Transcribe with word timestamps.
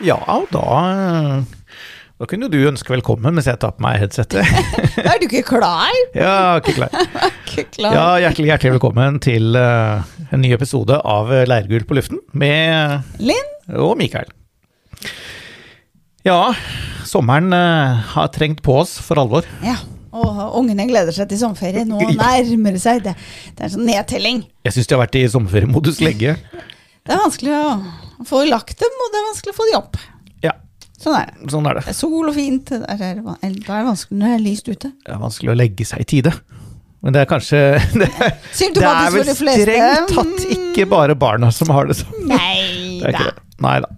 Ja, 0.00 0.16
da 0.48 1.44
Da 2.20 2.26
kunne 2.28 2.48
du 2.52 2.56
ønske 2.68 2.92
velkommen 2.94 3.36
mens 3.36 3.48
jeg 3.48 3.60
tar 3.60 3.74
på 3.76 3.84
meg 3.84 3.98
headsetet. 4.00 4.48
Er 5.10 5.20
du 5.20 5.26
ikke 5.26 5.42
klar? 5.44 5.92
Ja, 6.16 6.56
ikke 6.60 6.76
klar. 6.78 6.94
Ikke 7.50 7.64
klar. 7.74 7.94
Ja, 7.96 8.04
hjertelig, 8.22 8.46
hjertelig 8.52 8.72
velkommen 8.76 9.16
til 9.24 9.56
uh, 9.58 10.04
en 10.30 10.40
ny 10.44 10.52
episode 10.54 10.94
av 10.94 11.32
Leirgull 11.50 11.82
på 11.88 11.96
luften 11.98 12.20
med 12.30 13.08
Linn? 13.18 13.48
og 13.74 13.96
Mikael. 13.98 14.28
Ja, 16.24 16.52
sommeren 17.08 17.50
uh, 17.52 17.98
har 18.14 18.30
trengt 18.36 18.62
på 18.62 18.76
oss 18.84 18.94
for 19.02 19.20
alvor. 19.20 19.48
Ja. 19.66 19.80
Og 20.14 20.60
ungene 20.60 20.86
gleder 20.90 21.14
seg 21.16 21.28
til 21.32 21.42
sommerferie. 21.42 21.82
Nå 21.88 21.98
nærmer 22.20 22.76
det 22.78 22.84
seg. 22.84 23.02
Det, 23.04 23.16
det 23.50 23.64
er 23.64 23.68
en 23.68 23.74
sånn 23.74 23.90
nedtelling. 23.90 24.44
Jeg 24.68 24.76
syns 24.76 24.88
de 24.92 24.96
har 24.96 25.04
vært 25.04 25.18
i 25.20 25.26
sommerferiemodus 25.34 26.00
lenge. 26.04 26.38
Det 27.00 27.16
er 27.16 27.24
vanskelig 27.26 27.58
å 27.58 27.66
få 28.28 28.44
lagt 28.48 28.78
dem, 28.80 28.96
og 29.04 29.12
det 29.12 29.20
er 29.20 29.28
vanskelig 29.28 29.54
å 29.54 29.58
få 29.58 29.68
de 29.70 29.76
opp. 29.78 30.00
Ja, 30.44 30.54
Sånn 31.00 31.16
er 31.16 31.30
det. 31.30 31.50
sånn 31.52 31.68
er 31.70 31.78
det. 31.78 31.84
Det 31.86 31.94
er 31.94 31.98
sol 32.00 32.28
og 32.28 32.34
fint. 32.36 32.72
Da 32.72 32.96
er 32.96 33.20
det 33.20 33.84
vanskelig 33.86 34.18
når 34.20 34.26
det 34.26 34.34
er 34.36 34.44
lyst 34.44 34.68
ute. 34.68 34.90
Det 34.92 35.14
er 35.14 35.22
vanskelig 35.22 35.52
å 35.54 35.58
legge 35.60 35.86
seg 35.88 36.04
i 36.04 36.08
tide. 36.14 36.34
Men 37.00 37.14
det 37.16 37.22
er 37.22 37.30
kanskje 37.30 37.60
Det, 38.00 38.10
det 38.76 38.84
er 38.84 39.14
vel 39.14 39.30
strengt 39.32 40.12
tatt 40.12 40.42
ikke 40.52 40.84
bare 40.90 41.16
barna 41.16 41.48
som 41.54 41.72
har 41.72 41.88
det 41.88 41.96
sånn. 42.02 42.28
Nei 42.28 43.00
da. 43.16 43.30
Nei 43.64 43.78
da. 43.86 43.94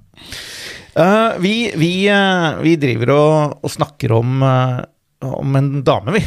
Uh, 0.93 1.41
vi, 1.41 1.73
vi, 1.81 1.91
uh, 2.13 2.61
vi 2.63 2.77
driver 2.77 3.15
og, 3.17 3.55
og 3.65 3.73
snakker 3.73 4.13
om, 4.13 4.43
uh, 4.45 4.83
om 5.25 5.57
en 5.59 5.71
dame, 5.87 6.15
vi. 6.19 6.23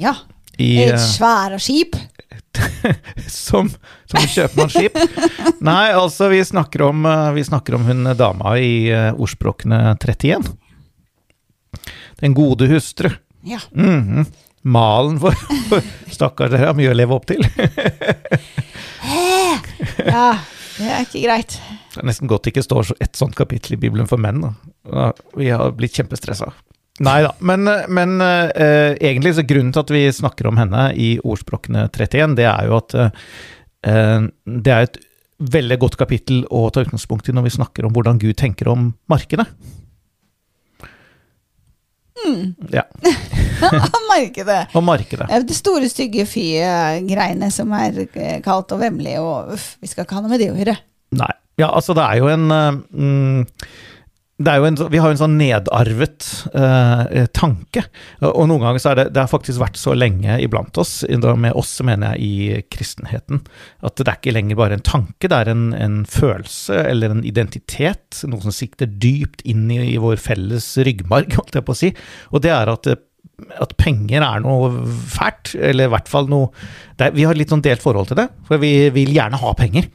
Ja. 0.00 0.14
I, 0.54 0.70
Et 0.86 1.00
svære 1.02 1.58
skip. 1.62 1.98
som, 3.28 3.68
som 4.10 4.26
kjøpmannsskip. 4.30 4.96
Nei, 5.64 5.90
altså, 5.96 6.28
vi 6.32 6.40
snakker 6.44 6.86
om, 6.88 7.04
eh, 7.08 7.30
vi 7.36 7.44
snakker 7.46 7.76
om 7.78 7.84
hun 7.88 8.04
dama 8.18 8.56
i 8.60 8.88
eh, 8.92 9.10
ordspråkene 9.14 9.82
31. 9.98 10.48
Den 12.22 12.34
gode 12.36 12.68
hustru. 12.70 13.10
Ja. 13.44 13.60
Mhm. 13.74 14.26
Malen 14.64 15.18
for, 15.20 15.34
for 15.68 15.82
Stakkars, 16.08 16.48
dere 16.54 16.70
har 16.70 16.76
mye 16.78 16.88
å 16.88 16.96
leve 16.96 17.12
opp 17.12 17.26
til. 17.28 17.42
ja. 20.06 20.38
Det 20.74 20.86
er 20.90 21.04
ikke 21.04 21.20
greit. 21.22 21.56
Det 21.92 22.00
er 22.00 22.06
nesten 22.08 22.30
godt 22.30 22.46
det 22.46 22.54
ikke 22.54 22.64
står 22.64 22.86
så- 22.88 22.96
et 23.04 23.14
sånt 23.14 23.36
kapittel 23.38 23.76
i 23.76 23.80
Bibelen 23.82 24.08
for 24.10 24.18
menn. 24.18 24.40
Da. 24.88 25.12
Vi 25.36 25.50
har 25.52 25.70
blitt 25.76 25.94
kjempestressa. 25.94 26.48
Nei 27.02 27.16
da. 27.24 27.32
Men, 27.42 27.66
men 27.90 28.20
uh, 28.22 28.52
egentlig 29.02 29.34
så 29.34 29.42
grunnen 29.46 29.72
til 29.74 29.82
at 29.82 29.90
vi 29.90 30.04
snakker 30.14 30.46
om 30.46 30.60
henne 30.60 30.86
i 30.94 31.16
Ordspråkene 31.26 31.88
31, 31.88 32.36
det 32.38 32.46
er 32.46 32.68
jo 32.68 32.76
at 32.78 32.94
uh, 32.94 34.28
det 34.46 34.74
er 34.74 34.86
et 34.86 35.00
veldig 35.42 35.78
godt 35.82 35.96
kapittel 35.98 36.44
å 36.54 36.68
ta 36.70 36.84
utgangspunkt 36.84 37.28
i 37.28 37.34
når 37.34 37.48
vi 37.48 37.56
snakker 37.56 37.88
om 37.88 37.94
hvordan 37.96 38.20
Gud 38.22 38.36
tenker 38.38 38.70
om 38.70 38.92
markedet. 39.12 39.48
Ja, 42.72 42.84
Han 43.60 44.06
markedet. 44.08 44.46
det. 44.46 44.60
og 44.72 44.84
markedet. 44.86 45.26
Det 45.48 45.56
store, 45.56 45.88
stygge 45.92 46.24
fy-greiene 46.28 47.50
som 47.52 47.72
er 47.76 48.04
eh, 48.06 48.38
kaldt 48.44 48.72
og 48.72 48.80
vemmelig, 48.80 49.18
og 49.20 49.52
uff, 49.56 49.74
vi 49.82 49.90
skal 49.90 50.06
ikke 50.06 50.16
ha 50.16 50.22
noe 50.24 50.32
med 50.32 50.40
det 50.40 50.48
å 50.52 50.56
gjøre. 50.56 50.76
Nei. 51.18 51.32
Ja, 51.60 51.68
altså 51.68 51.94
det 51.94 52.02
er 52.02 52.18
jo 52.18 52.30
en 52.32 52.48
mm, 52.50 53.44
en, 54.42 54.76
Vi 54.90 54.98
har 54.98 55.08
jo 55.08 55.14
en 55.14 55.20
sånn 55.20 55.36
nedarvet 55.38 56.26
eh, 56.58 57.26
tanke. 57.30 57.84
Og 58.26 58.48
noen 58.50 58.64
ganger 58.64 58.82
så 58.82 58.90
er 58.90 58.98
det 58.98 59.06
Det 59.14 59.22
har 59.22 59.30
faktisk 59.30 59.62
vært 59.62 59.78
så 59.78 59.94
lenge 59.94 60.40
iblant 60.42 60.74
oss, 60.80 61.04
med 61.06 61.54
oss 61.54 61.76
mener 61.86 62.16
jeg 62.16 62.24
i 62.24 62.60
kristenheten, 62.72 63.44
at 63.84 63.96
det 63.96 64.08
er 64.08 64.18
ikke 64.18 64.34
lenger 64.34 64.58
bare 64.58 64.78
en 64.78 64.84
tanke, 64.84 65.28
det 65.30 65.38
er 65.38 65.50
en, 65.52 65.72
en 65.74 66.02
følelse 66.04 66.82
eller 66.90 67.14
en 67.14 67.24
identitet. 67.24 68.24
Noe 68.26 68.42
som 68.42 68.54
sikter 68.54 68.90
dypt 68.90 69.44
inn 69.46 69.68
i, 69.70 69.80
i 69.94 69.98
vår 70.02 70.18
felles 70.22 70.72
ryggmarg, 70.82 71.34
holdt 71.38 71.58
jeg 71.58 71.66
på 71.66 71.74
å 71.74 71.82
si. 71.84 71.92
Og 72.34 72.42
det 72.44 72.54
er 72.54 72.70
at, 72.72 72.90
eh, 72.90 73.02
at 73.62 73.76
penger 73.78 74.24
er 74.26 74.42
noe 74.42 74.72
fælt, 75.14 75.54
eller 75.54 75.86
i 75.86 75.94
hvert 75.94 76.10
fall 76.10 76.26
noe 76.30 76.50
er, 76.98 77.14
Vi 77.14 77.26
har 77.26 77.38
litt 77.38 77.54
sånn 77.54 77.64
delt 77.64 77.82
forhold 77.82 78.10
til 78.10 78.18
det, 78.24 78.28
for 78.48 78.62
vi 78.62 78.90
vil 78.94 79.14
gjerne 79.14 79.38
ha 79.38 79.54
penger. 79.58 79.90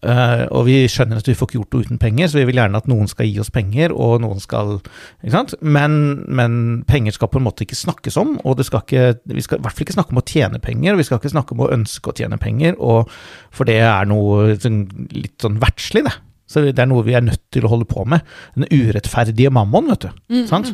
Eh, 0.00 0.42
og 0.56 0.62
vi 0.64 0.78
skjønner 0.88 1.18
at 1.20 1.26
vi 1.28 1.34
får 1.36 1.50
ikke 1.50 1.58
gjort 1.58 1.74
noe 1.76 1.84
uten 1.84 1.98
penger, 2.00 2.30
så 2.32 2.38
vi 2.38 2.44
vil 2.48 2.56
gjerne 2.56 2.78
at 2.80 2.86
noen 2.88 3.08
skal 3.10 3.26
gi 3.28 3.34
oss 3.42 3.50
penger, 3.52 3.92
og 3.92 4.22
noen 4.24 4.38
skal 4.40 4.78
ikke 4.78 5.34
sant? 5.34 5.52
Men, 5.60 5.98
men 6.32 6.54
penger 6.88 7.12
skal 7.18 7.28
på 7.28 7.36
en 7.36 7.44
måte 7.44 7.66
ikke 7.66 7.76
snakkes 7.76 8.16
om, 8.22 8.38
og 8.48 8.56
det 8.56 8.64
skal 8.70 8.80
ikke, 8.86 9.02
vi 9.28 9.44
skal 9.44 9.60
i 9.60 9.64
hvert 9.66 9.76
fall 9.76 9.84
ikke 9.84 9.96
snakke 9.98 10.14
om 10.16 10.22
å 10.22 10.26
tjene 10.30 10.62
penger, 10.64 10.94
og 10.96 11.02
vi 11.02 11.06
skal 11.10 11.20
ikke 11.20 11.34
snakke 11.34 11.52
om 11.56 11.60
å 11.66 11.70
ønske 11.76 12.08
å 12.08 12.16
tjene 12.16 12.38
penger, 12.40 12.78
og, 12.80 13.12
for 13.52 13.68
det 13.68 13.76
er 13.84 14.08
noe 14.08 14.54
sånn, 14.62 14.80
litt 15.12 15.36
sånn 15.44 15.60
verdslig, 15.60 16.06
det. 16.08 16.16
Så 16.50 16.64
det 16.64 16.80
er 16.82 16.88
noe 16.90 17.04
vi 17.06 17.12
er 17.14 17.22
nødt 17.22 17.44
til 17.54 17.68
å 17.68 17.70
holde 17.70 17.86
på 17.86 18.02
med. 18.08 18.24
Den 18.56 18.64
urettferdige 18.72 19.52
mammon, 19.54 19.92
vet 19.92 20.08
du. 20.08 20.40
Sant? 20.48 20.72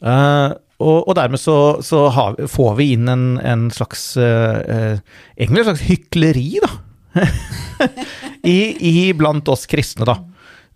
Uh, 0.00 0.52
og, 0.80 1.08
og 1.10 1.16
dermed 1.18 1.40
så, 1.42 1.56
så 1.84 2.06
har, 2.14 2.36
vi- 2.38 2.46
får 2.48 2.76
vi 2.78 2.86
inn 2.94 3.08
en, 3.12 3.24
en 3.44 3.66
slags 3.74 4.04
uh, 4.16 4.96
Egentlig 5.36 5.60
en 5.60 5.66
slags 5.72 5.82
hykleri, 5.88 6.46
da. 6.62 6.70
I, 8.46 8.58
I 8.80 9.12
blant 9.16 9.48
oss 9.50 9.66
kristne, 9.70 10.06
da. 10.08 10.18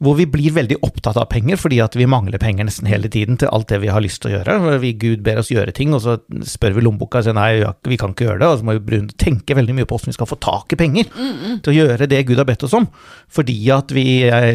Hvor 0.02 0.16
vi 0.18 0.26
blir 0.28 0.52
veldig 0.52 0.80
opptatt 0.84 1.16
av 1.16 1.28
penger 1.30 1.56
fordi 1.56 1.78
at 1.80 1.94
vi 1.96 2.04
mangler 2.10 2.40
penger 2.42 2.66
nesten 2.66 2.88
hele 2.90 3.08
tiden 3.08 3.38
til 3.40 3.48
alt 3.54 3.68
det 3.70 3.78
vi 3.84 3.92
har 3.94 4.02
lyst 4.02 4.20
til 4.20 4.32
å 4.32 4.34
gjøre. 4.34 4.78
Vi, 4.82 4.90
Gud 5.00 5.22
ber 5.24 5.38
oss 5.40 5.52
gjøre 5.54 5.72
ting, 5.72 5.94
og 5.94 6.02
så 6.02 6.16
spør 6.44 6.74
vi 6.76 6.82
lommeboka 6.84 7.22
og 7.22 7.28
sier 7.28 7.36
nei, 7.38 7.62
vi 7.86 7.98
kan 8.00 8.12
ikke 8.12 8.26
gjøre 8.26 8.42
det. 8.42 8.48
Og 8.50 8.58
så 8.60 8.66
må 8.66 8.74
vi 8.74 9.00
tenke 9.22 9.56
veldig 9.56 9.78
mye 9.78 9.88
på 9.88 9.94
hvordan 9.94 10.12
vi 10.12 10.16
skal 10.18 10.28
få 10.28 10.40
tak 10.42 10.74
i 10.74 10.80
penger 10.82 11.08
til 11.14 11.70
å 11.72 11.76
gjøre 11.78 12.10
det 12.10 12.24
Gud 12.28 12.42
har 12.42 12.48
bedt 12.50 12.66
oss 12.66 12.74
om. 12.76 12.90
Fordi 13.32 13.56
at 13.72 13.94
vi 13.94 14.06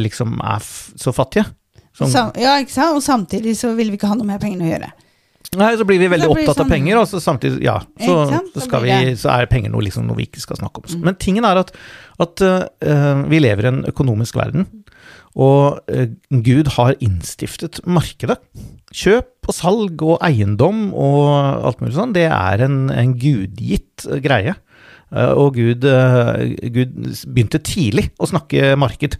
liksom 0.03 0.37
er 0.43 0.67
så 0.67 1.15
fattige. 1.15 1.47
Som, 1.95 2.11
ja, 2.39 2.59
ikke 2.61 2.75
sant? 2.75 2.99
Og 2.99 3.03
samtidig 3.03 3.55
så 3.59 3.71
vil 3.79 3.89
vi 3.91 3.97
ikke 3.97 4.11
ha 4.11 4.19
noe 4.19 4.27
med 4.27 4.43
pengene 4.43 4.67
å 4.67 4.73
gjøre. 4.73 4.91
Nei, 5.57 5.71
så 5.79 5.85
blir 5.87 5.97
vi 5.97 6.09
veldig 6.11 6.27
blir 6.29 6.43
opptatt 6.43 6.59
av 6.59 6.65
sånn- 6.67 6.69
penger, 6.75 6.97
og 6.99 7.07
så 7.09 7.17
samtidig, 7.23 7.63
ja, 7.65 7.79
så, 7.97 8.17
så, 8.29 8.61
Så 8.67 8.81
vi, 8.83 8.91
Mm. 8.91 9.15
så 9.17 9.31
er 9.33 9.47
penger 9.49 9.71
noe, 9.73 9.81
liksom, 9.81 10.05
noe 10.05 10.17
vi 10.19 10.27
ikke 10.27 10.43
skal 10.43 10.59
snakke 10.59 10.83
om. 10.83 11.01
Men 11.01 11.15
tingen 11.15 11.43
er 11.47 11.57
at, 11.57 11.71
at 12.19 12.41
uh, 12.43 13.23
vi 13.25 13.39
lever 13.39 13.65
i 13.65 13.71
en 13.71 13.83
økonomisk 13.89 14.35
verden, 14.37 14.67
og 15.35 15.79
uh, 15.89 16.05
Gud 16.29 16.69
har 16.75 16.93
innstiftet 17.01 17.81
markedet. 17.87 18.37
Kjøp 18.93 19.49
og 19.49 19.55
salg 19.57 20.01
og 20.05 20.19
eiendom 20.21 20.93
og 20.93 21.65
alt 21.65 21.81
mulig 21.81 21.95
sånn, 21.97 22.13
det 22.13 22.27
er 22.29 22.61
en, 22.65 22.89
en 22.93 23.13
gudgitt 23.17 24.05
eh, 24.05 24.19
greie. 24.21 24.53
Uh, 25.09 25.33
og 25.33 25.55
Gud, 25.57 25.81
Gud 25.81 26.93
begynte 27.25 27.57
tidlig 27.65 28.11
å 28.21 28.29
snakke 28.29 28.75
marked. 28.77 29.17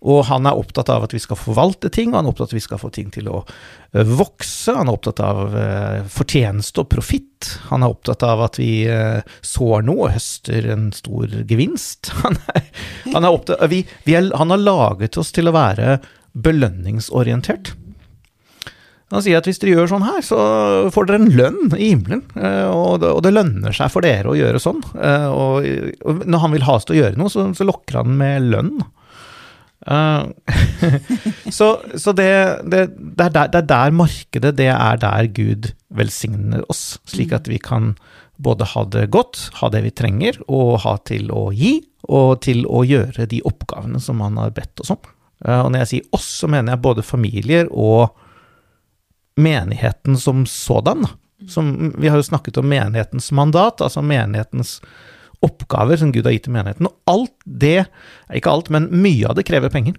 Og 0.00 0.22
han 0.30 0.48
er 0.48 0.56
opptatt 0.56 0.88
av 0.92 1.04
at 1.04 1.12
vi 1.12 1.20
skal 1.20 1.36
forvalte 1.36 1.90
ting, 1.92 2.12
og 2.12 2.20
han 2.20 2.28
er 2.28 2.32
opptatt 2.32 2.48
av 2.48 2.54
at 2.54 2.56
vi 2.56 2.64
skal 2.64 2.80
få 2.80 2.90
ting 2.94 3.10
til 3.12 3.28
å 3.28 3.42
eh, 3.44 4.06
vokse. 4.08 4.72
Han 4.72 4.88
er 4.88 4.96
opptatt 4.96 5.20
av 5.24 5.56
eh, 5.56 5.98
fortjeneste 6.08 6.80
og 6.80 6.88
profitt. 6.94 7.50
Han 7.68 7.84
er 7.84 7.92
opptatt 7.92 8.24
av 8.24 8.46
at 8.46 8.56
vi 8.60 8.86
eh, 8.88 9.20
sår 9.44 9.84
noe 9.88 10.06
og 10.08 10.14
høster 10.16 10.70
en 10.72 10.88
stor 10.96 11.28
gevinst. 11.44 12.14
Han, 12.24 12.36
er, 12.52 12.64
han, 13.12 13.24
er 13.24 13.32
opptatt, 13.32 13.62
vi, 13.72 13.82
vi 14.04 14.14
er, 14.16 14.26
han 14.36 14.52
har 14.52 14.60
laget 14.60 15.16
oss 15.20 15.32
til 15.34 15.48
å 15.48 15.54
være 15.56 15.98
belønningsorientert. 16.36 17.72
Han 19.10 19.24
sier 19.24 19.40
at 19.40 19.48
hvis 19.48 19.58
dere 19.58 19.72
gjør 19.74 19.88
sånn 19.90 20.04
her, 20.06 20.20
så 20.22 20.38
får 20.94 21.08
dere 21.08 21.18
en 21.18 21.32
lønn 21.34 21.72
i 21.74 21.88
himmelen. 21.90 22.22
Og 22.70 23.02
det, 23.24 23.32
lønner 23.34 23.74
seg 23.74 23.90
for 23.90 24.06
dere 24.06 24.30
å 24.30 24.36
gjøre 24.38 24.60
sånn. 24.62 24.78
Og, 25.34 25.66
når 26.30 26.44
han 26.44 26.54
vil 26.54 26.66
ha 26.68 26.76
oss 26.78 26.86
til 26.86 26.94
å 26.94 27.00
gjøre 27.00 27.18
noe, 27.18 27.32
så 27.32 27.66
lokker 27.66 27.98
han 28.02 28.14
med 28.20 28.46
lønn. 28.52 28.76
Eh, 29.86 30.24
så 31.56 31.68
så 31.96 32.12
det, 32.12 32.30
det, 32.64 32.86
det, 32.96 33.24
er 33.24 33.30
der, 33.30 33.52
det 33.52 33.62
er 33.62 33.68
der 33.68 33.94
markedet, 33.96 34.56
det 34.58 34.70
er 34.72 35.00
der 35.00 35.28
Gud 35.36 35.72
velsigner 35.88 36.64
oss, 36.70 36.98
slik 37.08 37.32
at 37.36 37.48
vi 37.50 37.58
kan 37.58 37.94
både 38.40 38.64
ha 38.72 38.84
det 38.88 39.10
godt, 39.12 39.50
ha 39.60 39.68
det 39.72 39.82
vi 39.84 39.92
trenger, 39.92 40.38
og 40.48 40.80
ha 40.84 40.96
til 41.04 41.30
å 41.32 41.50
gi, 41.52 41.78
og 42.08 42.40
til 42.44 42.64
å 42.68 42.82
gjøre 42.86 43.28
de 43.28 43.42
oppgavene 43.46 44.00
som 44.00 44.22
han 44.24 44.38
har 44.40 44.54
bedt 44.56 44.80
oss 44.80 44.94
om. 44.94 45.00
Uh, 45.44 45.64
Og 45.64 45.72
når 45.72 45.84
jeg 45.84 45.90
sier 45.92 46.16
oss, 46.16 46.28
så 46.40 46.48
mener 46.48 46.74
jeg 46.74 46.84
både 46.84 47.04
familier 47.04 47.68
og 47.70 48.16
menigheten 49.40 50.16
som 50.20 50.44
sådan. 50.48 51.06
Som, 51.48 51.92
vi 51.96 52.08
har 52.12 52.20
jo 52.20 52.26
snakket 52.26 52.58
om 52.60 52.68
menighetens 52.68 53.30
mandat, 53.32 53.80
altså 53.80 54.02
menighetens 54.04 54.78
oppgaver 55.46 55.96
som 56.00 56.12
Gud 56.12 56.26
har 56.28 56.34
gitt 56.36 56.44
til 56.48 56.54
menigheten. 56.56 56.86
Og 56.90 56.96
alt 57.10 57.34
det, 57.44 57.86
ikke 58.36 58.52
alt, 58.52 58.70
men 58.74 58.88
mye 58.92 59.28
av 59.30 59.38
det 59.38 59.46
krever 59.48 59.72
penger. 59.72 59.96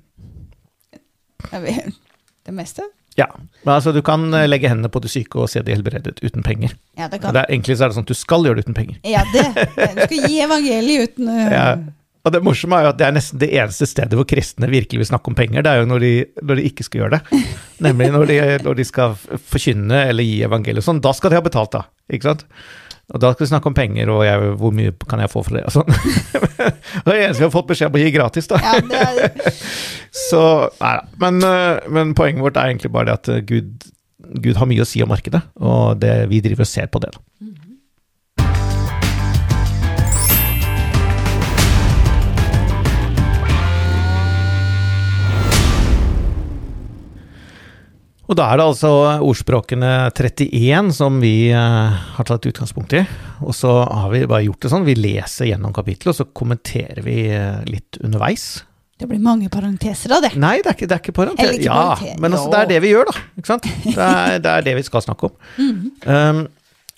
Det 2.45 2.53
meste? 2.55 2.85
Ja, 3.19 3.27
men 3.65 3.73
altså 3.73 3.91
Du 3.91 3.99
kan 4.05 4.23
eh, 4.33 4.45
legge 4.47 4.69
hendene 4.71 4.89
på 4.91 5.01
de 5.03 5.09
syke 5.11 5.41
og 5.41 5.49
se 5.51 5.59
de 5.65 5.73
helbredet 5.75 6.21
uten 6.23 6.45
penger. 6.45 6.75
Ja, 6.97 7.09
det 7.09 7.17
Det 7.19 7.25
kan. 7.25 7.35
er, 7.35 7.49
egentlig 7.51 7.75
så 7.77 7.85
er 7.85 7.91
det 7.91 7.97
sånn 7.97 8.05
at 8.07 8.13
du 8.13 8.17
skal 8.17 8.45
gjøre 8.47 8.61
det 8.61 8.67
uten 8.69 8.77
penger. 8.77 8.99
Ja, 9.03 9.23
det. 9.33 9.43
Du 9.97 10.05
skal 10.05 10.29
gi 10.29 10.37
evangeliet 10.45 11.09
uten 11.11 11.27
uh, 11.31 11.41
Ja. 11.51 11.65
Og 12.21 12.29
det 12.35 12.43
morsomme 12.45 12.77
er 12.77 12.85
jo 12.85 12.89
at 12.93 12.97
det 12.99 13.05
er 13.07 13.13
nesten 13.15 13.39
det 13.41 13.47
eneste 13.57 13.87
stedet 13.89 14.13
hvor 14.13 14.27
kristne 14.29 14.67
virkelig 14.69 14.99
vil 15.01 15.07
snakke 15.09 15.31
om 15.31 15.35
penger, 15.35 15.63
det 15.65 15.71
er 15.71 15.79
jo 15.81 15.87
når 15.89 16.03
de, 16.03 16.11
når 16.45 16.59
de 16.59 16.65
ikke 16.69 16.85
skal 16.85 16.99
gjøre 17.01 17.17
det. 17.17 17.39
Nemlig 17.81 18.09
når 18.13 18.25
de, 18.29 18.35
når 18.67 18.77
de 18.77 18.85
skal 18.85 19.15
forkynne 19.49 20.03
eller 20.11 20.27
gi 20.27 20.35
evangeliet 20.45 20.85
sånn. 20.85 20.99
Da 21.01 21.15
skal 21.17 21.33
de 21.33 21.39
ha 21.39 21.41
betalt, 21.47 21.73
da. 21.73 21.81
Ikke 22.13 22.29
sant? 22.29 22.45
Og 23.11 23.19
da 23.19 23.31
skal 23.33 23.43
vi 23.43 23.49
snakke 23.49 23.67
om 23.71 23.75
penger, 23.75 24.09
og 24.13 24.21
jeg, 24.23 24.51
hvor 24.61 24.75
mye 24.75 24.93
kan 25.09 25.19
jeg 25.19 25.31
få 25.31 25.43
for 25.43 25.57
det, 25.57 25.65
og 25.67 25.73
sånn. 25.75 25.89
det 27.07 27.15
eneste 27.17 27.41
vi 27.41 27.47
har 27.47 27.53
fått 27.53 27.71
beskjed 27.71 27.91
om 27.91 27.97
å 27.99 28.03
gi 28.03 28.13
gratis, 28.15 28.47
da. 28.51 28.59
Ja, 28.63 28.77
det 28.79 29.31
Så, 30.29 30.43
nei 30.79 30.93
da. 30.99 31.03
Men, 31.23 31.41
øh, 31.47 31.89
men 31.91 32.13
poenget 32.15 32.45
vårt 32.45 32.59
er 32.59 32.71
egentlig 32.71 32.93
bare 32.95 33.09
det 33.09 33.17
at 33.19 33.31
øh, 33.33 33.41
Gud, 33.47 33.89
Gud 34.43 34.59
har 34.59 34.69
mye 34.69 34.85
å 34.85 34.87
si 34.87 35.03
om 35.03 35.11
markedet, 35.11 35.43
og 35.59 35.99
det, 36.03 36.13
vi 36.31 36.39
driver 36.45 36.67
og 36.67 36.71
ser 36.71 36.87
på 36.91 37.03
det. 37.03 37.11
da. 37.17 37.51
Og 48.31 48.37
da 48.39 48.45
er 48.47 48.61
det 48.61 48.65
altså 48.69 48.89
ordspråkene 49.27 49.87
31 50.15 50.93
som 50.95 51.17
vi 51.19 51.51
eh, 51.51 51.95
har 52.15 52.27
tatt 52.29 52.45
utgangspunkt 52.47 52.93
i. 52.95 53.01
Og 53.43 53.51
så 53.57 53.73
har 53.83 54.07
vi 54.13 54.21
bare 54.23 54.45
gjort 54.45 54.63
det 54.63 54.71
sånn, 54.71 54.85
vi 54.87 54.95
leser 54.95 55.49
gjennom 55.49 55.73
kapittelet, 55.75 56.13
og 56.13 56.19
så 56.21 56.27
kommenterer 56.31 57.03
vi 57.03 57.25
eh, 57.27 57.59
litt 57.67 57.99
underveis. 57.99 58.63
det 58.95 59.09
blir 59.09 59.19
mange 59.19 59.49
parenteser 59.51 60.15
av 60.15 60.23
det. 60.23 60.31
Nei, 60.39 60.61
det 60.63 60.71
er 60.71 60.79
ikke, 60.79 60.87
det 60.87 60.95
er 60.95 61.03
ikke 61.03 61.17
parentes. 61.19 61.43
Eller 61.43 61.59
ikke 61.59 61.67
Ja, 61.67 62.15
men 62.23 62.31
altså, 62.31 62.53
det 62.53 62.61
er 62.61 62.71
det 62.71 62.79
vi 62.85 62.93
gjør, 62.93 63.11
da. 63.11 63.25
Ikke 63.35 63.51
sant? 63.51 63.69
Det 63.83 64.07
er, 64.07 64.39
det 64.39 64.55
er 64.55 64.67
det 64.69 64.77
vi 64.79 64.87
skal 64.87 65.05
snakke 65.09 65.27
om. 65.27 65.37
um, 66.07 66.41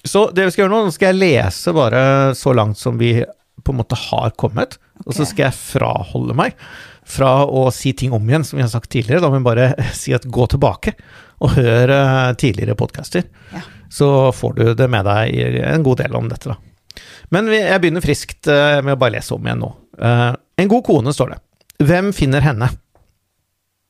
så 0.06 0.28
det 0.36 0.46
vi 0.46 0.54
skal 0.54 0.68
gjøre 0.68 0.76
nå, 0.76 0.86
nå 0.86 0.94
skal 0.94 1.14
jeg 1.16 1.22
lese 1.24 1.74
bare 1.74 2.06
så 2.38 2.54
langt 2.54 2.78
som 2.78 3.02
vi 3.02 3.16
på 3.64 3.74
en 3.74 3.82
måte 3.82 3.98
har 3.98 4.34
kommet, 4.38 4.78
og 5.08 5.16
så 5.16 5.26
skal 5.26 5.48
jeg 5.48 5.58
fraholde 5.58 6.36
meg 6.38 6.60
fra 7.08 7.44
å 7.46 7.68
si 7.74 7.92
ting 7.98 8.14
om 8.16 8.30
igjen, 8.30 8.46
som 8.48 8.60
vi 8.60 8.64
har 8.66 8.72
sagt 8.72 8.92
tidligere. 8.94 9.24
Da 9.24 9.32
må 9.32 9.40
vi 9.40 9.48
bare 9.48 9.72
si 10.02 10.14
at 10.16 10.28
gå 10.28 10.48
tilbake 10.52 10.96
og 11.44 11.56
hør 11.58 11.92
eh, 11.92 12.34
tidligere 12.40 12.78
podcaster. 12.80 13.26
Ja. 13.54 13.64
Så 13.94 14.08
får 14.34 14.54
du 14.58 14.64
det 14.78 14.88
med 14.90 15.06
deg 15.06 15.36
en 15.68 15.84
god 15.86 16.00
del 16.02 16.16
om 16.18 16.30
dette, 16.32 16.54
da. 16.54 17.04
Men 17.34 17.50
jeg 17.54 17.82
begynner 17.82 18.04
friskt 18.06 18.48
eh, 18.52 18.80
med 18.86 18.96
å 18.96 19.02
bare 19.02 19.18
lese 19.18 19.36
om 19.36 19.46
igjen 19.46 19.62
nå. 19.64 19.72
Eh, 20.00 20.30
en 20.64 20.72
god 20.72 20.86
kone, 20.88 21.14
står 21.14 21.34
det. 21.34 21.40
Hvem 21.84 22.12
finner 22.16 22.46
henne? 22.46 22.70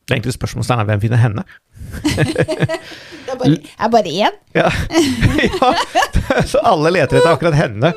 Det 0.03 0.17
egentlig 0.17 0.35
spørsmålstegn 0.35 0.83
er 0.83 0.89
hvem 0.89 1.03
finner 1.03 1.21
henne? 1.23 1.45
Det 3.23 3.31
er 3.31 3.39
bare, 3.39 3.55
er 3.79 3.89
bare 3.89 4.11
én. 4.11 4.35
Ja. 4.59 4.67
ja, 5.39 5.69
så 6.51 6.59
alle 6.67 6.91
leter 6.93 7.17
etter 7.17 7.31
akkurat 7.31 7.55
henne. 7.57 7.93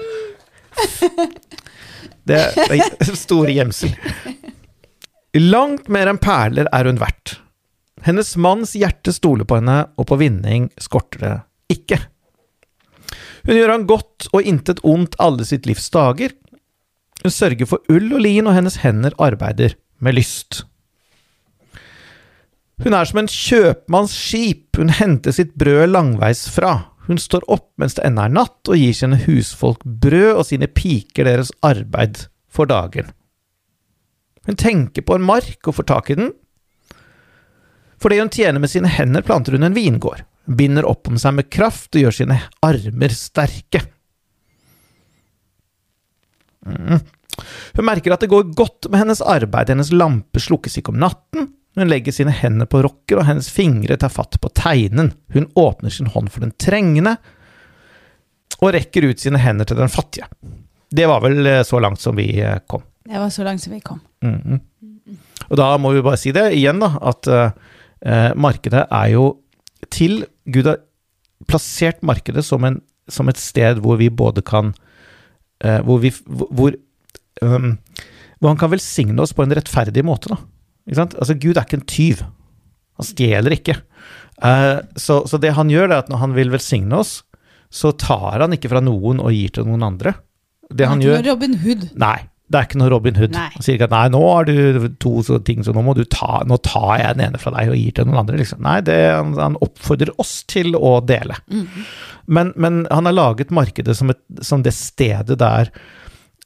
Det 2.26 2.38
er 2.38 3.10
store 3.18 3.52
gjemsel. 3.52 3.92
Langt 5.36 5.90
mer 5.92 6.08
enn 6.08 6.20
perler 6.22 6.70
er 6.72 6.88
hun 6.88 7.02
verdt. 7.02 7.36
Hennes 8.06 8.36
manns 8.38 8.76
hjerte 8.78 9.10
stoler 9.10 9.48
på 9.48 9.58
henne, 9.58 9.80
og 9.98 10.06
på 10.06 10.18
vinning 10.20 10.68
skorter 10.78 11.22
det 11.24 11.34
ikke. 11.74 11.98
Hun 13.46 13.56
gjør 13.58 13.72
han 13.72 13.86
godt 13.90 14.28
og 14.30 14.46
intet 14.46 14.82
ondt 14.86 15.18
alle 15.22 15.46
sitt 15.46 15.66
livs 15.66 15.88
dager. 15.90 16.34
Hun 17.24 17.34
sørger 17.34 17.66
for 17.66 17.82
ull 17.90 18.12
og 18.14 18.22
lin, 18.22 18.46
og 18.46 18.54
hennes 18.54 18.78
hender 18.84 19.16
arbeider 19.22 19.74
med 19.98 20.18
lyst. 20.18 20.62
Hun 22.84 22.94
er 22.94 23.08
som 23.08 23.22
en 23.22 23.30
kjøpmanns 23.32 24.14
skip, 24.14 24.76
hun 24.76 24.92
henter 24.92 25.34
sitt 25.34 25.54
brød 25.58 25.88
langveis 25.90 26.44
fra. 26.52 26.92
Hun 27.06 27.18
står 27.22 27.46
opp 27.50 27.70
mens 27.80 27.96
det 27.96 28.04
ennå 28.06 28.26
er 28.26 28.34
natt, 28.34 28.60
og 28.68 28.78
gir 28.78 28.94
sine 28.94 29.18
husfolk 29.24 29.82
brød 29.82 30.32
og 30.34 30.44
sine 30.46 30.68
piker 30.70 31.26
deres 31.26 31.54
arbeid 31.66 32.26
for 32.52 32.68
dagen. 32.70 33.10
Hun 34.46 34.58
tenker 34.58 35.02
på 35.02 35.16
en 35.16 35.26
mark 35.26 35.66
og 35.66 35.80
får 35.80 35.90
tak 35.90 36.10
i 36.12 36.18
den. 36.20 36.34
For 38.00 38.12
det 38.12 38.20
hun 38.20 38.32
tjener 38.32 38.62
med 38.62 38.70
sine 38.70 38.90
hender, 38.92 39.24
planter 39.24 39.56
hun 39.56 39.66
en 39.66 39.76
vingård. 39.76 40.22
Binder 40.46 40.86
opp 40.86 41.08
om 41.10 41.18
seg 41.18 41.34
med 41.38 41.50
kraft 41.50 41.96
og 41.96 42.04
gjør 42.04 42.16
sine 42.20 42.38
armer 42.64 43.14
sterke. 43.14 43.82
Mm. 46.66 46.98
Hun 47.76 47.86
merker 47.86 48.14
at 48.14 48.22
det 48.24 48.30
går 48.32 48.52
godt 48.56 48.88
med 48.90 49.02
hennes 49.02 49.22
arbeid, 49.22 49.70
hennes 49.72 49.92
lampe 49.92 50.40
slukkes 50.42 50.78
ikke 50.80 50.94
om 50.94 51.00
natten. 51.02 51.50
Hun 51.76 51.90
legger 51.90 52.14
sine 52.14 52.32
hender 52.32 52.68
på 52.70 52.80
rokker, 52.86 53.20
og 53.20 53.26
hennes 53.28 53.50
fingre 53.52 53.98
tar 54.00 54.12
fatt 54.12 54.38
på 54.40 54.50
teinen. 54.56 55.12
Hun 55.34 55.50
åpner 55.60 55.92
sin 55.92 56.08
hånd 56.14 56.30
for 56.32 56.46
den 56.46 56.54
trengende, 56.56 57.18
og 58.62 58.72
rekker 58.72 59.04
ut 59.10 59.20
sine 59.20 59.40
hender 59.42 59.68
til 59.68 59.76
den 59.76 59.92
fattige. 59.92 60.30
Det 60.88 61.04
var 61.10 61.20
vel 61.20 61.42
eh, 61.44 61.64
så 61.66 61.80
langt 61.82 62.00
som 62.00 62.16
vi 62.16 62.30
eh, 62.40 62.62
kom. 62.70 62.86
Det 63.04 63.20
var 63.20 63.28
så 63.34 63.44
langt 63.44 63.60
som 63.62 63.74
vi 63.76 63.82
kom. 63.84 64.00
Mhm. 64.24 64.62
Og 65.46 65.58
da 65.60 65.68
må 65.78 65.92
vi 65.94 66.02
bare 66.02 66.18
si 66.18 66.32
det 66.34 66.48
igjen, 66.56 66.80
da, 66.82 66.88
at 67.06 67.28
eh, 68.06 68.32
markedet 68.38 68.86
er 68.86 69.12
jo 69.12 69.26
til 69.92 70.24
Gud 70.48 70.70
har 70.70 70.80
plassert 71.50 72.02
markedet 72.06 72.44
som, 72.46 72.64
en, 72.64 72.80
som 73.12 73.28
et 73.28 73.40
sted 73.40 73.82
hvor 73.84 73.98
vi 74.00 74.08
både 74.08 74.42
kan 74.46 74.72
eh, 75.60 75.82
Hvor 75.84 76.00
vi 76.02 76.12
hvor, 76.26 76.74
um, 77.42 77.74
hvor 78.40 78.52
han 78.52 78.60
kan 78.60 78.72
velsigne 78.72 79.20
oss 79.22 79.34
på 79.36 79.44
en 79.44 79.54
rettferdig 79.56 80.04
måte, 80.06 80.32
da. 80.32 80.40
Ikke 80.86 81.00
sant? 81.00 81.16
Altså, 81.18 81.36
Gud 81.40 81.56
er 81.56 81.64
ikke 81.66 81.78
en 81.80 81.88
tyv. 81.88 82.22
Han 82.96 83.08
stjeler 83.08 83.56
ikke. 83.56 83.78
Eh, 84.44 84.78
så, 85.00 85.22
så 85.28 85.40
det 85.40 85.54
han 85.56 85.72
gjør, 85.72 85.88
er 85.90 85.98
at 86.02 86.12
når 86.12 86.22
han 86.22 86.36
vil 86.36 86.52
velsigne 86.52 87.00
oss, 87.00 87.18
så 87.72 87.92
tar 87.98 88.44
han 88.44 88.54
ikke 88.54 88.70
fra 88.72 88.82
noen 88.84 89.20
og 89.24 89.34
gir 89.34 89.54
til 89.56 89.66
noen 89.68 89.84
andre. 89.86 90.14
Det 90.70 90.88
han 90.88 91.02
gjør 91.02 91.24
Robin 91.30 91.56
Hood. 91.62 91.88
Nei, 91.98 92.18
det 92.46 92.58
er 92.58 92.66
ikke 92.68 92.78
noe 92.78 92.90
Robin 92.92 93.16
Hood. 93.18 93.32
Nei. 93.34 93.48
Han 93.56 93.64
sier 93.64 93.74
ikke 93.74 93.88
at 93.88 93.94
nei, 93.94 94.04
nå 94.14 94.20
har 94.22 94.46
du 94.46 94.86
to 95.02 95.18
ting, 95.46 95.64
så 95.66 95.72
nå 95.74 95.82
må 95.82 95.96
du 95.98 96.04
ta 96.06 96.44
Nå 96.46 96.60
tar 96.62 97.00
jeg 97.00 97.16
den 97.16 97.24
ene 97.26 97.40
fra 97.42 97.50
deg 97.56 97.72
og 97.72 97.80
gir 97.80 97.96
til 97.96 98.06
noen 98.06 98.20
andre. 98.22 98.38
Liksom. 98.38 98.60
Nei, 98.62 98.76
det, 98.86 98.96
han, 99.10 99.32
han 99.40 99.58
oppfordrer 99.64 100.12
oss 100.22 100.38
til 100.50 100.78
å 100.78 100.98
dele. 101.02 101.38
Men, 102.30 102.52
men 102.54 102.84
han 102.90 103.10
har 103.10 103.16
laget 103.16 103.54
markedet 103.54 103.96
som, 103.98 104.12
et, 104.14 104.22
som 104.46 104.62
det 104.62 104.76
stedet 104.78 105.38
der 105.42 105.72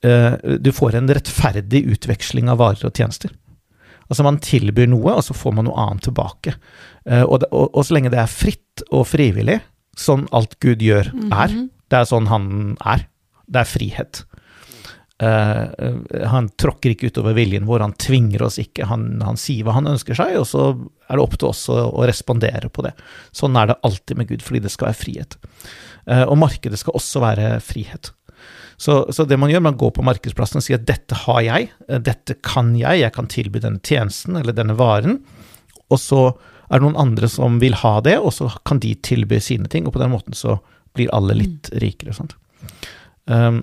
uh, 0.07 0.57
du 0.61 0.73
får 0.73 0.97
en 0.97 1.13
rettferdig 1.13 1.85
utveksling 1.93 2.49
av 2.53 2.63
varer 2.63 2.89
og 2.89 2.97
tjenester. 2.97 3.35
Altså 4.09 4.25
Man 4.27 4.41
tilbyr 4.43 4.89
noe, 4.91 5.19
og 5.19 5.23
så 5.27 5.37
får 5.37 5.59
man 5.59 5.69
noe 5.69 5.85
annet 5.85 6.09
tilbake. 6.09 6.57
Uh, 7.05 7.27
og, 7.27 7.43
det, 7.45 7.53
og, 7.53 7.69
og 7.75 7.85
så 7.85 7.99
lenge 7.99 8.13
det 8.13 8.23
er 8.25 8.33
fritt 8.33 8.87
og 8.89 9.05
frivillig, 9.13 9.61
sånn 10.01 10.25
alt 10.33 10.57
Gud 10.65 10.81
gjør 10.81 11.13
er, 11.35 11.53
det 11.93 11.99
er 11.99 12.09
sånn 12.09 12.31
han 12.31 12.51
er. 12.89 13.05
Det 13.51 13.65
er 13.65 13.69
frihet. 13.69 14.25
Eh, 15.21 16.25
han 16.33 16.49
tråkker 16.57 16.95
ikke 16.95 17.11
utover 17.13 17.35
viljen 17.37 17.67
vår, 17.69 17.83
han 17.85 17.97
tvinger 18.01 18.47
oss 18.47 18.57
ikke. 18.63 18.87
Han, 18.89 19.19
han 19.25 19.37
sier 19.41 19.67
hva 19.67 19.77
han 19.77 19.91
ønsker 19.91 20.17
seg, 20.17 20.39
og 20.41 20.47
så 20.49 20.71
er 20.73 21.19
det 21.19 21.25
opp 21.25 21.37
til 21.37 21.51
oss 21.51 21.67
å, 21.73 21.77
å 21.93 22.07
respondere 22.09 22.71
på 22.73 22.87
det. 22.87 22.95
Sånn 23.37 23.59
er 23.61 23.69
det 23.71 23.81
alltid 23.87 24.21
med 24.21 24.31
Gud, 24.31 24.45
fordi 24.47 24.63
det 24.65 24.73
skal 24.73 24.91
være 24.91 25.01
frihet. 25.03 25.37
Uh, 26.09 26.25
og 26.25 26.39
markedet 26.41 26.81
skal 26.81 26.97
også 26.97 27.21
være 27.23 27.51
frihet. 27.63 28.15
Så, 28.81 29.03
så 29.13 29.27
det 29.29 29.37
man 29.37 29.53
gjør, 29.53 29.67
man 29.67 29.77
går 29.77 29.93
på 29.99 30.05
markedsplassen 30.09 30.63
og 30.63 30.65
sier 30.65 30.81
at 30.81 30.87
dette 30.89 31.19
har 31.27 31.43
jeg, 31.45 31.67
dette 32.01 32.39
kan 32.41 32.73
jeg, 32.79 33.03
jeg 33.03 33.13
kan 33.13 33.29
tilby 33.29 33.61
denne 33.61 33.83
tjenesten 33.85 34.39
eller 34.41 34.57
denne 34.57 34.79
varen. 34.79 35.19
Og 35.93 36.01
så 36.01 36.23
er 36.71 36.79
det 36.79 36.87
noen 36.87 36.97
andre 37.03 37.29
som 37.29 37.59
vil 37.61 37.77
ha 37.83 37.99
det, 38.07 38.17
og 38.17 38.33
så 38.33 38.49
kan 38.65 38.81
de 38.81 38.95
tilby 39.05 39.37
sine 39.45 39.69
ting, 39.69 39.85
og 39.85 39.93
på 39.93 40.01
den 40.01 40.15
måten 40.15 40.39
så 40.39 40.57
blir 40.97 41.13
alle 41.13 41.37
litt 41.37 41.69
rikere. 41.83 42.17
Sant? 42.17 42.33
Um, 43.29 43.61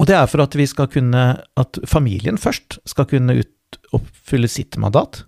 og 0.00 0.08
det 0.10 0.16
er 0.18 0.26
for 0.30 0.42
at 0.44 0.56
vi 0.58 0.66
skal 0.68 0.88
kunne, 0.90 1.24
at 1.60 1.78
familien 1.88 2.38
først 2.40 2.80
skal 2.88 3.06
kunne 3.10 3.38
ut, 3.42 3.78
oppfylle 3.94 4.50
sitt 4.50 4.78
mandat. 4.80 5.22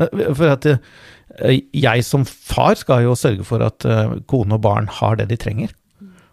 Eh, 0.00 0.32
For 0.36 0.52
at 0.52 0.66
eh, 0.68 1.60
jeg 1.72 2.04
som 2.06 2.26
far 2.28 2.76
skal 2.80 3.06
jo 3.06 3.16
sørge 3.18 3.46
for 3.48 3.64
at 3.64 3.86
eh, 3.88 4.18
kone 4.30 4.58
og 4.58 4.64
barn 4.66 4.90
har 5.00 5.20
det 5.20 5.30
de 5.32 5.40
trenger. 5.40 5.74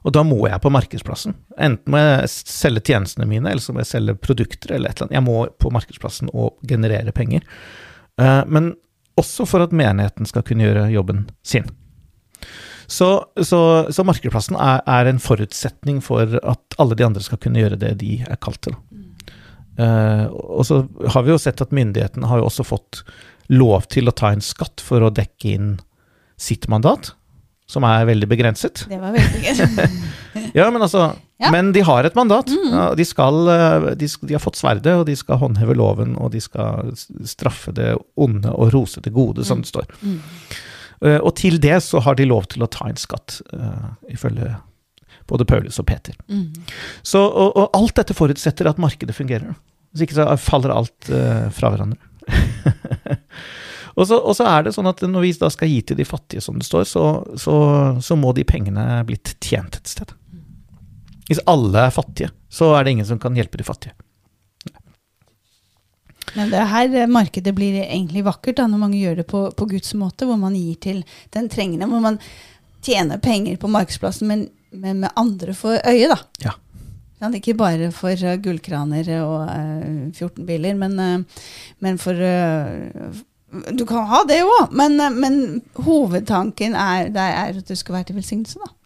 Og 0.07 0.13
da 0.15 0.23
må 0.23 0.39
jeg 0.47 0.63
på 0.63 0.71
markedsplassen. 0.71 1.35
Enten 1.59 1.91
må 1.91 1.99
jeg 1.99 2.31
selge 2.31 2.83
tjenestene 2.91 3.27
mine, 3.27 3.49
eller 3.49 3.63
så 3.63 3.73
må 3.75 3.81
jeg 3.83 3.91
selge 3.91 4.15
produkter 4.15 4.75
eller 4.75 4.91
et 4.91 5.01
eller 5.01 5.09
annet. 5.09 5.17
Jeg 5.17 5.25
må 5.25 5.39
på 5.59 5.71
markedsplassen 5.75 6.31
og 6.31 6.61
generere 6.69 7.11
penger. 7.11 7.43
Men 8.47 8.69
også 9.19 9.43
for 9.49 9.65
at 9.65 9.75
menigheten 9.75 10.29
skal 10.29 10.45
kunne 10.47 10.63
gjøre 10.63 10.85
jobben 10.93 11.25
sin. 11.43 11.67
Så, 12.87 13.09
så, 13.43 13.59
så 13.91 14.05
markedsplassen 14.07 14.55
er, 14.55 14.79
er 14.87 15.09
en 15.09 15.19
forutsetning 15.19 15.99
for 16.05 16.37
at 16.39 16.77
alle 16.79 16.95
de 16.95 17.05
andre 17.07 17.23
skal 17.23 17.39
kunne 17.43 17.59
gjøre 17.59 17.79
det 17.81 17.97
de 17.99 18.21
er 18.23 18.39
kalt 18.43 18.61
til. 18.63 18.77
Uh, 19.77 20.31
og 20.31 20.63
så 20.65 20.79
har 21.13 21.25
vi 21.25 21.33
jo 21.35 21.41
sett 21.41 21.61
at 21.61 21.75
myndighetene 21.75 22.29
har 22.31 22.39
jo 22.41 22.47
også 22.47 22.65
fått 22.65 23.03
lov 23.53 23.85
til 23.93 24.09
å 24.09 24.15
ta 24.15 24.31
en 24.33 24.41
skatt 24.43 24.81
for 24.83 25.03
å 25.05 25.11
dekke 25.13 25.51
inn 25.53 25.69
sitt 26.39 26.65
mandat, 26.71 27.11
som 27.67 27.83
er 27.83 28.07
veldig 28.07 28.29
begrenset. 28.31 28.85
Det 28.87 28.99
var 29.01 29.15
veldig 29.15 29.43
gøy. 29.43 29.87
Ja, 30.55 30.69
men 30.71 30.81
altså 30.81 31.09
Ja. 31.37 31.51
Men 31.53 31.69
de 31.75 31.83
har 31.85 32.05
et 32.07 32.15
mandat. 32.17 32.49
Ja, 32.49 32.87
de, 32.97 33.05
skal, 33.05 33.35
eh, 33.51 33.83
de, 33.99 34.07
de 34.25 34.33
har 34.33 34.41
fått 34.41 34.57
sverdet, 34.57 34.89
og 34.97 35.03
de 35.05 35.13
skal 35.17 35.37
håndheve 35.37 35.75
loven, 35.77 36.15
og 36.17 36.31
de 36.33 36.39
skal 36.41 36.95
straffe 37.29 37.73
det 37.77 37.91
onde 38.17 38.49
og 38.49 38.71
rose 38.73 39.03
det 39.05 39.13
gode, 39.13 39.45
som 39.45 39.61
det 39.61 39.69
står. 39.69 39.85
Eh, 40.01 40.31
Og 40.97 41.29
til 41.37 41.59
det 41.61 41.75
så 41.85 42.01
har 42.01 42.17
de 42.17 42.25
lov 42.25 42.47
til 42.49 42.65
å 42.65 42.69
ta 42.73 42.87
inn 42.89 42.97
skatt, 42.97 43.41
eh, 43.53 43.89
ifølge 44.15 44.55
både 45.27 45.45
Paulus 45.45 45.79
og 45.79 45.87
Peter. 45.89 46.15
Så, 47.03 47.21
og, 47.21 47.51
og 47.57 47.75
alt 47.77 47.95
dette 47.99 48.15
forutsetter 48.17 48.69
at 48.69 48.79
markedet 48.81 49.15
fungerer. 49.15 49.53
Hvis 49.91 50.07
ikke 50.07 50.17
så 50.17 50.27
faller 50.39 50.73
alt 50.73 51.09
uh, 51.11 51.47
fra 51.53 51.71
hverandre. 51.73 51.99
og, 53.97 54.03
så, 54.07 54.17
og 54.17 54.33
så 54.37 54.47
er 54.47 54.67
det 54.67 54.73
sånn 54.75 54.89
at 54.89 55.03
når 55.03 55.25
vi 55.25 55.33
da 55.41 55.51
skal 55.53 55.71
gi 55.71 55.81
til 55.89 55.99
de 55.99 56.07
fattige, 56.07 56.43
som 56.43 56.59
det 56.59 56.67
står, 56.67 56.87
så, 56.87 57.05
så, 57.39 57.57
så 58.03 58.17
må 58.19 58.33
de 58.37 58.47
pengene 58.47 59.01
blitt 59.07 59.35
tjent 59.43 59.79
et 59.79 59.93
sted. 59.93 60.15
Hvis 61.27 61.43
alle 61.49 61.87
er 61.87 61.95
fattige, 61.95 62.31
så 62.47 62.71
er 62.77 62.85
det 62.85 62.95
ingen 62.95 63.09
som 63.09 63.19
kan 63.19 63.35
hjelpe 63.35 63.59
de 63.59 63.67
fattige. 63.67 63.95
Men 66.35 66.51
det 66.51 66.65
her 66.71 66.95
eh, 66.95 67.09
markedet 67.09 67.53
blir 67.55 67.79
egentlig 67.83 68.25
vakkert 68.27 68.59
da, 68.59 68.67
når 68.67 68.83
man 68.83 68.95
gjør 68.97 69.21
det 69.21 69.27
på, 69.29 69.47
på 69.55 69.69
Guds 69.71 69.93
måte, 69.99 70.27
hvor 70.27 70.39
man 70.41 70.55
gir 70.57 70.77
til 70.83 71.03
den 71.35 71.49
trengende. 71.51 71.87
Hvor 71.89 72.03
man 72.03 72.19
tjener 72.85 73.21
penger 73.23 73.59
på 73.61 73.71
markedsplassen, 73.71 74.27
men, 74.27 74.47
men 74.71 75.03
med 75.05 75.15
andre 75.19 75.55
for 75.57 75.79
øye, 75.79 76.09
da. 76.11 76.19
Ja. 76.43 76.57
Ja, 77.17 77.31
Ikke 77.33 77.55
bare 77.57 77.89
for 77.95 78.13
uh, 78.13 78.35
gullkraner 78.37 79.07
og 79.23 79.47
uh, 79.49 80.11
14 80.13 80.45
biler, 80.45 80.77
men, 80.77 80.99
uh, 81.01 81.47
men 81.81 81.97
for 81.97 82.13
Du 83.73 83.85
kan 83.89 84.05
ha 84.05 84.19
det 84.27 84.43
òg, 84.45 84.75
men, 84.75 84.99
men 85.17 85.37
hovedtanken 85.81 86.75
er, 86.77 87.07
det 87.09 87.23
er 87.23 87.57
at 87.57 87.69
du 87.69 87.73
skal 87.79 87.97
være 87.97 88.11
til 88.11 88.19
velsignelse, 88.19 88.59
da. 88.61 88.76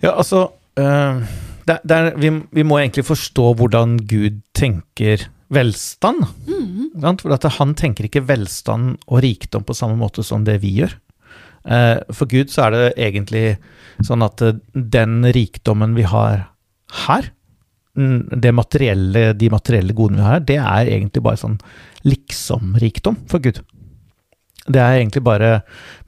Ja, 0.00 0.14
altså 0.16 0.48
øh, 0.80 1.20
det, 1.68 1.76
det 1.84 1.96
er, 1.96 2.14
vi, 2.20 2.32
vi 2.56 2.64
må 2.66 2.80
egentlig 2.80 3.04
forstå 3.08 3.52
hvordan 3.60 3.98
Gud 4.08 4.40
tenker 4.56 5.28
velstand. 5.52 6.24
sant? 7.00 7.22
For 7.22 7.34
at 7.34 7.46
han 7.58 7.74
tenker 7.78 8.06
ikke 8.06 8.24
velstand 8.28 8.96
og 9.06 9.22
rikdom 9.24 9.66
på 9.66 9.76
samme 9.76 9.98
måte 10.00 10.24
som 10.26 10.46
det 10.46 10.60
vi 10.64 10.76
gjør. 10.80 10.96
Uh, 11.60 12.00
for 12.16 12.30
Gud 12.30 12.48
så 12.48 12.66
er 12.66 12.72
det 12.72 12.84
egentlig 12.96 13.44
sånn 14.06 14.24
at 14.24 14.40
eh, 14.40 14.56
den 14.72 15.26
rikdommen 15.36 15.92
vi 15.92 16.06
har 16.08 16.46
her, 17.04 17.26
mm, 18.00 18.40
det 18.40 18.52
materielle, 18.56 19.24
de 19.36 19.50
materielle 19.52 19.92
godene 19.92 20.22
vi 20.22 20.24
har 20.24 20.38
her, 20.38 20.46
det 20.48 20.56
er 20.56 20.92
egentlig 20.94 21.24
bare 21.26 21.40
sånn 21.42 21.58
liksom-rikdom 22.08 23.18
for 23.28 23.44
Gud. 23.44 23.60
Det 24.72 24.80
er 24.80 25.02
egentlig 25.02 25.20
bare 25.26 25.50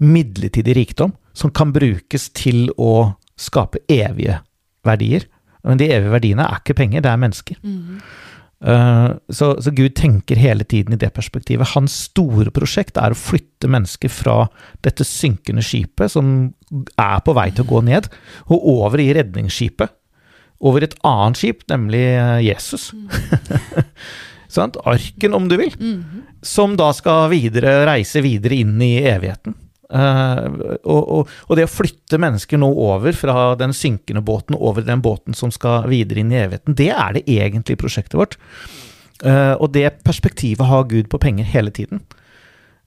midlertidig 0.00 0.78
rikdom 0.80 1.12
som 1.36 1.52
kan 1.52 1.74
brukes 1.76 2.30
til 2.32 2.70
å 2.80 3.12
skape 3.40 3.82
evige 3.90 4.40
verdier. 4.86 5.28
Men 5.66 5.78
de 5.78 5.88
evige 5.94 6.12
verdiene 6.16 6.46
er 6.48 6.60
ikke 6.60 6.78
penger, 6.78 7.04
det 7.04 7.10
er 7.10 7.22
mennesker. 7.22 7.58
Uh, 8.62 9.18
så, 9.26 9.56
så 9.58 9.72
Gud 9.74 9.96
tenker 9.98 10.38
hele 10.38 10.64
tiden 10.68 10.94
i 10.94 11.00
det 11.00 11.10
perspektivet. 11.16 11.72
Hans 11.74 11.96
store 12.08 12.52
prosjekt 12.54 12.98
er 13.00 13.14
å 13.14 13.18
flytte 13.18 13.70
mennesker 13.70 14.12
fra 14.12 14.36
dette 14.86 15.06
synkende 15.06 15.64
skipet, 15.66 16.12
som 16.14 16.52
er 16.70 17.24
på 17.26 17.34
vei 17.34 17.48
til 17.50 17.66
å 17.66 17.72
gå 17.72 17.82
ned, 17.90 18.06
og 18.46 18.68
over 18.76 19.02
i 19.02 19.10
redningsskipet. 19.18 19.94
Over 20.62 20.86
et 20.86 20.94
annet 21.06 21.40
skip, 21.40 21.64
nemlig 21.72 22.04
eh, 22.14 22.36
Jesus. 22.46 22.92
Mm. 22.94 23.08
Arken, 24.92 25.34
om 25.34 25.48
du 25.50 25.56
vil. 25.58 25.72
Som 26.44 26.76
da 26.78 26.92
skal 26.94 27.32
videre, 27.32 27.80
reise 27.88 28.22
videre 28.22 28.60
inn 28.62 28.76
i 28.84 28.94
evigheten. 29.10 29.56
Eh, 29.92 30.46
og, 30.88 31.02
og, 31.02 31.34
og 31.48 31.58
det 31.58 31.66
å 31.68 31.72
flytte 31.72 32.20
mennesker 32.22 32.60
nå 32.60 32.70
over 32.86 33.16
fra 33.16 33.52
den 33.60 33.74
synkende 33.76 34.24
båten 34.24 34.56
over 34.56 34.86
den 34.86 35.04
båten 35.04 35.36
som 35.36 35.52
skal 35.52 35.88
videre 35.92 36.22
inn 36.22 36.32
i 36.32 36.40
evigheten, 36.40 36.78
det 36.78 36.88
er 36.94 37.18
det 37.18 37.26
egentlige 37.28 37.80
prosjektet 37.82 38.18
vårt. 38.18 38.38
Eh, 39.22 39.54
og 39.54 39.72
det 39.76 39.88
perspektivet 40.06 40.68
har 40.68 40.88
Gud 40.90 41.10
på 41.12 41.20
penger 41.22 41.48
hele 41.52 41.74
tiden. 41.74 42.02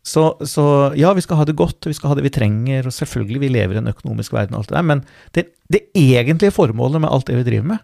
Så, 0.06 0.36
så, 0.46 0.66
ja, 0.94 1.14
vi 1.18 1.24
skal 1.26 1.40
ha 1.40 1.46
det 1.50 1.58
godt, 1.58 1.88
vi 1.90 1.96
skal 1.98 2.12
ha 2.12 2.18
det 2.18 2.28
vi 2.28 2.34
trenger, 2.34 2.86
og 2.86 2.94
selvfølgelig, 2.94 3.40
vi 3.42 3.54
lever 3.56 3.78
i 3.78 3.82
en 3.82 3.90
økonomisk 3.90 4.36
verden 4.36 4.54
og 4.54 4.62
alt 4.62 4.70
det 4.70 4.78
der, 4.78 4.86
men 4.86 5.02
det, 5.34 5.46
det 5.74 5.88
egentlige 5.98 6.54
formålet 6.54 7.02
med 7.02 7.10
alt 7.10 7.26
det 7.26 7.40
vi 7.40 7.48
driver 7.48 7.72
med, 7.72 7.82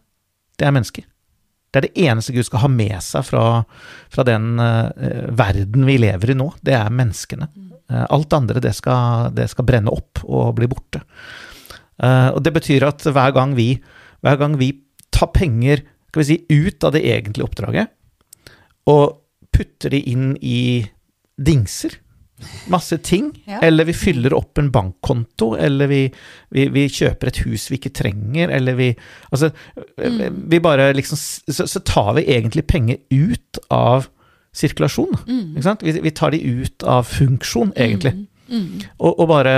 det 0.61 0.67
er 0.67 0.75
mennesker. 0.75 1.07
Det 1.71 1.79
er 1.79 1.87
det 1.87 2.03
eneste 2.03 2.35
Gud 2.35 2.45
skal 2.45 2.61
ha 2.65 2.69
med 2.69 2.97
seg 3.01 3.25
fra, 3.25 3.45
fra 4.11 4.25
den 4.27 4.59
uh, 4.59 4.91
verden 5.39 5.87
vi 5.87 5.95
lever 6.03 6.33
i 6.33 6.35
nå. 6.37 6.49
Det 6.61 6.75
er 6.75 6.91
menneskene. 6.93 7.47
Uh, 7.55 7.70
alt 8.09 8.33
andre, 8.33 8.61
det 8.63 8.73
skal, 8.77 9.31
det 9.35 9.49
skal, 9.51 9.67
brenne 9.67 9.93
opp 9.93 10.23
og 10.23 10.55
bli 10.59 10.69
borte. 10.71 11.03
Uh, 12.01 12.33
og 12.33 12.41
det 12.45 12.53
betyr 12.55 12.87
at 12.87 13.03
hver 13.05 13.33
gang 13.35 13.55
vi, 13.57 13.75
hver 14.25 14.39
gang 14.41 14.55
vi 14.61 14.73
tar 15.13 15.29
penger 15.35 15.83
skal 16.11 16.23
vi 16.23 16.27
si, 16.27 16.37
ut 16.49 16.83
av 16.83 16.95
det 16.95 17.05
egentlige 17.07 17.47
oppdraget, 17.47 17.91
og 18.91 19.21
putter 19.51 19.93
de 19.93 20.01
inn 20.11 20.33
i 20.43 20.83
dingser, 21.39 21.95
masse 22.73 22.97
ting, 23.05 23.31
Ja. 23.51 23.59
eller 23.63 23.87
vi 23.87 23.95
fyller 23.95 24.33
opp 24.35 24.59
en 24.59 24.71
bankkonto, 24.73 25.53
eller 25.55 25.87
vi, 25.87 26.01
vi, 26.51 26.67
vi 26.73 26.87
kjøper 26.91 27.31
et 27.31 27.43
hus 27.45 27.69
vi 27.71 27.79
ikke 27.79 27.93
trenger, 28.01 28.51
eller 28.51 28.75
vi 28.79 28.89
Altså, 29.31 29.51
vi 29.95 30.59
bare 30.59 30.91
liksom 30.97 31.19
så, 31.19 31.67
så 31.67 31.79
tar 31.79 32.15
vi 32.19 32.27
egentlig 32.33 32.65
penger 32.67 32.99
ut 33.13 33.61
av 33.71 34.09
sirkulasjon, 34.55 35.15
sant? 35.63 35.83
Vi, 35.85 35.95
vi 36.03 36.11
tar 36.11 36.35
de 36.35 36.41
ut 36.41 36.83
av 36.83 37.07
funksjon, 37.07 37.73
egentlig. 37.79 38.15
Og, 38.99 39.13
og 39.15 39.27
bare 39.31 39.53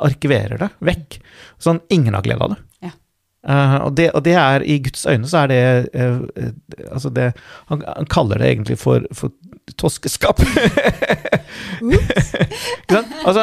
arkiverer 0.00 0.60
det 0.62 0.70
vekk. 0.84 1.18
Sånn 1.62 1.82
ingen 1.92 2.16
har 2.16 2.24
glede 2.24 2.46
av 2.46 2.54
det. 2.54 2.62
Ja. 2.86 2.92
Uh, 3.46 3.76
og, 3.86 3.90
det, 3.98 4.08
og 4.16 4.24
det 4.26 4.36
er, 4.40 4.64
i 4.64 4.78
Guds 4.82 5.04
øyne 5.06 5.28
så 5.30 5.44
er 5.44 5.52
det 5.52 5.58
uh, 5.94 6.48
Altså 6.88 7.12
det 7.14 7.28
han, 7.68 7.84
han 7.86 8.08
kaller 8.10 8.42
det 8.42 8.48
egentlig 8.48 8.78
for, 8.80 9.06
for 9.14 9.34
toskeskap. 9.78 10.42
Altså, 13.26 13.42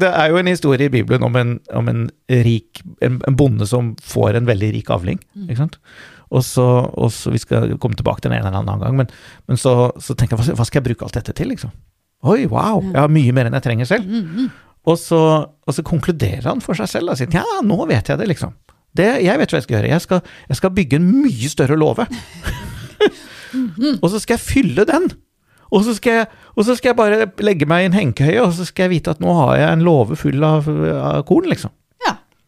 det 0.00 0.08
er 0.08 0.30
jo 0.30 0.38
en 0.40 0.48
historie 0.50 0.88
i 0.88 0.92
Bibelen 0.92 1.22
om 1.22 1.36
en, 1.38 1.52
om 1.74 1.88
en 1.88 2.00
rik 2.30 2.80
en, 3.04 3.20
en 3.28 3.36
bonde 3.38 3.66
som 3.66 3.92
får 4.02 4.38
en 4.38 4.48
veldig 4.48 4.70
rik 4.74 4.90
avling. 4.90 5.20
Ikke 5.46 5.60
sant? 5.60 5.78
Og 6.32 6.44
så, 6.46 6.64
og 6.64 7.10
så 7.12 7.30
Vi 7.34 7.40
skal 7.42 7.74
komme 7.78 7.98
tilbake 7.98 8.24
til 8.24 8.30
den 8.32 8.38
en 8.40 8.46
eller 8.46 8.62
annen 8.62 8.80
gang, 8.80 8.96
men, 8.96 9.10
men 9.50 9.60
så, 9.60 9.92
så 10.00 10.16
tenker 10.16 10.38
jeg 10.38 10.54
hva, 10.56 10.64
skal 10.66 10.80
jeg 10.80 10.88
bruke 10.88 11.04
alt 11.06 11.18
dette 11.18 11.34
til? 11.36 11.50
liksom? 11.52 11.72
Oi, 12.24 12.46
wow, 12.48 12.80
jeg 12.80 12.96
har 12.96 13.10
mye 13.12 13.32
mer 13.36 13.50
enn 13.50 13.56
jeg 13.58 13.66
trenger 13.66 13.88
selv. 13.90 14.06
Og 14.88 14.96
så, 15.00 15.18
og 15.44 15.76
så 15.76 15.84
konkluderer 15.84 16.46
han 16.48 16.62
for 16.64 16.76
seg 16.76 16.88
selv 16.88 17.12
og 17.12 17.20
sier 17.20 17.32
ja, 17.36 17.44
nå 17.64 17.76
vet 17.90 18.08
jeg 18.08 18.20
det, 18.20 18.28
liksom. 18.32 18.54
Det, 18.94 19.08
jeg 19.24 19.40
vet 19.40 19.52
hva 19.52 19.58
jeg 19.58 19.66
skal 19.66 19.76
gjøre. 19.78 19.90
Jeg 19.90 20.04
skal, 20.04 20.20
jeg 20.48 20.58
skal 20.60 20.72
bygge 20.76 21.00
en 21.00 21.06
mye 21.10 21.50
større 21.50 21.76
låve. 21.76 22.06
og 24.02 24.08
så 24.12 24.20
skal 24.22 24.36
jeg 24.36 24.44
fylle 24.44 24.84
den. 24.88 25.08
Og 25.74 25.82
så, 25.86 25.96
jeg, 26.04 26.28
og 26.54 26.66
så 26.68 26.76
skal 26.78 26.92
jeg 26.92 26.98
bare 27.00 27.30
legge 27.42 27.66
meg 27.66 27.82
i 27.82 27.88
en 27.88 27.96
hengekøye, 27.96 28.42
og 28.44 28.52
så 28.54 28.66
skal 28.68 28.86
jeg 28.86 28.98
vite 28.98 29.14
at 29.16 29.22
nå 29.24 29.32
har 29.40 29.56
jeg 29.58 29.72
en 29.72 29.82
låve 29.86 30.16
full 30.20 30.44
av, 30.46 30.68
av 30.68 31.24
korn, 31.26 31.48
liksom. 31.50 31.72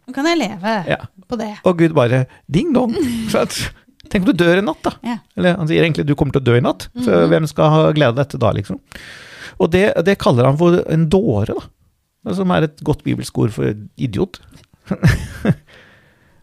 Nå 0.07 0.15
kan 0.15 0.27
jeg 0.31 0.39
leve 0.39 0.75
Ja. 0.89 1.01
på 1.27 1.39
det. 1.41 1.53
Og 1.67 1.79
Gud 1.81 1.95
bare 1.97 2.25
ding 2.47 2.73
dong. 2.77 2.95
Tenk 4.07 4.23
om 4.23 4.31
du 4.31 4.37
dør 4.39 4.61
i 4.61 4.63
natt, 4.63 4.83
da. 4.87 4.93
Ja. 5.03 5.17
Eller 5.35 5.57
han 5.59 5.67
sier 5.67 5.83
egentlig 5.83 6.05
du 6.07 6.15
kommer 6.15 6.37
til 6.37 6.45
å 6.45 6.47
dø 6.47 6.59
i 6.61 6.63
natt, 6.63 6.87
så 7.03 7.25
hvem 7.27 7.49
skal 7.51 7.73
ha 7.73 7.81
glede 7.97 8.13
av 8.15 8.21
dette 8.21 8.39
da, 8.39 8.53
liksom? 8.55 8.79
Og 9.59 9.73
det, 9.73 9.89
det 10.07 10.15
kaller 10.23 10.47
han 10.47 10.59
for 10.61 10.79
en 10.93 11.09
dåre, 11.11 11.57
da. 11.57 12.35
Som 12.37 12.51
er 12.55 12.69
et 12.69 12.79
godt 12.87 13.03
bibelsk 13.07 13.39
ord 13.43 13.51
for 13.55 13.73
idiot. 13.99 14.39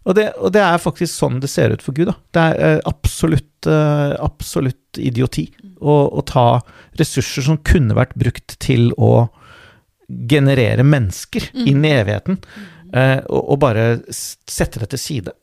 og, 0.04 0.12
det, 0.18 0.28
og 0.40 0.52
det 0.56 0.64
er 0.64 0.82
faktisk 0.84 1.14
sånn 1.16 1.40
det 1.44 1.50
ser 1.52 1.72
ut 1.76 1.84
for 1.86 1.96
Gud, 1.96 2.12
da. 2.12 2.18
Det 2.36 2.44
er 2.52 2.60
eh, 2.68 2.82
absolutt, 2.90 3.70
eh, 3.72 4.14
absolutt 4.24 5.00
idioti 5.00 5.48
å, 5.80 5.96
å 6.20 6.24
ta 6.28 6.48
ressurser 7.00 7.48
som 7.48 7.62
kunne 7.64 7.96
vært 7.98 8.16
brukt 8.20 8.58
til 8.64 8.92
å 9.00 9.30
generere 10.30 10.84
mennesker 10.86 11.48
inn 11.64 11.84
i 11.88 11.94
evigheten, 11.96 12.42
og, 12.94 13.40
og 13.42 13.58
bare 13.64 13.88
sette 14.12 14.82
det 14.82 14.92
til 14.94 15.02
side. 15.02 15.34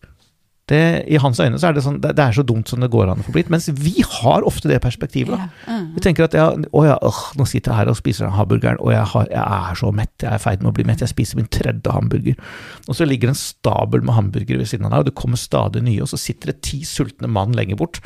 Det, 0.70 1.04
I 1.10 1.18
hans 1.18 1.40
øyne 1.42 1.58
så 1.58 1.70
er 1.70 1.74
det 1.74 1.82
sånn, 1.82 1.96
det, 1.98 2.12
det 2.14 2.22
er 2.22 2.34
så 2.36 2.44
dumt 2.46 2.70
som 2.70 2.78
det 2.82 2.92
går 2.92 3.08
an 3.10 3.22
å 3.22 3.26
få 3.26 3.32
blitt. 3.34 3.48
Mens 3.50 3.66
vi 3.74 4.04
har 4.06 4.44
ofte 4.46 4.70
det 4.70 4.78
perspektivet. 4.84 5.34
da. 5.34 5.48
Ja. 5.66 5.78
Mm. 5.80 5.88
Vi 5.96 6.02
tenker 6.04 6.28
at 6.28 6.36
ja, 6.38 6.46
å 6.54 6.82
ja, 6.86 6.94
øh, 7.06 7.22
nå 7.40 7.46
sitter 7.50 7.72
jeg 7.72 7.80
her 7.80 7.90
og 7.90 7.98
spiser 7.98 8.28
den 8.28 8.36
hamburgeren, 8.36 8.78
og 8.78 8.92
jeg, 8.94 9.02
har, 9.12 9.26
jeg 9.32 9.42
er 9.42 9.80
så 9.80 9.90
mett, 9.96 10.14
jeg 10.22 10.30
er 10.30 10.38
i 10.38 10.44
ferd 10.44 10.62
med 10.62 10.70
å 10.70 10.76
bli 10.78 10.86
mett, 10.86 11.02
jeg 11.02 11.10
spiser 11.10 11.40
min 11.40 11.50
tredje 11.50 11.94
hamburger. 11.96 12.38
Og 12.86 12.94
så 12.94 13.08
ligger 13.08 13.30
det 13.30 13.34
en 13.34 13.42
stabel 13.42 14.06
med 14.06 14.14
hamburgere 14.14 14.62
ved 14.62 14.70
siden 14.70 14.86
av 14.86 14.94
deg, 14.94 15.02
og 15.02 15.10
det 15.10 15.18
kommer 15.18 15.42
stadig 15.42 15.82
nye, 15.88 16.04
og 16.06 16.12
så 16.12 16.20
sitter 16.22 16.52
det 16.52 16.60
ti 16.70 16.84
sultne 16.86 17.30
mann 17.34 17.56
lenger 17.58 17.80
bort. 17.80 17.98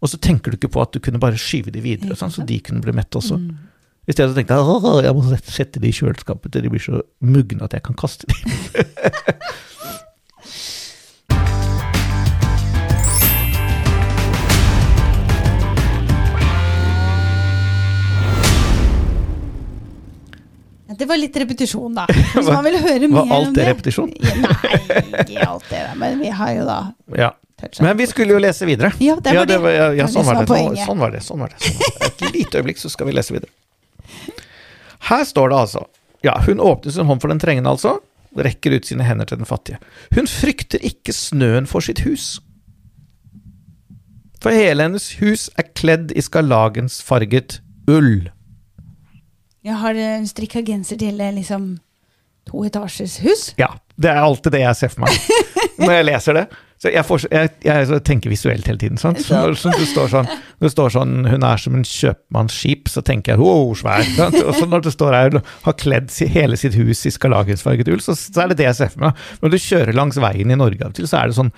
Og 0.00 0.08
så 0.08 0.20
tenker 0.22 0.54
du 0.54 0.56
ikke 0.56 0.72
på 0.78 0.86
at 0.86 0.96
du 0.96 1.02
kunne 1.04 1.20
bare 1.20 1.36
skyve 1.36 1.74
de 1.74 1.84
videre, 1.84 2.16
sånn, 2.16 2.32
så 2.32 2.46
de 2.48 2.56
kunne 2.64 2.80
bli 2.84 2.96
mette 2.96 3.20
også. 3.20 3.36
I 4.08 4.12
stedet 4.16 4.32
så 4.32 4.38
tenkte 4.38 4.56
jeg 4.56 5.04
jeg 5.04 5.14
må 5.14 5.22
sette- 5.52 5.80
de 5.82 5.88
i 5.88 5.92
kjøleskapet 5.92 6.52
til 6.52 6.62
de 6.64 6.70
blir 6.72 6.80
så 6.80 7.02
mugne 7.20 7.62
at 7.66 7.74
jeg 7.76 7.82
kan 7.84 7.94
kaste 7.94 8.24
de. 8.26 9.34
Det 20.98 21.04
var 21.06 21.18
litt 21.20 21.36
repetisjon, 21.36 21.92
da. 21.94 22.06
Hvis 22.34 22.48
man 22.48 22.64
vil 22.64 22.78
høre 22.80 23.08
Var 23.12 23.26
mer 23.28 23.34
alt 23.36 23.48
om 23.50 23.52
det 23.54 23.60
det. 23.60 23.66
repetisjon? 23.74 24.08
Nei, 24.24 24.70
ikke 25.20 25.44
alt 25.44 25.68
det. 25.68 25.82
Men 26.00 26.16
vi 26.24 26.30
har 26.40 26.54
jo 26.56 26.64
da 26.66 26.78
Ja. 27.20 27.28
Men 27.82 27.96
vi 27.98 28.06
skulle 28.06 28.32
jo 28.36 28.40
lese 28.40 28.66
videre. 28.66 28.92
Ja, 29.02 29.16
det 29.20 29.34
var 29.34 29.46
det. 29.50 29.58
ja, 29.74 29.86
ja, 29.98 30.06
Det 30.06 30.14
var 30.14 30.14
sånn, 30.14 30.24
det 30.24 30.32
var 30.32 30.46
var 30.46 30.74
det. 30.74 30.84
Sånn, 30.86 30.86
sånn 30.86 30.98
var 31.02 31.10
det. 31.12 31.22
Sånn 31.26 31.40
var 31.44 31.52
det. 31.52 31.60
Sånn 31.60 31.78
var 31.82 31.98
det. 31.98 32.08
Et 32.08 32.34
lite 32.38 32.60
øyeblikk, 32.62 32.78
så 32.80 32.90
skal 32.92 33.10
vi 33.10 33.14
lese 33.18 33.34
videre. 33.34 33.50
Her 35.08 35.24
står 35.24 35.52
det 35.52 35.58
altså 35.58 35.84
Ja, 36.26 36.34
hun 36.46 36.60
åpner 36.60 36.92
sin 36.92 37.06
hånd 37.06 37.22
for 37.22 37.30
den 37.30 37.38
trengende, 37.38 37.70
altså. 37.70 37.98
Rekker 38.36 38.74
ut 38.76 38.86
sine 38.88 39.06
hender 39.06 39.28
til 39.28 39.38
den 39.38 39.48
fattige. 39.48 39.78
Hun 40.14 40.26
frykter 40.26 40.82
ikke 40.84 41.14
snøen 41.14 41.66
for 41.70 41.84
sitt 41.84 42.02
hus. 42.04 42.40
For 44.42 44.54
hele 44.54 44.84
hennes 44.86 45.12
hus 45.18 45.48
er 45.58 45.70
kledd 45.74 46.12
i 46.14 46.22
skarlagensfarget 46.22 47.60
Ull. 47.88 48.28
Jeg 49.64 49.78
har 49.80 49.98
eh, 49.98 50.24
strikka 50.28 50.62
genser 50.66 50.98
til 51.00 51.18
eh, 51.20 51.32
liksom 51.34 51.78
to 52.48 52.62
etasjes 52.68 53.18
hus. 53.24 53.48
Ja, 53.58 53.72
det 53.96 54.12
er 54.12 54.22
alltid 54.22 54.54
det 54.54 54.62
jeg 54.62 54.78
ser 54.78 54.92
for 54.92 55.06
meg 55.06 55.16
når 55.82 55.94
jeg 55.96 56.08
leser 56.10 56.38
det. 56.38 56.44
Så 56.78 56.92
jeg, 56.94 57.02
får, 57.02 57.24
jeg, 57.32 57.50
jeg 57.66 58.00
tenker 58.06 58.30
visuelt 58.30 58.66
hele 58.70 58.78
tiden. 58.78 59.00
Sant? 59.00 59.18
Så 59.24 59.34
når 59.34 59.56
det, 59.58 59.86
står 59.90 60.12
sånn, 60.12 60.28
det 60.62 60.70
står 60.70 60.92
sånn 60.94 61.14
'Hun 61.26 61.46
er 61.46 61.58
som 61.58 61.74
en 61.74 61.86
kjøpmannsskip', 61.86 62.90
så 62.92 63.02
tenker 63.02 63.34
jeg 63.34 63.42
'wow, 63.42 63.74
svær'. 63.80 64.06
Sant? 64.14 64.38
Og 64.44 64.54
så 64.54 64.68
når 64.70 64.86
det 64.86 64.94
står 64.94 65.16
her 65.18 65.38
og 65.40 65.52
'har 65.66 65.78
kledd 65.80 66.14
hele 66.30 66.56
sitt 66.56 66.78
hus 66.78 67.02
i 67.06 67.14
skarlagensfarget 67.14 67.90
ull', 67.90 68.04
så, 68.04 68.14
så 68.14 68.44
er 68.44 68.52
det 68.52 68.60
det 68.62 68.68
jeg 68.70 68.78
ser 68.78 68.92
for 68.94 69.08
meg. 69.08 69.24
Når 69.42 69.50
du 69.50 69.58
kjører 69.58 69.98
langs 69.98 70.20
veien 70.22 70.50
i 70.54 70.58
Norge 70.58 70.84
av 70.84 70.94
og 70.94 70.98
til, 71.00 71.10
så 71.10 71.22
er 71.22 71.26
det 71.32 71.38
sånn 71.40 71.52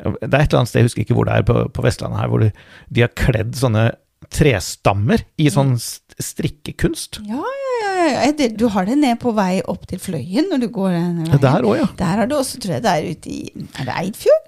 Det 0.00 0.32
er 0.32 0.40
et 0.40 0.48
eller 0.48 0.62
annet 0.62 0.70
sted, 0.70 0.80
jeg 0.80 0.88
husker 0.88 1.02
ikke 1.02 1.14
hvor 1.18 1.26
det 1.28 1.34
er, 1.34 1.42
på, 1.44 1.56
på 1.76 1.82
Vestlandet 1.84 2.22
her, 2.22 2.28
hvor 2.32 2.40
de, 2.40 2.46
de 2.88 3.02
har 3.04 3.10
kledd 3.12 3.52
sånne 3.58 3.90
trestammer 4.32 5.20
i 5.36 5.48
sånn 5.52 5.74
strikkekunst. 5.76 7.20
Ja, 7.28 7.40
ja, 7.40 7.92
ja. 8.30 8.48
Du 8.56 8.68
har 8.72 8.86
det 8.88 8.96
ned 9.00 9.18
på 9.20 9.32
vei 9.36 9.60
opp 9.68 9.86
til 9.90 10.00
Fløyen 10.00 10.48
når 10.52 10.62
du 10.64 10.68
går 10.72 10.94
den 10.94 11.18
veien. 11.24 11.42
Der 11.42 11.66
òg, 11.66 11.76
ja. 11.80 11.88
Der 11.98 12.22
har 12.22 12.30
du 12.30 12.36
også, 12.38 12.60
tror 12.62 12.78
jeg 12.78 12.84
det 12.84 12.94
er 12.94 13.10
ute 13.10 13.32
i 13.32 13.40
Er 13.80 13.88
det 13.88 13.96
Eidfjord? 13.96 14.39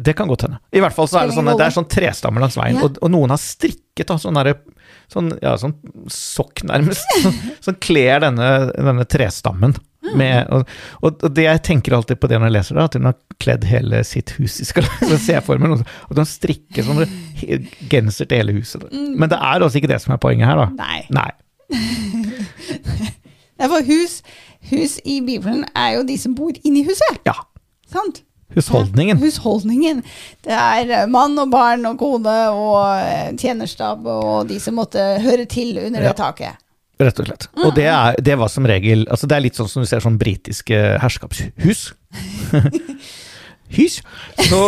Det 0.00 0.14
kan 0.16 0.28
godt 0.30 0.46
hende. 0.46 0.58
I 0.72 0.80
hvert 0.80 0.94
fall 0.96 1.08
så 1.10 1.18
er 1.20 1.28
det 1.28 1.34
sånne, 1.36 1.52
det 1.58 1.66
er 1.66 1.74
sånn 1.74 1.88
trestammer 1.92 2.40
langs 2.40 2.56
veien, 2.56 2.78
Ja. 2.78 2.86
og, 2.86 2.96
og 3.04 3.10
noen 3.12 3.34
har 3.34 3.40
strikket 3.42 4.08
da, 4.08 4.16
sånn 4.20 4.38
der, 4.38 4.54
sånn, 5.12 5.28
ja, 5.44 5.52
sånn 5.60 5.74
sokk 6.12 6.62
nærmest, 6.64 7.04
som 7.24 7.34
sånn, 7.66 7.76
kler 7.84 8.24
denne, 8.24 8.48
denne 8.72 9.04
trestammen. 9.04 9.76
Med, 10.16 10.46
og, 10.54 10.68
og 11.02 11.24
og 11.26 11.32
det 11.34 11.44
jeg 11.48 11.60
tenker 11.66 11.96
alltid 11.96 12.20
på 12.22 12.28
det 12.30 12.38
når 12.38 12.46
jeg 12.46 12.54
leser 12.54 12.76
det, 12.78 12.84
at 12.86 12.94
hun 12.94 13.08
har 13.10 13.16
kledd 13.42 13.64
hele 13.66 14.00
sitt 14.06 14.30
hus 14.38 14.60
i 14.62 14.66
skal 14.68 14.86
så 15.10 15.16
ser 15.18 15.40
jeg 15.40 15.44
for 15.48 15.58
meg 15.60 15.72
noe 15.72 15.80
sånt, 15.82 15.90
at 16.08 16.20
hun 16.22 16.28
strikker 16.30 16.86
sånn 16.86 17.02
genser 17.90 18.30
til 18.30 18.38
hele 18.40 18.54
huset. 18.56 18.86
Men 18.94 19.28
det 19.32 19.40
er 19.42 19.58
altså 19.66 19.80
ikke 19.80 19.90
det 19.90 19.98
som 20.04 20.14
er 20.14 20.22
poenget 20.22 20.46
her, 20.48 20.62
da. 20.62 20.68
Nei. 20.78 21.02
Nei. 21.10 21.30
Nei, 23.56 23.68
for 23.72 23.82
hus, 23.88 24.20
hus 24.70 24.96
i 25.08 25.18
Bibelen 25.26 25.64
er 25.74 25.96
jo 25.98 26.06
de 26.08 26.16
som 26.20 26.34
bor 26.38 26.54
inni 26.62 26.84
huset. 26.86 27.20
Ja. 27.26 27.34
Sant? 27.90 28.22
Husholdningen. 28.54 29.18
Ja, 29.18 29.24
husholdningen. 29.24 30.02
Det 30.46 30.54
er 30.54 30.92
eh, 31.02 31.06
mann 31.10 31.34
og 31.42 31.50
barn 31.50 31.82
og 31.88 31.98
kone 31.98 32.36
og 32.54 32.78
eh, 33.00 33.32
tjenerstab 33.40 34.06
og 34.06 34.46
de 34.48 34.60
som 34.62 34.78
måtte 34.78 35.02
høre 35.24 35.48
til 35.50 35.78
under 35.82 36.02
Ja. 36.06 36.12
det 36.12 36.16
taket. 36.20 36.62
Rett 37.02 37.18
og 37.20 37.26
slett. 37.28 37.48
Og 37.60 37.74
det, 37.76 37.84
er, 37.92 38.14
det 38.24 38.38
var 38.40 38.48
som 38.48 38.64
regel 38.64 39.02
altså 39.12 39.26
Det 39.28 39.36
er 39.36 39.42
litt 39.44 39.58
sånn 39.58 39.68
som 39.68 39.82
du 39.84 39.88
ser 39.90 40.00
sånn 40.00 40.16
britiske 40.16 40.78
herskapshus. 41.02 41.90
Hys. 43.76 43.98
Så 44.46 44.60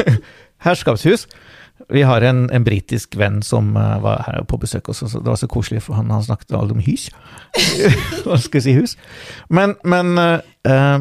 herskapshus. 0.66 1.28
Vi 1.90 2.02
har 2.02 2.22
en, 2.26 2.44
en 2.50 2.64
britisk 2.64 3.16
venn 3.18 3.40
som 3.46 3.70
eh, 3.76 3.94
var 4.02 4.24
her 4.26 4.42
på 4.48 4.58
besøk 4.60 4.90
også, 4.92 5.08
så 5.08 5.20
det 5.22 5.30
var 5.30 5.38
så 5.40 5.48
koselig, 5.50 5.82
for 5.86 5.96
han, 5.98 6.10
han 6.12 6.22
snakket 6.26 6.52
aldri 6.58 6.76
om 6.76 6.82
hys. 6.84 7.06
Hva 8.24 8.36
skal 8.38 8.60
jeg 8.60 8.66
si 8.66 8.74
hus? 8.76 8.96
Men, 9.48 9.76
men 9.84 10.12
uh, 10.20 11.00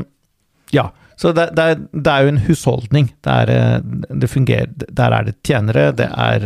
ja. 0.74 0.90
Så 1.20 1.34
det, 1.36 1.50
det, 1.58 1.64
er, 1.74 1.82
det 1.92 2.12
er 2.14 2.24
jo 2.24 2.32
en 2.32 2.44
husholdning. 2.48 3.10
Det, 3.26 3.34
er, 3.44 3.50
eh, 3.52 4.14
det 4.22 4.30
fungerer 4.32 4.70
Der 4.88 5.12
er 5.18 5.26
det 5.28 5.34
tjenere, 5.44 5.90
det 6.00 6.08
er 6.08 6.46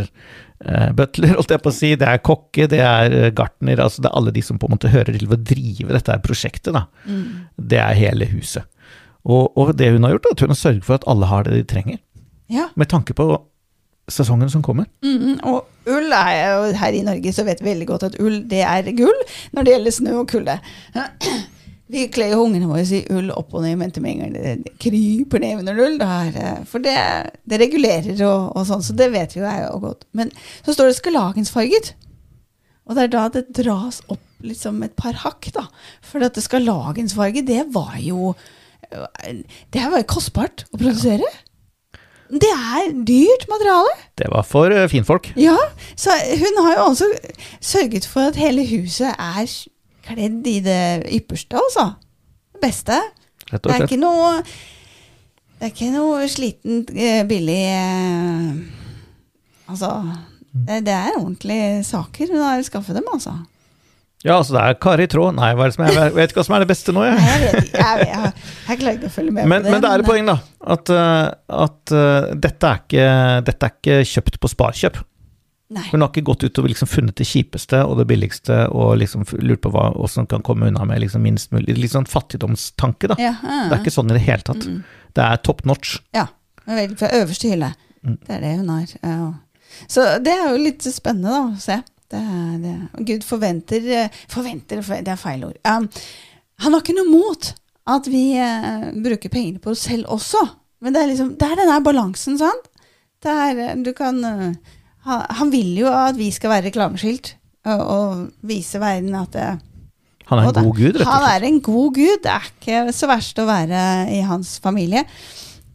eh, 0.65 0.89
butler, 0.97 1.35
holdt 1.37 1.53
jeg 1.53 1.61
på 1.61 1.69
å 1.69 1.75
si, 1.77 1.91
det 2.01 2.09
er 2.09 2.23
kokke, 2.25 2.65
det 2.71 2.79
er 2.81 3.13
eh, 3.19 3.29
gartner, 3.37 3.83
altså 3.85 4.01
det 4.01 4.09
er 4.09 4.17
alle 4.17 4.33
de 4.33 4.41
som 4.45 4.57
på 4.57 4.65
en 4.69 4.73
måte 4.73 4.89
hører 4.93 5.13
til 5.13 5.29
å 5.29 5.37
drive 5.37 5.93
dette 5.93 6.17
prosjektet, 6.25 6.73
da. 6.73 6.87
Det 7.57 7.77
er 7.83 7.99
hele 8.01 8.25
huset. 8.33 8.65
Og, 9.23 9.53
og 9.55 9.75
det 9.79 9.93
hun 9.93 10.03
har 10.03 10.15
gjort, 10.17 10.25
er 10.31 10.35
at 10.39 10.41
hun 10.47 10.51
har 10.55 10.61
sørget 10.65 10.87
for 10.89 10.97
at 10.97 11.05
alle 11.07 11.29
har 11.29 11.45
det 11.47 11.59
de 11.61 11.65
trenger, 11.75 12.01
Ja. 12.51 12.65
med 12.75 12.89
tanke 12.91 13.13
på 13.15 13.29
sesongen 14.11 14.49
som 14.51 14.61
kommer. 14.65 14.89
Mhm, 15.05 15.37
Og 15.47 15.63
ull 15.87 16.11
er 16.11 16.33
jo 16.57 16.73
Her 16.75 16.91
i 16.97 17.03
Norge 17.05 17.31
så 17.31 17.45
vet 17.47 17.61
vi 17.63 17.69
veldig 17.69 17.87
godt 17.87 18.03
at 18.09 18.17
ull 18.19 18.41
det 18.51 18.59
er 18.67 18.89
gull 18.97 19.15
når 19.55 19.63
det 19.63 19.73
gjelder 19.77 19.95
snø 19.95 20.15
og 20.19 20.27
kulde. 20.33 20.57
Vi 21.93 22.07
kler 22.13 22.33
jo 22.33 22.45
ungene 22.47 22.69
våre 22.69 22.83
i 22.83 23.03
ull 23.13 23.29
opp 23.35 23.53
og 23.53 23.61
ned, 23.65 23.77
men 23.77 23.91
til 23.93 24.05
med 24.05 24.33
det 24.33 24.73
kryper 24.81 25.43
ned 25.43 25.61
under 25.61 25.81
ull. 25.85 25.99
Da 26.01 26.09
er, 26.25 26.63
for 26.69 26.81
det, 26.81 26.95
det 27.45 27.59
regulerer 27.61 28.17
og, 28.25 28.49
og 28.57 28.65
sånn, 28.69 28.81
så 28.85 28.95
det 28.97 29.11
vet 29.13 29.35
vi 29.35 29.43
jo 29.43 29.49
er 29.49 29.67
jo 29.67 29.77
godt. 29.83 30.07
Men 30.17 30.33
så 30.65 30.73
står 30.73 30.89
det 30.89 30.97
skarlagensfarget. 30.97 31.93
Og 32.83 32.97
det 32.97 33.05
er 33.05 33.13
da 33.13 33.27
det 33.31 33.45
dras 33.55 34.01
opp 34.11 34.23
liksom 34.43 34.81
et 34.83 34.95
par 34.99 35.15
hakk, 35.21 35.51
da. 35.55 35.67
For 36.03 36.25
at 36.25 36.35
det 36.35 36.43
skarlagensfarge, 36.47 37.45
det 37.47 37.63
var 37.75 37.95
jo 38.01 38.33
Det 39.73 39.81
var 39.89 40.03
jo 40.03 40.05
kostbart 40.05 40.67
å 40.69 40.77
produsere. 40.77 41.29
Det 42.29 42.49
er 42.49 42.91
dyrt 43.05 43.45
materiale. 43.49 43.93
Det 44.17 44.27
var 44.29 44.45
for 44.45 44.73
eh, 44.73 44.89
finfolk. 44.89 45.31
Ja, 45.39 45.55
så 45.97 46.13
hun 46.13 46.59
har 46.65 46.75
jo 46.75 46.83
også 46.91 47.09
sørget 47.61 48.05
for 48.09 48.29
at 48.31 48.37
hele 48.37 48.65
huset 48.67 49.13
er 49.13 49.49
kledd 50.07 50.47
i 50.51 50.57
det 50.65 50.81
ypperste, 51.19 51.57
altså. 51.59 51.87
Det 52.55 52.61
beste. 52.63 52.99
Rett 53.51 53.63
Det 53.63 53.73
er 53.75 53.85
ikke 53.87 53.99
noe 54.01 54.29
Det 54.43 55.67
er 55.67 55.71
ikke 55.73 55.89
noe 55.93 56.27
sliten, 56.31 56.83
eh, 56.95 57.23
billig 57.27 57.59
eh, 57.69 58.53
Altså, 59.71 59.89
det, 60.53 60.81
det 60.87 60.93
er 60.95 61.17
ordentlige 61.17 61.83
saker 61.87 62.31
hun 62.33 62.41
har 62.43 62.61
skaffet 62.67 62.95
dem, 62.99 63.07
altså. 63.13 63.33
Ja, 64.23 64.37
altså 64.37 64.55
det 64.55 64.61
er 64.63 64.77
Kari 64.79 65.05
Tråd 65.11 65.35
Nei, 65.35 65.49
hva 65.57 65.65
er 65.65 65.71
det 65.71 65.75
som 65.75 65.83
er, 65.83 65.95
jeg 65.97 66.13
vet 66.15 66.31
ikke 66.31 66.39
hva 66.39 66.45
som 66.47 66.55
er 66.55 66.63
det 66.63 66.69
beste 66.69 66.93
nå, 66.95 67.01
jeg. 67.03 67.15
Nei, 67.19 67.31
jeg 67.43 67.55
vet 67.57 67.73
jeg, 67.75 68.05
jeg, 68.13 68.33
jeg 68.69 68.79
klarer 68.83 68.99
ikke 68.99 69.09
å 69.09 69.15
følge 69.17 69.33
med 69.35 69.49
Men, 69.51 69.57
på 69.63 69.65
det. 69.67 69.73
men 69.73 69.83
det 69.83 69.89
er 69.91 70.03
et 70.03 70.07
poeng, 70.07 70.29
da. 70.31 70.35
At, 70.75 70.91
eh, 70.95 71.25
at 71.65 71.93
eh, 71.99 72.29
dette, 72.45 72.69
er 72.69 72.83
ikke, 72.85 73.07
dette 73.49 73.67
er 73.69 73.75
ikke 73.77 73.97
kjøpt 74.13 74.39
på 74.43 74.51
sparkjøp. 74.53 75.01
Nei. 75.73 75.83
Hun 75.91 76.03
har 76.03 76.11
ikke 76.11 76.25
gått 76.27 76.43
ut 76.45 76.59
og 76.61 76.67
liksom 76.69 76.89
funnet 76.89 77.17
det 77.17 77.25
kjipeste 77.25 77.79
og 77.87 77.97
det 77.97 78.05
billigste 78.09 78.59
og 78.69 78.97
liksom 79.01 79.25
lurt 79.41 79.63
på 79.63 79.71
hva, 79.73 79.87
hvordan 79.95 80.27
kan 80.29 80.43
komme 80.45 80.69
unna 80.69 80.85
med 80.89 81.01
liksom 81.01 81.23
minst 81.25 81.53
mulig 81.55 81.77
Litt 81.79 81.95
sånn 81.95 82.09
fattigdomstanke, 82.09 83.09
da. 83.13 83.17
Ja, 83.21 83.33
ja, 83.41 83.63
Det 83.71 83.77
er 83.77 83.81
ikke 83.81 83.95
sånn 83.95 84.11
i 84.11 84.17
det 84.17 84.25
hele 84.27 84.45
tatt. 84.45 84.67
Mm. 84.69 84.83
Det 85.17 85.25
er 85.25 85.41
top 85.45 85.63
notch. 85.69 85.95
Ja, 86.15 86.27
fra 86.63 87.09
øverste 87.17 87.49
hylle. 87.49 87.73
Mm. 88.03 88.19
Det 88.27 88.35
er 88.35 88.45
det 88.45 88.53
hun 88.59 88.71
har. 88.73 88.93
Så 89.89 90.05
det 90.23 90.35
er 90.35 90.45
jo 90.51 90.61
litt 90.61 90.85
spennende 90.93 91.33
da, 91.33 91.43
å 91.49 91.61
se. 91.61 91.79
Det 92.13 92.21
er, 92.21 92.57
det. 92.61 92.75
Gud 93.09 93.25
forventer, 93.25 93.85
eh, 94.03 94.23
forventer 94.29 94.83
Det 95.01 95.13
er 95.15 95.17
feil 95.17 95.47
ord. 95.47 95.57
Um, 95.65 95.87
han 96.61 96.75
har 96.75 96.83
ikke 96.83 96.95
noe 96.99 97.09
mot 97.09 97.49
at 97.89 98.05
vi 98.11 98.27
uh, 98.37 98.91
bruker 99.03 99.33
pengene 99.33 99.63
på 99.63 99.73
oss 99.73 99.87
selv 99.89 100.11
også. 100.13 100.43
Men 100.83 100.93
det 100.95 101.01
er 101.01 101.09
liksom, 101.13 101.33
det 101.39 101.47
er 101.47 101.59
den 101.59 101.71
der 101.71 101.83
balansen, 101.83 102.37
sant? 102.39 102.69
Det 103.23 103.31
er, 103.31 103.59
eh, 103.63 103.75
du 103.79 103.93
kan, 103.95 104.23
eh, 104.23 104.51
han, 105.05 105.23
han 105.39 105.51
vil 105.53 105.73
jo 105.83 105.87
at 105.91 106.17
vi 106.19 106.29
skal 106.31 106.49
være 106.53 106.67
reklameskilt 106.69 107.33
og, 107.65 107.79
og 107.81 108.47
vise 108.47 108.79
verden 108.81 109.15
at 109.19 109.31
det, 109.35 109.47
Han 110.29 110.39
er 110.39 110.49
en 110.49 110.53
god 110.63 110.75
gud, 110.77 110.83
rett 110.95 110.95
og 110.95 111.01
slett. 111.03 111.13
Han 111.13 111.29
er 111.29 111.47
en 111.47 111.61
god 111.61 111.93
gud. 111.97 112.17
Det 112.23 112.31
er 112.31 112.45
ikke 112.49 112.83
så 112.95 113.07
verst 113.11 113.39
å 113.43 113.47
være 113.47 113.81
i 114.15 114.21
hans 114.27 114.53
familie. 114.63 115.03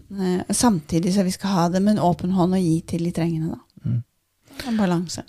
Eh, 0.09 0.41
samtidig 0.57 1.13
så 1.15 1.25
vi 1.27 1.35
skal 1.35 1.53
ha 1.57 1.67
det 1.73 1.83
med 1.85 1.97
en 1.99 2.05
åpen 2.09 2.33
hånd 2.33 2.57
og 2.57 2.63
gi 2.65 2.79
til 2.89 3.05
de 3.05 3.13
trengende, 3.13 3.57
da. 3.59 3.91
Mm. 3.91 3.99
En 4.73 4.81
balanse. 4.81 5.23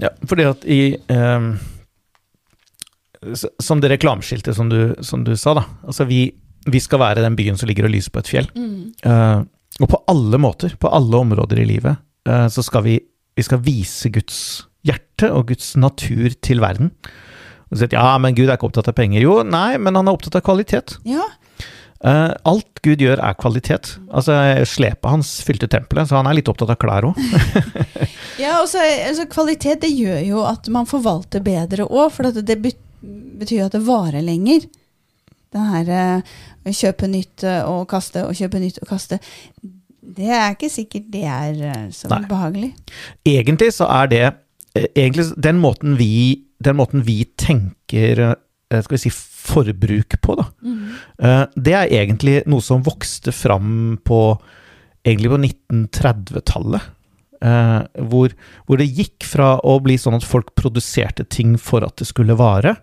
Ja, 0.00 0.08
fordi 0.28 0.42
at 0.46 0.64
i 0.64 0.96
s- 1.10 1.58
Som 3.62 3.80
det 3.82 3.90
reklameskiltet 3.92 4.56
som 4.56 4.70
du, 4.70 4.94
som 5.02 5.24
du 5.26 5.34
sa, 5.36 5.56
da. 5.58 5.64
Altså 5.86 6.06
vi, 6.08 6.26
vi 6.70 6.80
skal 6.82 7.02
være 7.02 7.24
den 7.24 7.36
byen 7.38 7.58
som 7.58 7.70
ligger 7.70 7.88
og 7.88 7.94
lyser 7.94 8.14
på 8.14 8.22
et 8.22 8.30
fjell. 8.30 8.50
Eh, 8.54 9.40
og 9.82 9.90
på 9.92 10.00
alle 10.10 10.40
måter, 10.42 10.74
på 10.80 10.90
alle 10.90 11.20
områder 11.22 11.62
i 11.62 11.68
livet, 11.68 12.00
uh, 12.28 12.46
så 12.50 12.64
skal 12.66 12.84
vi, 12.86 12.98
vi 13.38 13.46
skal 13.46 13.62
vise 13.62 14.10
Guds 14.14 14.40
hjerte 14.86 15.30
og 15.34 15.52
Guds 15.52 15.74
natur 15.78 16.34
til 16.42 16.62
verden. 16.64 16.92
Og 17.68 17.82
at 17.84 17.94
ja, 17.94 18.06
men 18.22 18.34
Gud 18.34 18.48
er 18.48 18.56
ikke 18.56 18.70
opptatt 18.70 18.88
av 18.90 18.96
penger. 18.96 19.22
Jo, 19.22 19.42
nei, 19.46 19.76
men 19.78 19.98
han 19.98 20.08
er 20.08 20.16
opptatt 20.16 20.38
av 20.40 20.44
kvalitet. 20.46 20.96
Ja. 21.06 21.26
Uh, 21.98 22.30
alt 22.46 22.80
Gud 22.82 23.02
gjør 23.02 23.20
er 23.22 23.38
kvalitet. 23.38 23.92
Altså, 24.08 24.34
Slepet 24.66 25.10
hans 25.10 25.32
fylte 25.46 25.68
tempelet, 25.70 26.08
så 26.10 26.18
han 26.18 26.30
er 26.30 26.38
litt 26.38 26.50
opptatt 26.50 26.72
av 26.74 26.78
klær 26.80 27.10
òg. 27.10 27.18
ja, 28.42 28.58
og 28.62 28.68
så 28.70 28.82
altså, 28.82 29.28
kvalitet 29.30 29.84
det 29.84 29.92
gjør 29.94 30.22
jo 30.26 30.44
at 30.48 30.70
man 30.74 30.88
forvalter 30.90 31.44
bedre 31.44 31.86
òg, 31.86 32.10
for 32.14 32.30
det 32.34 32.58
bet- 32.64 32.84
betyr 33.02 33.66
at 33.66 33.72
det 33.76 33.82
varer 33.86 34.22
lenger. 34.24 34.66
Det 35.52 35.60
her 35.72 35.88
eh, 35.88 36.72
kjøpe 36.76 37.08
nytt 37.08 37.44
eh, 37.48 37.62
og 37.64 37.86
kaste 37.88 38.24
og 38.28 38.34
kjøpe 38.36 38.60
nytt 38.60 38.82
og 38.82 38.90
kaste. 38.90 39.18
Det 40.08 40.28
er 40.32 40.52
ikke 40.54 40.68
sikkert 40.72 41.06
det 41.12 41.24
er 41.28 41.62
eh, 41.70 41.86
så 41.94 42.10
Nei. 42.12 42.20
behagelig. 42.28 42.72
Egentlig 43.28 43.70
så 43.76 43.88
er 43.92 44.10
det 44.12 44.24
egentlig 44.94 45.30
den 45.40 45.58
måten 45.62 45.96
vi, 45.98 46.44
den 46.62 46.76
måten 46.78 47.02
vi 47.06 47.22
tenker 47.40 48.34
skal 48.68 48.92
vi 48.92 48.98
si 49.00 49.10
forbruk 49.48 50.18
på, 50.20 50.34
da. 50.36 50.44
Eh, 51.24 51.44
Det 51.56 51.72
er 51.72 51.92
egentlig 52.02 52.42
noe 52.52 52.60
som 52.60 52.82
vokste 52.84 53.32
fram 53.32 53.96
på 54.04 54.18
egentlig 55.08 55.30
på 55.32 55.38
1930-tallet. 55.40 56.82
eh, 57.40 57.80
Hvor, 58.10 58.34
hvor 58.66 58.76
det 58.76 58.90
gikk 58.92 59.24
fra 59.24 59.54
å 59.64 59.78
bli 59.80 59.96
sånn 59.96 60.18
at 60.18 60.26
folk 60.28 60.52
produserte 60.58 61.24
ting 61.24 61.56
for 61.56 61.80
at 61.86 61.96
det 61.96 62.10
skulle 62.10 62.36
vare, 62.36 62.76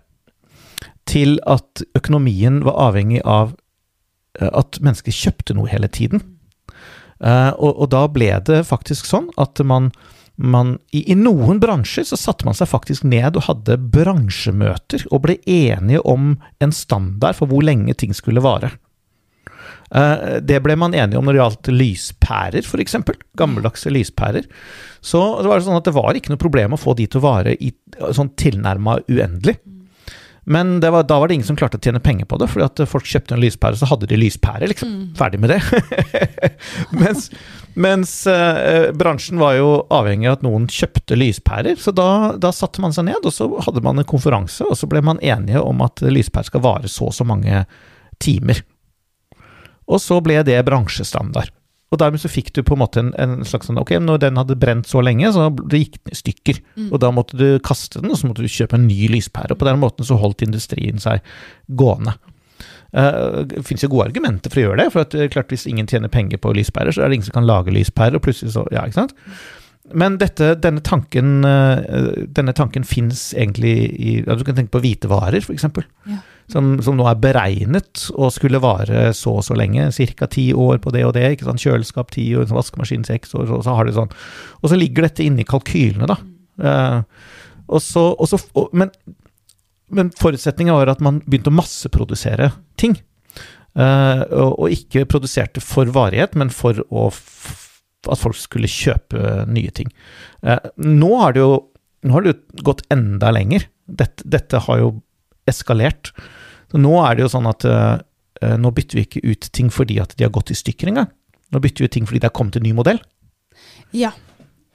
til 1.06 1.38
at 1.46 1.84
økonomien 1.98 2.62
var 2.66 2.78
avhengig 2.90 3.22
av 3.24 3.54
eh, 4.40 4.50
at 4.50 4.80
mennesker 4.82 5.14
kjøpte 5.14 5.56
noe 5.56 5.70
hele 5.70 5.88
tiden. 5.88 6.22
Eh, 7.22 7.52
og, 7.56 7.72
og 7.72 7.90
da 7.94 8.04
ble 8.12 8.32
det 8.46 8.64
faktisk 8.68 9.08
sånn 9.08 9.30
at 9.40 9.62
man, 9.64 9.90
man 10.36 10.74
i, 10.92 11.04
I 11.12 11.16
noen 11.16 11.60
bransjer 11.62 12.04
så 12.08 12.18
satte 12.20 12.44
man 12.48 12.56
seg 12.58 12.68
faktisk 12.68 13.06
ned 13.08 13.38
og 13.38 13.46
hadde 13.48 13.78
bransjemøter 13.80 15.06
og 15.10 15.22
ble 15.28 15.38
enige 15.48 16.02
om 16.04 16.34
en 16.60 16.74
standard 16.76 17.38
for 17.38 17.48
hvor 17.48 17.64
lenge 17.64 17.94
ting 17.96 18.12
skulle 18.16 18.44
vare. 18.44 18.74
Eh, 19.94 20.42
Det 20.42 20.58
ble 20.64 20.76
man 20.76 20.94
enige 20.98 21.18
om 21.18 21.24
når 21.24 21.36
det 21.36 21.42
gjaldt 21.42 21.70
lyspærer, 21.72 22.66
f.eks. 22.66 22.98
Gammeldagse 23.38 23.92
lyspærer. 23.94 24.50
Så 25.00 25.22
det 25.40 25.48
var 25.50 25.62
sånn 25.64 25.78
at 25.78 25.86
det 25.86 25.94
var 25.96 26.18
ikke 26.18 26.34
noe 26.34 26.42
problem 26.42 26.74
å 26.76 26.80
få 26.80 26.96
de 26.98 27.06
til 27.06 27.22
å 27.22 27.26
vare 27.28 27.54
i 27.56 27.72
sånn 28.12 28.34
tilnærma 28.36 28.98
uendelig. 29.06 29.56
Men 30.46 30.76
det 30.80 30.92
var, 30.94 31.02
da 31.10 31.18
var 31.18 31.28
det 31.28 31.40
ingen 31.40 31.48
som 31.48 31.56
klarte 31.58 31.80
å 31.80 31.82
tjene 31.82 31.98
penger 32.02 32.28
på 32.30 32.38
det, 32.38 32.46
fordi 32.52 32.66
at 32.68 32.82
folk 32.86 33.08
kjøpte 33.10 33.34
en 33.34 33.42
lyspære, 33.42 33.80
så 33.80 33.88
hadde 33.90 34.06
de 34.06 34.18
lyspære, 34.20 34.68
liksom. 34.70 34.92
Ferdig 35.18 35.40
med 35.42 35.50
det. 35.50 35.60
mens 37.02 37.30
mens 37.76 38.26
eh, 38.26 38.92
bransjen 38.96 39.36
var 39.38 39.58
jo 39.58 39.72
avhengig 39.92 40.30
av 40.30 40.38
at 40.38 40.44
noen 40.46 40.64
kjøpte 40.72 41.18
lyspærer, 41.18 41.76
så 41.76 41.92
da, 41.92 42.08
da 42.40 42.48
satte 42.54 42.80
man 42.80 42.94
seg 42.96 43.04
ned, 43.10 43.20
og 43.20 43.34
så 43.36 43.50
hadde 43.66 43.82
man 43.84 44.00
en 44.00 44.08
konferanse, 44.08 44.64
og 44.64 44.78
så 44.80 44.88
ble 44.88 45.02
man 45.04 45.20
enige 45.20 45.60
om 45.60 45.82
at 45.84 46.00
lyspærer 46.00 46.48
skal 46.48 46.64
vare 46.64 46.88
så 46.88 47.10
og 47.10 47.12
så 47.18 47.26
mange 47.28 47.66
timer. 48.22 48.62
Og 49.92 50.00
så 50.00 50.22
ble 50.24 50.38
det 50.46 50.56
bransjestandard. 50.64 51.52
Og 51.94 52.00
dermed 52.02 52.18
så 52.18 52.30
fikk 52.30 52.48
du 52.56 52.62
på 52.66 52.74
en 52.74 52.80
måte 52.82 52.98
en, 53.02 53.12
en 53.22 53.44
slags 53.46 53.68
sånn 53.68 53.78
Ok, 53.78 53.92
når 54.02 54.18
den 54.24 54.40
hadde 54.40 54.56
brent 54.58 54.88
så 54.90 55.02
lenge, 55.06 55.28
så 55.32 55.48
det 55.70 55.84
gikk 55.84 56.00
den 56.00 56.16
i 56.16 56.18
stykker. 56.18 56.62
Og 56.90 56.98
da 57.02 57.12
måtte 57.14 57.38
du 57.38 57.60
kaste 57.62 58.00
den, 58.02 58.10
og 58.10 58.18
så 58.18 58.26
måtte 58.30 58.42
du 58.42 58.50
kjøpe 58.50 58.78
en 58.78 58.88
ny 58.88 59.06
lyspære. 59.12 59.54
Og 59.54 59.60
på 59.60 59.68
den 59.68 59.78
måten 59.82 60.08
så 60.08 60.18
holdt 60.18 60.42
industrien 60.46 60.98
seg 61.02 61.22
gående. 61.78 62.16
Uh, 62.96 63.44
Det 63.46 63.62
fins 63.66 63.84
jo 63.84 63.90
gode 63.92 64.08
argumenter 64.10 64.50
for 64.50 64.62
å 64.62 64.66
gjøre 64.66 64.80
det. 64.82 64.88
For 64.94 65.06
at 65.06 65.14
er 65.14 65.30
klart 65.30 65.52
hvis 65.54 65.68
ingen 65.70 65.86
tjener 65.86 66.10
penger 66.10 66.42
på 66.42 66.54
lyspærer, 66.56 66.90
så 66.94 67.04
er 67.04 67.10
det 67.10 67.20
ingen 67.20 67.28
som 67.28 67.38
kan 67.38 67.46
lage 67.46 67.74
lyspærer, 67.74 68.18
og 68.18 68.26
plutselig 68.26 68.56
så 68.56 68.66
Ja, 68.74 68.86
ikke 68.86 69.04
sant? 69.04 69.16
Men 69.94 70.16
dette, 70.18 70.56
denne 70.58 70.82
tanken, 70.82 71.44
uh, 71.46 72.26
denne 72.34 72.54
tanken 72.56 72.82
fins 72.82 73.28
egentlig 73.38 73.76
i 73.94 74.16
ja, 74.26 74.34
Du 74.34 74.42
kan 74.42 74.56
tenke 74.58 74.74
på 74.74 74.82
hvitevarer, 74.82 75.38
f.eks. 75.38 75.68
Ja. 76.10 76.18
Som, 76.46 76.76
som 76.84 76.94
nå 76.94 77.08
er 77.10 77.18
beregnet 77.18 78.04
å 78.14 78.28
skulle 78.30 78.60
vare 78.62 79.08
så 79.18 79.32
og 79.40 79.44
så 79.48 79.56
lenge. 79.58 79.88
Ca. 79.90 80.28
ti 80.30 80.52
år 80.54 80.78
på 80.82 80.92
det 80.94 81.02
og 81.08 81.16
det. 81.16 81.24
ikke 81.34 81.48
sant? 81.48 81.62
Kjøleskap 81.62 82.12
ti 82.14 82.28
år, 82.38 82.46
vaskemaskin 82.54 83.06
seks 83.08 83.34
år, 83.34 83.50
og 83.50 83.64
så 83.66 83.74
har 83.74 83.88
det 83.88 83.96
sånn. 83.96 84.14
Og 84.62 84.70
så 84.70 84.78
ligger 84.78 85.08
dette 85.08 85.26
inne 85.26 85.42
i 85.42 85.48
kalkylene, 85.48 86.06
da. 86.06 86.20
Uh, 86.56 87.02
og 87.66 87.82
så, 87.82 88.04
og 88.14 88.30
så, 88.30 88.38
og, 88.54 88.70
men, 88.78 88.92
men 89.90 90.12
forutsetningen 90.16 90.78
var 90.78 90.94
at 90.94 91.02
man 91.02 91.18
begynte 91.26 91.50
å 91.50 91.58
masseprodusere 91.58 92.52
ting. 92.78 92.94
Uh, 93.76 94.22
og, 94.30 94.52
og 94.54 94.72
ikke 94.72 95.04
produserte 95.10 95.60
for 95.60 95.90
varighet, 95.92 96.38
men 96.38 96.54
for 96.54 96.78
at 98.06 98.22
folk 98.22 98.38
skulle 98.38 98.70
kjøpe 98.70 99.42
nye 99.50 99.74
ting. 99.74 99.90
Uh, 100.46 100.62
nå 100.78 101.10
har 101.24 101.34
det 101.34 101.42
jo 101.42 101.56
nå 102.06 102.14
har 102.14 102.22
det 102.22 102.32
jo 102.34 102.64
gått 102.68 102.84
enda 102.94 103.32
lenger. 103.34 103.66
Dette, 103.86 104.22
dette 104.28 104.60
har 104.62 104.78
jo 104.78 104.90
eskalert. 105.50 106.12
Så 106.72 106.80
nå 106.82 106.94
er 107.04 107.16
det 107.16 107.26
jo 107.26 107.32
sånn 107.32 107.48
at 107.50 107.66
eh, 107.68 108.56
nå 108.60 108.72
bytter 108.74 108.98
vi 109.00 109.06
ikke 109.06 109.24
ut 109.26 109.50
ting 109.54 109.70
fordi 109.72 110.00
at 110.02 110.16
de 110.16 110.26
har 110.26 110.34
gått 110.34 110.50
i 110.54 110.58
stykker 110.58 110.90
engang. 110.92 111.10
Nå 111.54 111.62
bytter 111.62 111.84
vi 111.84 111.90
ut 111.90 111.94
ting 111.98 112.08
fordi 112.08 112.22
det 112.22 112.30
har 112.30 112.36
kommet 112.36 112.58
en 112.58 112.66
ny 112.66 112.74
modell. 112.76 112.98
Ja. 113.96 114.10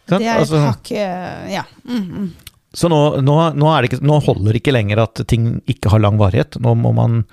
Det 0.07 0.21
er 0.21 0.39
et 0.41 0.45
Altså- 0.45 0.63
hakk 0.65 0.91
eh, 0.91 1.51
Ja. 1.57 1.65
Mm, 1.87 2.07
mm. 2.07 2.31
Så 2.73 2.87
nå, 2.87 3.19
nå, 3.19 3.33
nå, 3.59 3.67
er 3.67 3.83
det 3.83 3.89
ikke, 3.91 4.05
nå 4.07 4.17
holder 4.23 4.53
det 4.55 4.61
ikke 4.61 4.71
lenger 4.71 5.01
at 5.03 5.19
ting 5.27 5.57
ikke 5.67 5.89
har 5.91 5.99
lang 5.99 6.15
varighet. 6.15 6.55
Nå 6.63 6.71
må, 6.79 6.93
man, 6.95 7.25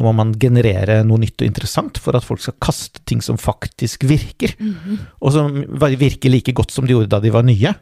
må 0.00 0.12
man 0.16 0.32
generere 0.40 1.02
noe 1.04 1.20
nytt 1.20 1.42
og 1.44 1.50
interessant 1.50 2.00
for 2.00 2.16
at 2.16 2.24
folk 2.24 2.40
skal 2.40 2.56
kaste 2.64 3.02
ting 3.04 3.20
som 3.20 3.36
faktisk 3.36 4.06
virker. 4.08 4.54
Og 5.20 5.34
som 5.36 5.52
virker 5.76 6.32
like 6.32 6.54
godt 6.56 6.72
som 6.72 6.88
de 6.88 6.96
gjorde 6.96 7.12
da 7.12 7.20
de 7.20 7.28
var 7.34 7.44
nye. 7.44 7.74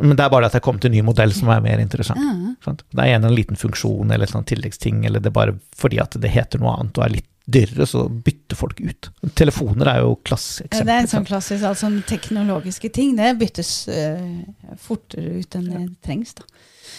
Men 0.00 0.16
det 0.18 0.26
er 0.26 0.32
bare 0.32 0.48
at 0.48 0.56
det 0.56 0.60
er 0.60 0.66
kommet 0.66 0.84
en 0.84 0.92
ny 0.92 1.00
modell 1.06 1.32
som 1.32 1.48
er 1.52 1.62
mer 1.64 1.80
interessant. 1.80 2.20
Ja. 2.20 2.74
Det 2.74 3.06
er 3.06 3.16
en 3.16 3.30
liten 3.32 3.56
funksjon 3.56 4.10
eller 4.10 4.28
en 4.28 4.34
sånt 4.38 4.50
tilleggsting, 4.50 5.04
eller 5.08 5.22
det 5.22 5.30
er 5.30 5.38
bare 5.38 5.56
fordi 5.76 6.00
at 6.02 6.18
det 6.20 6.32
heter 6.34 6.60
noe 6.62 6.74
annet 6.76 7.00
og 7.00 7.06
er 7.06 7.16
litt 7.18 7.30
dyrere, 7.46 7.86
så 7.86 8.08
bytter 8.08 8.58
folk 8.58 8.80
ut. 8.82 9.08
Telefoner 9.38 9.92
er 9.92 10.00
jo 10.02 10.14
Ja, 10.16 10.22
klasseeksempel. 10.30 10.86
Det 10.88 10.94
er 10.94 11.04
en 11.04 11.10
sånn 11.12 11.26
klassisk 11.28 11.66
altså, 11.68 11.90
teknologiske 12.08 12.90
ting. 12.94 13.14
Det 13.18 13.36
byttes 13.38 13.70
uh, 13.86 14.72
fortere 14.82 15.38
ut 15.42 15.58
enn 15.58 15.68
det 15.70 15.84
trengs, 16.06 16.34
da. 16.40 16.48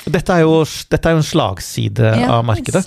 Dette 0.07 0.35
er 0.37 0.45
jo, 0.45 0.61
dette 0.91 1.09
er 1.09 1.15
jo 1.15 1.19
en 1.19 1.25
slagside 1.25 2.11
av 2.29 2.45
markedet. 2.47 2.83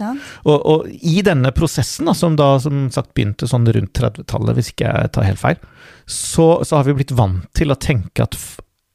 Og, 0.47 0.57
og 0.57 0.87
i 0.89 1.21
denne 1.27 1.51
prosessen, 1.53 2.09
da, 2.09 2.15
som 2.17 2.37
da 2.39 2.55
som 2.63 2.87
sagt 2.95 3.13
begynte 3.17 3.49
sånn 3.51 3.69
rundt 3.69 3.93
30-tallet, 3.99 4.57
hvis 4.57 4.73
ikke 4.73 4.89
jeg 4.89 5.13
tar 5.17 5.27
helt 5.29 5.43
feil, 5.43 5.61
så, 6.07 6.49
så 6.65 6.79
har 6.79 6.89
vi 6.89 6.97
blitt 7.01 7.13
vant 7.17 7.45
til 7.57 7.75
å 7.75 7.79
tenke 7.81 8.25
at 8.25 8.39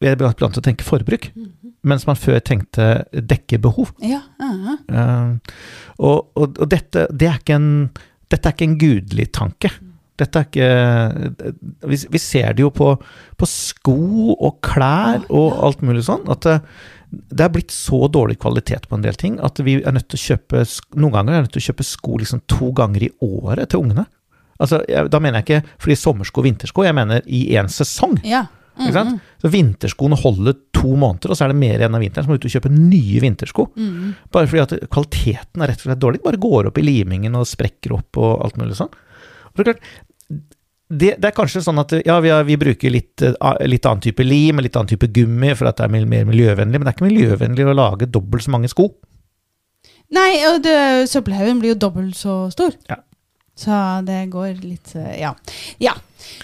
vi 0.02 0.10
er 0.10 0.18
blant 0.20 0.42
annet 0.42 0.58
til 0.58 0.64
å 0.64 0.68
tenke 0.68 0.86
forbruk, 0.88 1.30
mens 1.88 2.06
man 2.10 2.20
før 2.20 2.42
tenkte 2.44 3.06
dekke 3.14 3.60
behov. 3.64 3.94
Ja, 4.04 4.22
ja. 4.42 4.78
Eh, 4.92 5.56
og 5.98 6.32
og, 6.36 6.60
og 6.60 6.70
dette, 6.72 7.08
det 7.12 7.30
er 7.30 7.40
ikke 7.40 7.60
en, 7.60 7.70
dette 8.32 8.50
er 8.50 8.56
ikke 8.58 8.68
en 8.70 8.80
gudelig 8.82 9.30
tanke. 9.38 9.72
Dette 10.16 10.40
er 10.40 10.46
ikke 10.48 11.88
Vi, 11.92 11.98
vi 12.12 12.20
ser 12.24 12.54
det 12.56 12.64
jo 12.64 12.72
på, 12.72 12.94
på 13.36 13.48
sko 13.50 14.36
og 14.36 14.62
klær 14.64 15.26
og 15.28 15.58
alt 15.68 15.84
mulig 15.84 16.06
sånn, 16.08 16.24
at 16.32 16.48
det, 16.48 17.44
er 17.44 17.52
blitt 17.52 17.72
så 17.72 18.06
dårlig 18.12 18.38
kvalitet 18.40 18.88
på 18.90 18.96
en 18.98 19.04
del 19.04 19.18
ting 19.20 19.38
at 19.44 19.60
vi 19.64 19.78
er 19.82 19.96
nødt 19.96 20.08
til 20.12 20.20
å 20.20 20.24
kjøpe 20.24 20.64
Noen 20.96 21.16
ganger 21.18 21.36
er 21.36 21.46
nødt 21.46 21.56
til 21.56 21.64
å 21.64 21.68
kjøpe 21.70 21.88
sko 21.88 22.20
liksom 22.24 22.44
to 22.52 22.72
ganger 22.76 23.08
i 23.08 23.12
året 23.24 23.72
til 23.72 23.84
ungene. 23.84 24.08
Altså, 24.60 24.82
Da 25.12 25.20
mener 25.20 25.42
jeg 25.42 25.48
ikke 25.48 25.78
fordi 25.84 26.00
sommersko 26.00 26.42
og 26.42 26.48
vintersko, 26.48 26.86
jeg 26.88 26.96
mener 26.96 27.24
i 27.28 27.48
én 27.56 27.72
sesong. 27.72 28.20
ja. 28.24 28.46
Ikke 28.76 28.94
sant? 28.96 29.22
Så 29.42 29.52
Vinterskoene 29.54 30.18
holder 30.20 30.58
to 30.76 30.96
måneder, 31.00 31.32
og 31.32 31.38
så 31.38 31.46
er 31.46 31.54
det 31.54 31.60
mer 31.62 31.80
igjen 31.80 31.96
av 31.96 32.04
vinteren. 32.04 32.26
Så 32.26 32.32
må 32.32 32.36
du 32.36 32.44
ut 32.44 32.50
og 32.50 32.56
kjøpe 32.58 32.72
nye 32.74 33.22
vintersko. 33.24 33.68
Bare 34.36 34.50
fordi 34.52 34.64
at 34.66 34.90
kvaliteten 34.92 35.64
er 35.64 35.72
rett 35.72 35.80
og 35.84 35.88
slett 35.90 36.02
dårlig. 36.04 36.24
Bare 36.26 36.42
går 36.42 36.70
opp 36.72 36.82
i 36.82 36.86
limingen 36.86 37.38
og 37.40 37.48
sprekker 37.48 37.96
opp 37.96 38.20
og 38.20 38.44
alt 38.46 38.60
mulig 38.60 38.76
sånn. 38.80 38.92
Og 38.92 39.62
det, 39.62 39.64
er 39.64 39.70
klart, 39.72 39.90
det, 40.92 41.14
det 41.24 41.32
er 41.32 41.38
kanskje 41.38 41.64
sånn 41.64 41.80
at 41.82 41.96
ja, 42.04 42.20
vi, 42.20 42.34
har, 42.36 42.44
vi 42.46 42.60
bruker 42.60 42.92
litt, 42.92 43.24
eh, 43.24 43.56
litt 43.72 43.88
annen 43.88 44.04
type 44.04 44.28
lim, 44.28 44.60
litt 44.60 44.76
annen 44.76 44.92
type 44.92 45.08
gummi, 45.16 45.56
for 45.56 45.72
at 45.72 45.80
det 45.80 45.88
er 45.88 45.96
mer 46.06 46.28
miljøvennlig, 46.28 46.78
men 46.78 46.86
det 46.86 46.92
er 46.92 46.98
ikke 47.00 47.08
miljøvennlig 47.08 47.68
å 47.72 47.80
lage 47.80 48.12
dobbelt 48.12 48.44
så 48.46 48.54
mange 48.54 48.72
sko. 48.72 48.92
Nei, 50.14 50.30
og 50.52 50.68
søppelhaugen 51.10 51.64
blir 51.64 51.74
jo 51.74 51.82
dobbelt 51.88 52.20
så 52.20 52.44
stor. 52.54 52.76
Ja. 52.92 53.00
Så 53.56 53.72
det 54.04 54.26
går 54.34 54.60
litt 54.60 54.92
eh, 55.00 55.16
Ja. 55.22 55.32
Ja. 55.80 55.96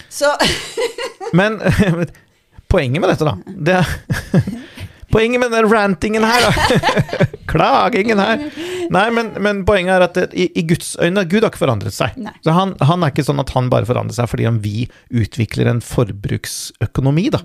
Så 0.08 0.30
Men 1.38 1.58
poenget 2.72 3.02
med 3.02 3.12
dette, 3.12 3.28
da 3.28 3.36
det 3.68 3.80
er, 3.80 4.50
Poenget 5.12 5.42
med 5.42 5.52
den 5.52 5.68
rantingen 5.68 6.24
her, 6.24 6.46
da 6.46 7.26
Klagingen 7.52 8.20
her. 8.22 8.46
Nei, 8.92 9.02
men, 9.12 9.26
men 9.44 9.58
poenget 9.68 9.98
er 9.98 10.04
at 10.06 10.14
det, 10.16 10.22
i, 10.32 10.46
i 10.56 10.62
Guds 10.64 10.94
øyne 10.96 11.26
Gud 11.28 11.42
har 11.42 11.50
ikke 11.50 11.60
forandret 11.60 11.92
seg. 11.92 12.16
Nei. 12.16 12.32
Så 12.44 12.54
han, 12.56 12.72
han 12.80 13.04
er 13.04 13.12
ikke 13.12 13.26
sånn 13.26 13.42
at 13.42 13.52
han 13.52 13.68
bare 13.72 13.84
forandrer 13.88 14.16
seg 14.16 14.30
fordi 14.32 14.46
om 14.48 14.62
vi 14.64 14.86
utvikler 15.12 15.68
en 15.68 15.82
forbruksøkonomi, 15.84 17.26
da. 17.34 17.42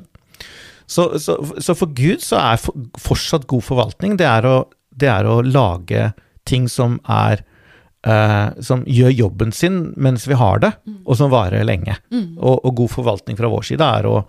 Så, 0.87 1.09
så, 1.19 1.35
så 1.59 1.75
for 1.75 1.91
Gud 1.91 2.23
så 2.23 2.39
er 2.39 2.61
for, 2.63 2.87
fortsatt 3.03 3.49
god 3.51 3.65
forvaltning 3.67 4.15
det 4.19 4.29
er, 4.29 4.47
å, 4.47 4.61
det 4.95 5.11
er 5.11 5.27
å 5.27 5.41
lage 5.43 6.13
ting 6.47 6.69
som 6.71 7.01
er 7.03 7.43
eh, 8.07 8.61
Som 8.63 8.83
gjør 8.87 9.13
jobben 9.13 9.51
sin 9.55 9.79
mens 9.99 10.27
vi 10.29 10.37
har 10.39 10.61
det, 10.63 10.73
og 11.05 11.17
som 11.19 11.31
varer 11.33 11.65
lenge. 11.67 11.97
Og, 12.37 12.61
og 12.63 12.75
god 12.81 12.93
forvaltning 12.95 13.39
fra 13.39 13.51
vår 13.51 13.67
side 13.71 13.89
er 13.99 14.07
å 14.09 14.21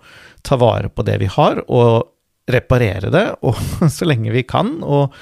ta 0.45 0.57
vare 0.59 0.91
på 0.91 1.05
det 1.07 1.19
vi 1.23 1.29
har, 1.31 1.63
og 1.67 2.15
reparere 2.49 3.11
det 3.13 3.25
og, 3.45 3.57
så 3.97 4.07
lenge 4.09 4.33
vi 4.33 4.43
kan, 4.47 4.79
og, 4.83 5.15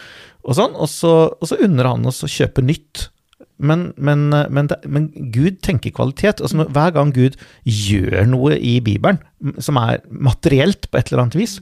og 0.48 0.58
sånn. 0.58 0.76
Og 0.80 0.90
så, 0.92 1.14
og 1.36 1.50
så 1.50 1.60
unner 1.68 1.90
han 1.92 2.08
oss 2.08 2.24
å 2.26 2.32
kjøpe 2.32 2.64
nytt. 2.66 3.10
Men, 3.58 3.88
men, 3.98 4.30
men, 4.30 4.68
det, 4.70 4.78
men 4.86 5.08
Gud 5.34 5.62
tenker 5.66 5.94
kvalitet. 5.96 6.42
Altså 6.44 6.60
når, 6.60 6.72
hver 6.76 6.94
gang 6.94 7.14
Gud 7.16 7.38
gjør 7.66 8.28
noe 8.30 8.58
i 8.58 8.78
Bibelen 8.86 9.20
som 9.64 9.80
er 9.82 10.04
materielt 10.10 10.90
på 10.92 11.00
et 11.00 11.10
eller 11.10 11.26
annet 11.26 11.40
vis, 11.40 11.58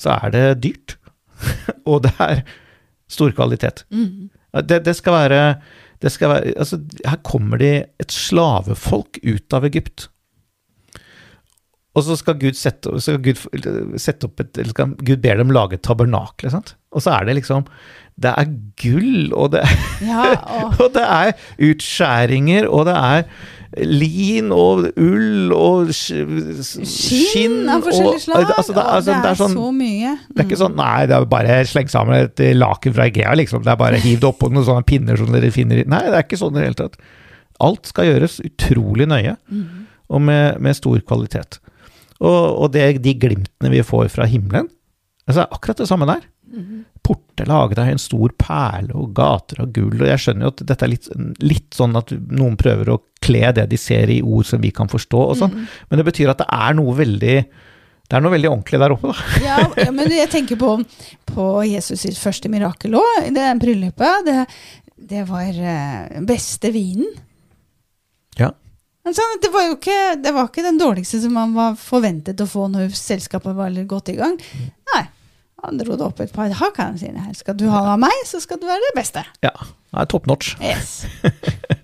så 0.00 0.14
er 0.14 0.34
det 0.34 0.44
dyrt. 0.62 0.96
og 1.90 2.04
det 2.06 2.14
er 2.22 2.44
stor 3.10 3.34
kvalitet. 3.36 3.84
Ja, 3.90 4.62
Det, 4.62 4.84
det 4.86 4.94
skal 4.96 5.16
være, 5.18 5.40
være 6.04 6.54
altså, 6.60 6.80
Her 7.04 7.20
kommer 7.24 7.60
det 7.60 7.74
et 8.02 8.12
slavefolk 8.12 9.20
ut 9.22 9.56
av 9.56 9.64
Egypt. 9.64 10.08
Og 11.94 12.02
så 12.02 12.16
skal 12.18 12.38
Gud 12.42 12.58
sette, 12.58 12.90
skal 13.00 13.20
Gud 13.22 13.38
sette 14.02 14.26
opp 14.26 14.42
et 14.42 14.58
Gud 14.58 15.20
ber 15.22 15.38
dem 15.38 15.52
lage 15.54 15.78
et 15.78 15.84
tabernakel. 15.86 16.50
Og 16.50 17.02
så 17.02 17.14
er 17.14 17.28
det 17.28 17.36
liksom 17.38 17.68
Det 18.14 18.30
er 18.30 18.46
gull, 18.78 19.32
og 19.34 19.52
det 19.56 19.64
er 19.66 19.74
Ja, 20.10 20.30
og 20.62 20.80
og 20.84 20.94
det 20.94 21.02
er 21.02 21.32
utskjæringer, 21.70 22.68
og 22.70 22.86
det 22.86 22.94
er 22.94 23.24
lin 23.82 24.52
og 24.54 24.84
ull 25.02 25.50
og 25.54 25.88
skinn, 25.96 26.52
skinn 26.62 27.56
av 27.66 27.82
forskjellige 27.82 28.22
slag. 28.22 28.44
og, 28.44 28.52
altså, 28.54 28.76
det, 28.76 28.84
altså, 28.84 29.16
det 29.24 29.30
er 29.32 29.40
sånn 29.40 29.56
så 29.56 29.70
mye. 29.74 30.12
det 30.30 30.44
er 30.44 30.46
ikke 30.46 30.60
sånn 30.60 30.76
Nei, 30.78 31.06
det 31.10 31.16
er 31.16 31.26
bare 31.32 31.56
sleng 31.66 31.90
sammen 31.90 32.28
et 32.28 32.42
laken 32.54 32.94
fra 32.94 33.08
Ikea, 33.10 33.34
liksom. 33.40 33.64
Det 33.66 33.72
er 33.74 33.80
bare 33.80 33.98
hiv 34.04 34.20
det 34.22 34.28
oppå 34.30 34.50
noen 34.52 34.68
sånne 34.68 34.86
pinner 34.86 35.18
som 35.18 35.34
dere 35.34 35.50
finner 35.54 35.82
i 35.82 35.86
Nei, 35.90 36.04
det 36.06 36.20
er 36.20 36.26
ikke 36.26 36.38
sånn 36.38 36.54
i 36.54 36.60
det 36.60 36.68
hele 36.68 36.80
tatt. 36.84 37.00
Alt 37.66 37.90
skal 37.90 38.12
gjøres 38.12 38.38
utrolig 38.46 39.08
nøye, 39.10 39.34
og 40.10 40.22
med, 40.22 40.62
med 40.62 40.78
stor 40.78 41.02
kvalitet. 41.06 41.58
Og, 42.20 42.40
og 42.62 42.70
det, 42.74 42.86
de 43.02 43.14
glimtene 43.18 43.72
vi 43.74 43.82
får 43.86 44.06
fra 44.14 44.26
himmelen, 44.30 44.70
altså 45.26 45.40
det 45.40 45.46
er 45.48 45.58
akkurat 45.58 45.82
det 45.82 45.90
samme 45.90 46.08
der. 46.10 46.22
Porter 47.04 47.48
laget 47.50 47.80
av 47.82 47.90
en 47.90 48.00
stor 48.00 48.32
perle 48.38 48.94
og 48.94 49.12
gater 49.16 49.62
av 49.64 49.72
gull, 49.74 49.96
og 49.98 50.08
jeg 50.08 50.22
skjønner 50.22 50.46
jo 50.46 50.52
at 50.54 50.64
dette 50.70 50.86
er 50.86 50.92
litt, 50.92 51.08
litt 51.42 51.76
sånn 51.76 51.96
at 51.98 52.12
noen 52.30 52.56
prøver 52.60 52.92
å 52.94 53.00
kle 53.24 53.50
det 53.56 53.66
de 53.72 53.78
ser 53.80 54.12
i 54.12 54.20
ord 54.22 54.46
som 54.48 54.62
vi 54.62 54.70
kan 54.74 54.90
forstå 54.90 55.22
og 55.30 55.38
sånn, 55.40 55.54
men 55.88 56.00
det 56.00 56.06
betyr 56.06 56.32
at 56.32 56.42
det 56.44 56.48
er 56.52 56.76
noe 56.78 56.94
veldig 56.96 57.36
det 58.04 58.18
er 58.18 58.20
noe 58.20 58.34
veldig 58.34 58.50
ordentlig 58.50 58.80
der 58.82 58.92
oppe, 58.92 59.10
da. 59.10 59.28
Ja, 59.48 59.58
ja, 59.80 59.92
men 59.94 60.12
jeg 60.12 60.28
tenker 60.32 60.58
på, 60.60 60.74
på 61.30 61.46
Jesus 61.64 62.04
sitt 62.04 62.18
første 62.20 62.50
mirakel 62.52 62.98
òg. 63.00 63.30
Det 63.32 63.46
bryllupet. 63.62 64.26
Det, 64.28 64.44
det 65.08 65.22
var 65.30 65.48
uh, 65.56 66.20
beste 66.28 66.68
vinen. 66.74 67.08
Ja. 68.36 68.50
Altså, 69.08 69.24
det, 69.40 69.48
var 69.52 69.66
jo 69.70 69.78
ikke, 69.78 69.98
det 70.20 70.34
var 70.36 70.50
ikke 70.50 70.66
den 70.68 70.80
dårligste 70.80 71.22
som 71.24 71.32
man 71.36 71.56
var 71.56 71.80
forventet 71.80 72.44
å 72.44 72.48
få 72.48 72.68
når 72.72 72.92
selskapet 72.96 73.56
var 73.56 73.72
godt 73.88 74.12
i 74.12 74.18
gang. 74.20 74.36
Nei. 74.92 75.02
Han 75.64 75.80
dro 75.80 75.96
det 75.96 76.04
opp 76.04 76.20
et 76.20 76.32
par 76.34 76.52
hakk. 76.60 76.76
Han 76.82 76.98
sier 77.00 77.16
her 77.16 77.32
skal 77.36 77.56
du 77.56 77.68
ha 77.72 77.80
av 77.94 78.02
meg, 78.02 78.12
så 78.28 78.40
skal 78.42 78.60
du 78.60 78.68
være 78.68 78.84
det 78.90 78.92
beste. 78.98 79.24
Ja. 79.44 79.54
Det 79.94 80.02
er 80.02 80.10
top 80.12 80.28
notch. 80.28 80.56
Yes. 80.60 81.04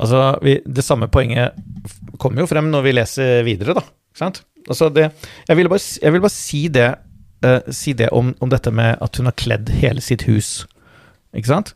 Altså, 0.00 0.38
vi, 0.40 0.54
det 0.64 0.80
samme 0.80 1.10
poenget 1.12 1.58
kommer 2.16 2.40
jo 2.40 2.46
frem 2.48 2.70
når 2.72 2.86
vi 2.86 2.92
leser 2.94 3.42
videre, 3.44 3.74
da. 3.76 3.82
Ikke 3.84 4.22
sant? 4.22 4.38
Altså 4.64 4.88
det, 4.88 5.10
jeg, 5.44 5.58
vil 5.58 5.68
bare, 5.68 5.82
jeg 6.00 6.14
bare 6.14 6.32
si 6.32 6.60
det, 6.72 6.86
uh, 7.44 7.68
si 7.68 7.92
det 7.92 8.08
om, 8.16 8.30
om 8.40 8.48
dette 8.48 8.72
med 8.72 8.96
at 8.96 9.20
hun 9.20 9.28
har 9.28 9.36
kledd 9.36 9.68
hele 9.82 10.00
sitt 10.00 10.24
hus. 10.24 10.62
Ikke 11.36 11.52
sant? 11.52 11.74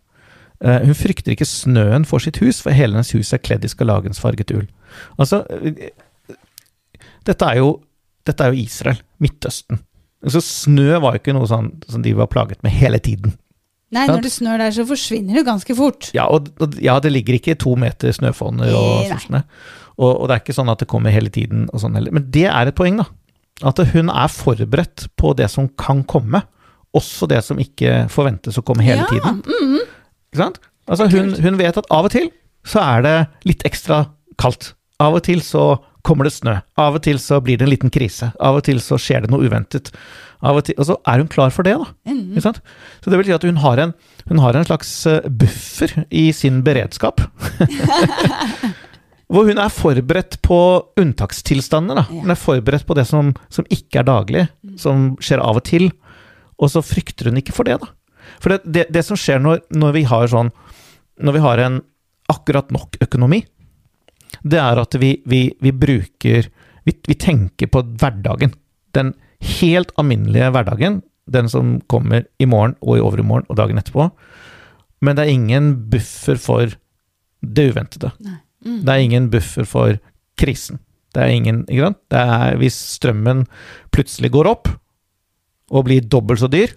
Eh, 0.64 0.87
hun 0.88 0.96
frykter 0.96 1.35
ikke 1.35 1.48
snøen 1.48 2.07
for 2.09 2.22
sitt 2.24 2.40
hus, 2.40 2.62
for 2.64 2.72
hele 2.72 2.96
hennes 2.96 3.12
hus 3.12 3.35
er 3.37 3.42
kledd 3.44 3.66
i 3.66 3.70
skarlagensfarget 3.70 4.55
ull. 4.57 4.66
Altså, 5.20 5.42
eh, 5.53 5.90
dette 7.29 7.50
er 7.50 7.61
jo, 7.61 7.74
dette 8.24 8.44
er 8.44 8.55
jo 8.55 8.64
Israel, 8.64 9.00
Midtøsten. 9.20 9.83
Så 10.24 10.40
snø 10.40 11.00
var 11.05 11.16
jo 11.16 11.20
ikke 11.20 11.35
noe 11.37 11.48
sånn, 11.50 11.68
som 11.90 12.05
de 12.05 12.14
var 12.16 12.31
plaget 12.33 12.62
med 12.64 12.72
hele 12.72 13.00
tiden. 13.03 13.35
Nei, 13.94 14.07
når 14.09 14.24
det 14.24 14.33
snør 14.33 14.62
der, 14.62 14.72
så 14.74 14.87
forsvinner 14.88 15.37
det 15.38 15.44
ganske 15.46 15.74
fort. 15.79 16.09
Ja, 16.16 16.24
og, 16.33 16.48
og, 16.64 16.79
ja, 16.83 16.96
det 17.03 17.12
ligger 17.12 17.37
ikke 17.37 17.55
to 17.61 17.74
meter 17.79 18.14
snøfonner 18.16 18.72
og 18.74 19.05
Nei. 19.05 19.11
sånt. 19.12 19.29
sånn, 19.29 19.44
Og, 19.94 20.09
og 20.09 20.24
det 20.27 20.35
er 20.35 20.42
ikke 20.42 20.57
sånn 20.57 20.72
at 20.72 20.81
det 20.83 20.88
kommer 20.90 21.14
hele 21.14 21.31
tiden 21.31 21.68
og 21.68 21.85
sånn 21.85 21.94
heller. 21.98 22.16
Men 22.16 22.27
det 22.35 22.48
er 22.48 22.70
et 22.70 22.79
poeng, 22.79 22.98
da. 23.05 23.07
At 23.62 23.79
hun 23.92 24.11
er 24.11 24.33
forberedt 24.33 25.07
på 25.20 25.31
det 25.38 25.46
som 25.53 25.68
kan 25.79 26.03
komme. 26.11 26.40
Også 26.96 27.29
det 27.31 27.38
som 27.46 27.61
ikke 27.61 28.09
forventes 28.11 28.59
å 28.59 28.64
komme 28.66 28.87
hele 28.87 29.05
ja, 29.05 29.12
tiden. 29.12 29.44
mhm. 29.44 29.85
Ikke 30.34 30.42
sant? 30.42 30.58
Altså, 30.90 31.06
hun, 31.14 31.30
hun 31.40 31.60
vet 31.60 31.78
at 31.78 31.86
av 31.94 32.10
og 32.10 32.12
til 32.12 32.28
så 32.66 32.82
er 32.82 33.04
det 33.04 33.16
litt 33.46 33.62
ekstra 33.68 34.08
kaldt. 34.40 34.72
Av 35.02 35.14
og 35.14 35.22
til 35.26 35.42
så 35.44 35.76
kommer 36.04 36.26
det 36.26 36.34
snø. 36.34 36.58
Av 36.80 36.98
og 36.98 37.04
til 37.06 37.20
så 37.22 37.38
blir 37.44 37.60
det 37.60 37.68
en 37.68 37.72
liten 37.72 37.92
krise. 37.92 38.32
Av 38.42 38.58
og 38.58 38.66
til 38.66 38.80
så 38.82 38.98
skjer 39.00 39.24
det 39.24 39.32
noe 39.32 39.46
uventet. 39.46 39.92
Av 40.44 40.58
og 40.58 40.66
til, 40.66 40.76
og 40.76 40.88
så 40.90 40.98
er 41.08 41.22
hun 41.22 41.30
klar 41.32 41.54
for 41.54 41.64
det, 41.64 41.76
da. 41.80 41.86
Mm. 42.10 42.36
Så 42.42 43.08
det 43.08 43.20
vil 43.20 43.30
si 43.30 43.36
at 43.36 43.46
hun 43.46 43.62
har 43.62 43.80
en, 43.80 43.94
hun 44.28 44.42
har 44.42 44.58
en 44.58 44.66
slags 44.66 44.90
eh, 45.08 45.24
buffer 45.24 45.94
i 46.10 46.26
sin 46.36 46.60
beredskap. 46.66 47.22
Hvor 49.32 49.48
hun 49.48 49.58
er 49.58 49.72
forberedt 49.72 50.36
på 50.44 50.58
unntakstilstander. 51.00 52.02
Da. 52.02 52.04
Hun 52.10 52.34
er 52.34 52.38
forberedt 52.38 52.84
på 52.86 52.96
det 52.98 53.06
som, 53.08 53.32
som 53.48 53.66
ikke 53.72 54.02
er 54.02 54.10
daglig, 54.10 54.44
som 54.80 55.14
skjer 55.24 55.40
av 55.40 55.62
og 55.62 55.66
til. 55.70 55.88
Og 56.60 56.74
så 56.74 56.84
frykter 56.84 57.30
hun 57.30 57.40
ikke 57.40 57.56
for 57.56 57.66
det, 57.66 57.78
da. 57.80 57.88
For 58.44 58.52
det, 58.52 58.61
det, 58.68 58.85
det 58.92 59.02
som 59.07 59.16
skjer 59.16 59.40
når, 59.40 59.64
når 59.72 59.96
vi 59.96 60.04
har 60.11 60.28
sånn 60.28 60.50
Når 61.24 61.37
vi 61.37 61.42
har 61.44 61.62
en 61.64 61.80
akkurat 62.33 62.70
nok 62.72 62.96
økonomi, 63.04 63.42
det 64.42 64.59
er 64.59 64.78
at 64.80 64.96
vi, 64.96 65.11
vi, 65.28 65.42
vi 65.61 65.72
bruker 65.76 66.46
vi, 66.88 66.94
vi 67.04 67.16
tenker 67.20 67.68
på 67.68 67.83
hverdagen. 68.00 68.54
Den 68.96 69.12
helt 69.61 69.92
alminnelige 70.00 70.48
hverdagen. 70.54 71.02
Den 71.30 71.50
som 71.52 71.76
kommer 71.92 72.24
i 72.40 72.48
morgen 72.48 72.74
og 72.80 72.96
i 72.96 73.04
overmorgen 73.04 73.46
og 73.52 73.59
dagen 73.61 73.80
etterpå. 73.80 74.09
Men 75.04 75.16
det 75.16 75.26
er 75.26 75.35
ingen 75.35 75.68
buffer 75.92 76.40
for 76.40 76.72
det 77.44 77.68
uventede. 77.74 78.11
Mm. 78.64 78.80
Det 78.85 78.94
er 78.94 79.04
ingen 79.04 79.28
buffer 79.33 79.68
for 79.68 80.00
krisen. 80.40 80.80
Det 81.14 81.22
er 81.22 81.37
ingen, 81.37 81.62
ikke 81.68 81.90
sant? 81.90 82.00
Det 82.11 82.24
er, 82.24 82.57
hvis 82.61 82.80
strømmen 82.96 83.44
plutselig 83.94 84.33
går 84.35 84.48
opp 84.50 84.72
og 85.70 85.87
blir 85.87 86.09
dobbelt 86.09 86.42
så 86.42 86.50
dyr, 86.50 86.72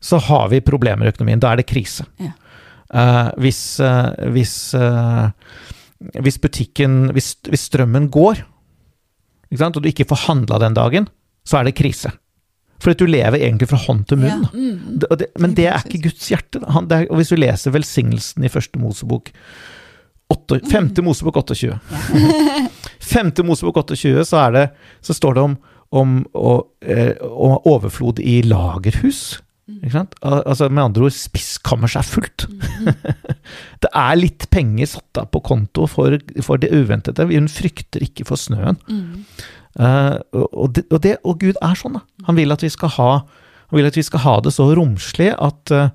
så 0.00 0.18
har 0.28 0.48
vi 0.52 0.60
problemer 0.64 1.06
i 1.08 1.12
økonomien. 1.12 1.40
Da 1.42 1.52
er 1.52 1.60
det 1.62 1.66
krise. 1.70 2.04
Ja. 2.22 2.32
Uh, 2.88 3.32
hvis, 3.42 3.58
uh, 3.84 4.14
hvis, 4.32 4.52
uh, 4.78 5.28
hvis 6.22 6.38
butikken 6.40 7.10
hvis, 7.12 7.34
hvis 7.50 7.66
strømmen 7.68 8.06
går, 8.14 8.40
ikke 9.50 9.60
sant? 9.60 9.76
og 9.76 9.82
du 9.84 9.88
ikke 9.90 10.06
får 10.08 10.22
handla 10.28 10.58
den 10.62 10.76
dagen, 10.78 11.08
så 11.44 11.58
er 11.60 11.68
det 11.68 11.74
krise. 11.76 12.12
For 12.78 12.92
at 12.94 13.00
du 13.00 13.08
lever 13.10 13.40
egentlig 13.42 13.66
fra 13.72 13.80
hånd 13.88 14.04
til 14.06 14.20
munn. 14.22 14.44
Ja, 14.46 14.52
Mm. 14.54 14.98
Det, 15.02 15.08
og 15.10 15.18
det, 15.18 15.26
men 15.42 15.54
det 15.58 15.66
er 15.66 15.82
ikke 15.84 16.04
Guds 16.08 16.28
hjerte. 16.30 16.60
Han, 16.70 16.86
det 16.88 16.96
er, 17.02 17.06
og 17.10 17.18
hvis 17.18 17.32
du 17.32 17.36
leser 17.36 17.74
velsignelsen 17.74 18.44
i 18.46 18.50
første 18.52 18.78
Mosebok 18.78 19.32
åtte- 20.32 20.60
Femte 20.70 21.02
Mosebok 21.02 21.36
28. 21.42 21.74
Femte 23.12 23.42
Mosebok 23.42 23.76
28, 23.82 24.24
så, 24.28 24.36
er 24.46 24.54
det, 24.54 24.64
så 25.02 25.16
står 25.16 25.34
det 25.38 25.42
om, 25.48 25.56
om 25.90 26.14
å, 26.36 26.54
eh, 26.84 27.14
overflod 27.24 28.20
i 28.20 28.40
lagerhus. 28.46 29.40
Ikke 29.68 29.92
sant? 29.92 30.16
Al 30.24 30.40
altså 30.48 30.68
Med 30.72 30.82
andre 30.86 31.06
ord, 31.08 31.14
spisskammers 31.14 31.96
er 31.98 32.06
fullt. 32.06 32.46
det 33.84 33.90
er 33.92 34.18
litt 34.18 34.48
penger 34.54 34.88
satt 34.94 35.20
av 35.20 35.28
på 35.34 35.42
konto 35.44 35.86
for, 35.90 36.16
for 36.44 36.60
det 36.60 36.72
uventede. 36.72 37.28
Hun 37.28 37.50
frykter 37.52 38.04
ikke 38.04 38.26
for 38.28 38.40
snøen. 38.40 38.80
Mm. 38.88 39.24
Uh, 39.78 40.16
og, 40.32 40.72
det, 40.74 40.86
og, 40.90 41.02
det, 41.04 41.18
og 41.22 41.38
Gud 41.42 41.58
er 41.62 41.78
sånn. 41.78 41.98
Da. 42.00 42.04
Han 42.30 42.40
vil 42.40 42.54
at 42.54 42.64
vi 42.64 42.72
skal 42.72 42.94
ha 42.96 43.10
han 43.68 43.76
vil 43.76 43.86
at 43.90 43.98
vi 43.98 44.06
skal 44.06 44.24
ha 44.24 44.38
det 44.40 44.54
så 44.56 44.64
romslig 44.72 45.28
at, 45.36 45.72
uh, 45.76 45.90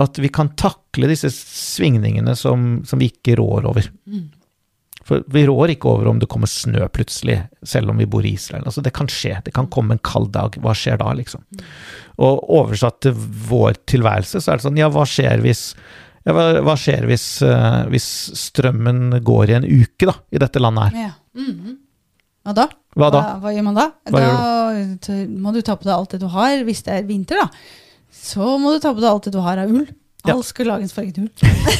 at 0.00 0.20
vi 0.20 0.30
kan 0.32 0.54
takle 0.56 1.10
disse 1.10 1.28
svingningene 1.36 2.32
som, 2.38 2.80
som 2.88 3.02
vi 3.02 3.10
ikke 3.12 3.36
rår 3.36 3.68
over. 3.68 3.90
Mm. 4.08 4.30
For 5.06 5.24
vi 5.34 5.42
rår 5.46 5.74
ikke 5.74 5.90
over 5.90 6.08
om 6.10 6.20
det 6.22 6.28
kommer 6.30 6.50
snø 6.50 6.86
plutselig, 6.94 7.40
selv 7.66 7.90
om 7.92 7.98
vi 7.98 8.06
bor 8.08 8.24
i 8.26 8.34
Israel. 8.36 8.64
Altså, 8.64 8.84
det 8.84 8.94
kan 8.96 9.10
skje. 9.10 9.34
Det 9.44 9.54
kan 9.54 9.68
komme 9.72 9.96
en 9.96 10.04
kald 10.04 10.30
dag. 10.34 10.56
Hva 10.62 10.74
skjer 10.78 11.00
da, 11.02 11.10
liksom? 11.18 11.42
Og 12.20 12.42
oversatt 12.60 13.00
til 13.06 13.16
vår 13.48 13.78
tilværelse, 13.88 14.42
så 14.42 14.52
er 14.52 14.60
det 14.60 14.66
sånn, 14.66 14.80
ja, 14.80 14.90
hva 14.92 15.06
skjer 15.08 15.40
hvis 15.44 15.70
ja, 16.22 16.34
hva, 16.36 16.44
hva 16.62 16.74
skjer 16.78 17.06
hvis, 17.08 17.24
uh, 17.42 17.82
hvis 17.90 18.08
strømmen 18.38 19.16
går 19.26 19.50
i 19.50 19.56
en 19.58 19.66
uke, 19.66 20.06
da, 20.06 20.14
i 20.30 20.42
dette 20.42 20.62
landet 20.62 20.92
her? 20.92 21.08
Ja. 21.08 21.14
Mhm. 21.40 21.78
Hva 22.42 22.54
da? 22.58 22.66
Hva 22.98 23.08
da? 23.14 23.22
Hva, 23.38 23.50
gjør 23.54 23.64
man 23.68 23.76
da? 23.78 23.84
Hva 24.10 24.20
da 24.20 25.16
må 25.30 25.52
du 25.54 25.60
ta 25.64 25.76
på 25.78 25.86
deg 25.86 25.94
alt 25.94 26.14
det 26.14 26.22
du 26.24 26.28
har. 26.32 26.56
Hvis 26.66 26.82
det 26.86 26.96
er 26.96 27.04
vinter, 27.06 27.38
da, 27.38 27.46
så 28.12 28.56
må 28.60 28.74
du 28.74 28.82
ta 28.82 28.90
på 28.92 29.02
deg 29.02 29.10
alt 29.12 29.28
det 29.28 29.34
du 29.36 29.40
har 29.44 29.60
av 29.62 29.70
ull. 29.70 29.86
Ja. 30.22 30.36
Alt 30.36 30.46
skulle 30.46 30.70
lages 30.70 30.92
farget 30.94 31.18
ull. 31.18 31.30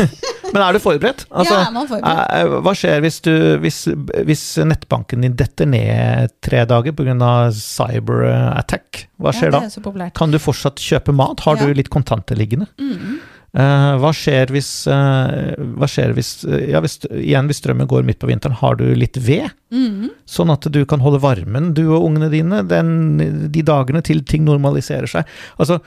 Men 0.52 0.60
er 0.64 0.74
du 0.74 0.80
forberedt? 0.82 1.22
Altså, 1.30 1.54
ja, 1.54 1.66
er 1.68 1.74
man 1.74 1.86
forberedt? 1.88 2.32
Eh, 2.42 2.54
Hva 2.66 2.72
skjer 2.76 3.04
hvis, 3.04 3.18
du, 3.24 3.32
hvis, 3.62 3.78
hvis 4.26 4.42
nettbanken 4.66 5.22
din 5.24 5.36
detter 5.38 5.68
ned 5.70 6.34
tre 6.44 6.64
dager 6.68 6.96
pga. 6.98 7.14
cyberattack? 7.54 9.04
Hva 9.22 9.32
skjer 9.36 9.52
ja, 9.52 9.54
da? 9.54 9.60
Det 9.68 9.76
så 9.76 9.84
populært. 9.84 10.16
Kan 10.18 10.34
du 10.34 10.40
fortsatt 10.42 10.82
kjøpe 10.82 11.14
mat? 11.14 11.44
Har 11.46 11.60
Ja. 11.60 11.68
du 11.70 11.78
litt 11.78 11.92
kontanter 11.94 12.36
liggende? 12.36 12.66
Mm 12.82 12.92
-hmm. 12.98 13.16
uh, 13.54 13.94
hva 14.02 14.10
skjer 14.12 14.50
hvis, 14.50 14.86
uh, 14.90 15.54
hva 15.78 15.86
skjer 15.86 16.12
hvis, 16.12 16.44
eh, 16.44 16.70
ja, 16.72 16.80
hvis 16.80 16.98
Igjen, 17.10 17.46
hvis 17.46 17.62
strømmen 17.62 17.86
går 17.86 18.02
midt 18.02 18.18
på 18.18 18.26
vinteren, 18.26 18.56
har 18.58 18.74
du 18.74 18.94
litt 18.94 19.16
ved? 19.16 19.50
Mhm. 19.70 20.10
Sånn 20.26 20.50
at 20.52 20.66
du 20.72 20.84
kan 20.84 21.00
holde 21.00 21.20
varmen, 21.20 21.74
du 21.74 21.94
og 21.94 22.02
ungene 22.04 22.28
dine, 22.30 22.62
den, 22.66 23.50
de 23.52 23.62
dagene 23.62 24.02
til 24.02 24.22
ting 24.24 24.44
normaliserer 24.44 25.06
seg. 25.06 25.24
Altså, 25.58 25.80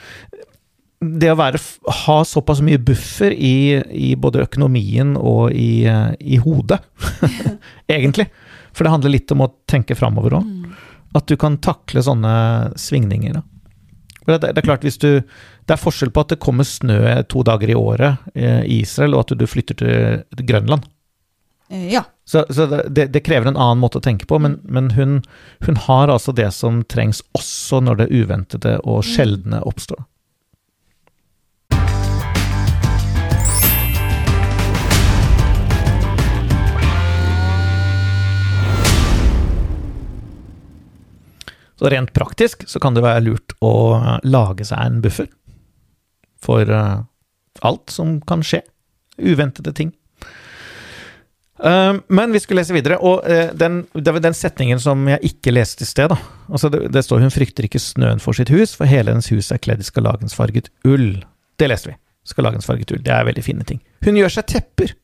det 1.01 1.29
å 1.33 1.37
være, 1.37 1.59
ha 2.05 2.17
såpass 2.25 2.61
mye 2.65 2.79
buffer 2.81 3.33
i, 3.35 3.81
i 3.91 4.13
både 4.15 4.45
økonomien 4.45 5.15
og 5.19 5.51
i, 5.53 5.85
eh, 5.89 6.13
i 6.19 6.37
hodet, 6.41 6.79
egentlig. 7.91 8.27
For 8.75 8.83
det 8.87 8.91
handler 8.93 9.13
litt 9.13 9.31
om 9.35 9.43
å 9.45 9.51
tenke 9.69 9.95
framover 9.95 10.37
òg. 10.39 10.47
Mm. 10.47 10.71
At 11.15 11.27
du 11.31 11.35
kan 11.39 11.57
takle 11.63 12.01
sånne 12.03 12.31
svingninger. 12.79 13.37
Det, 14.25 14.39
det 14.41 14.57
er 14.57 14.65
klart 14.65 14.81
hvis 14.81 14.97
du 14.97 15.21
Det 15.21 15.75
er 15.75 15.77
forskjell 15.77 16.09
på 16.09 16.23
at 16.23 16.31
det 16.33 16.39
kommer 16.41 16.65
snø 16.65 16.97
to 17.29 17.43
dager 17.45 17.69
i 17.69 17.75
året 17.77 18.23
eh, 18.33 18.63
i 18.65 18.79
Israel, 18.81 19.13
og 19.17 19.25
at 19.27 19.35
du 19.37 19.45
flytter 19.49 19.77
til 19.81 20.45
Grønland. 20.49 20.85
Eh, 21.69 21.87
Ja. 21.93 22.03
Så, 22.25 22.41
så 22.49 22.65
det- 22.69 22.87
det, 22.89 23.05
det 23.13 23.21
krever 23.25 23.47
en 23.51 23.57
annen 23.57 23.77
måte 23.83 23.99
å 23.99 24.03
tenke 24.03 24.25
på, 24.25 24.39
men, 24.41 24.59
men 24.65 24.89
hun, 24.97 25.19
hun 25.65 25.75
har 25.85 26.09
altså 26.09 26.33
det 26.33 26.47
som 26.53 26.81
trengs 26.89 27.21
også 27.37 27.83
når 27.85 27.99
det 28.01 28.07
uventede 28.17 28.79
og 28.83 29.03
sjeldne 29.05 29.59
oppstår. 29.61 30.01
Og 41.85 41.91
rent 41.93 42.13
praktisk 42.17 42.65
så 42.69 42.81
kan 42.81 42.95
det 42.95 43.03
være 43.05 43.27
lurt 43.27 43.53
å 43.61 43.73
lage 44.25 44.65
seg 44.65 44.81
en 44.81 45.03
buffer 45.03 45.29
for 46.41 46.65
eh, 46.65 47.03
alt 47.65 47.93
som 47.93 48.17
kan 48.25 48.41
skje. 48.45 48.63
Uventede 49.21 49.71
ting. 49.77 49.93
Eh, 51.63 51.93
men 52.07 52.33
vi 52.33 52.41
skulle 52.41 52.63
lese 52.63 52.75
videre, 52.75 52.97
og 52.97 53.27
eh, 53.29 53.53
den, 53.53 53.83
den 53.93 54.37
setningen 54.37 54.81
som 54.81 55.05
jeg 55.13 55.29
ikke 55.29 55.53
leste 55.53 55.85
i 55.85 55.89
sted. 55.89 56.09
da. 56.11 56.17
Altså 56.49 56.69
det, 56.73 56.87
det 56.93 57.05
står 57.05 57.21
'Hun 57.21 57.33
frykter 57.33 57.69
ikke 57.69 57.79
snøen 57.79 58.19
for 58.19 58.33
sitt 58.33 58.49
hus, 58.49 58.75
for 58.75 58.89
hele 58.89 59.13
hennes 59.13 59.29
hus 59.29 59.51
er 59.51 59.61
kledd 59.61 59.79
i 59.79 59.87
skarlagensfarget 59.87 60.69
ull'. 60.85 61.23
Det 61.59 61.69
leste 61.69 61.93
vi. 61.93 61.97
Skarlagensfarget 62.25 62.91
ull. 62.91 63.03
Det 63.05 63.13
er 63.13 63.29
veldig 63.29 63.43
fine 63.43 63.63
ting. 63.63 63.81
Hun 64.05 64.17
gjør 64.17 64.39
seg 64.39 64.49
tepper. 64.49 64.95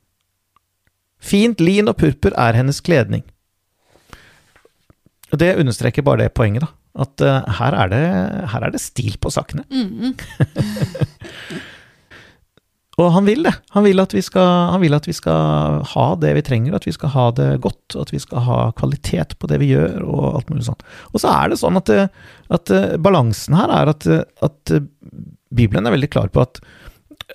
Fint 1.21 1.61
lin 1.61 1.87
og 1.87 1.97
purpur 2.01 2.33
er 2.33 2.57
hennes 2.57 2.81
kledning. 2.81 3.21
Det 5.39 5.55
understreker 5.61 6.03
bare 6.03 6.25
det 6.25 6.33
poenget, 6.35 6.65
da. 6.65 6.71
At 7.01 7.23
uh, 7.23 7.53
her, 7.59 7.75
er 7.85 7.91
det, 7.91 8.05
her, 8.51 8.63
er 8.67 8.73
det, 8.73 8.81
stil 8.83 9.15
på 9.21 9.31
sakene. 9.31 9.63
Mm. 9.71 10.11
og 12.99 13.13
han 13.15 13.29
vil 13.29 13.47
det. 13.47 13.53
Han 13.71 13.85
vil, 13.87 14.03
at 14.03 14.11
vi 14.15 14.23
skal, 14.25 14.75
vil 14.83 14.97
at 14.97 15.07
vi 15.07 15.15
skal 15.15 15.85
ha 15.93 16.07
det 16.19 16.33
vi 16.35 16.43
trenger, 16.49 16.75
at 16.75 16.87
vi 16.87 16.95
skal 16.95 17.13
ha 17.15 17.29
det 17.37 17.49
godt, 17.63 17.95
at 18.01 18.11
vi 18.11 18.19
skal 18.19 18.43
ha 18.47 18.59
kvalitet 18.75 19.37
på 19.39 19.47
det 19.47 19.61
vi 19.63 19.71
gjør, 19.71 20.03
og 20.03 20.25
alt 20.41 20.51
mulig 20.51 20.67
sånt. 20.67 20.83
Og 21.13 21.23
så 21.23 21.31
er 21.31 21.53
det 21.53 21.61
sånn 21.63 21.79
at, 21.79 21.93
at 22.51 22.75
balansen 22.99 23.55
her 23.55 23.71
er 23.79 23.95
at, 23.95 24.09
at, 24.43 24.75
Bibelen 25.51 25.87
er 25.87 25.95
veldig 25.95 26.11
klar 26.11 26.29
på 26.31 26.43
at, 26.43 26.61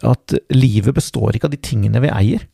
at 0.04 0.36
livet 0.52 0.94
består 0.96 1.36
ikke 1.36 1.50
av 1.50 1.56
de 1.56 1.64
tingene 1.64 2.00
vi 2.04 2.12
eier. 2.12 2.46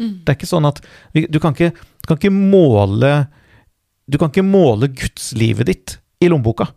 Mm. 0.00 0.22
Det 0.24 0.32
er 0.32 0.38
ikke 0.38 0.48
sånn 0.48 0.68
at 0.68 0.80
vi, 1.12 1.26
du, 1.28 1.36
kan 1.42 1.52
ikke, 1.52 1.74
kan 2.08 2.16
ikke 2.16 2.32
måle 2.32 3.12
Du 4.10 4.18
kan 4.18 4.32
ikke 4.32 4.46
måle 4.46 4.90
gudslivet 4.90 5.70
ditt 5.70 5.96
i 6.20 6.28
lommeboka. 6.30 6.68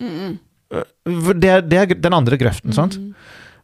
Mm. 0.00 0.38
Det, 0.70 1.54
det, 1.66 1.78
er, 1.78 1.94
den 1.98 2.16
andre 2.16 2.38
grøften, 2.40 2.74
sant? 2.76 2.98
Mm. 3.00 3.14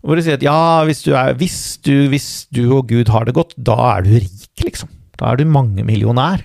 Hvor 0.06 0.18
de 0.18 0.24
sier 0.24 0.38
at 0.38 0.44
ja, 0.44 0.84
hvis 0.86 1.02
du, 1.04 1.12
er, 1.18 1.36
hvis, 1.38 1.58
du, 1.82 1.94
hvis 2.12 2.28
du, 2.54 2.62
og 2.76 2.86
Gud 2.90 3.10
har 3.12 3.26
det 3.26 3.34
godt, 3.36 3.54
da 3.58 3.76
er 3.94 4.06
du 4.06 4.12
rik, 4.16 4.52
liksom. 4.62 4.90
Da 5.18 5.32
er 5.32 5.40
du 5.40 5.48
mangemillionær. 5.48 6.44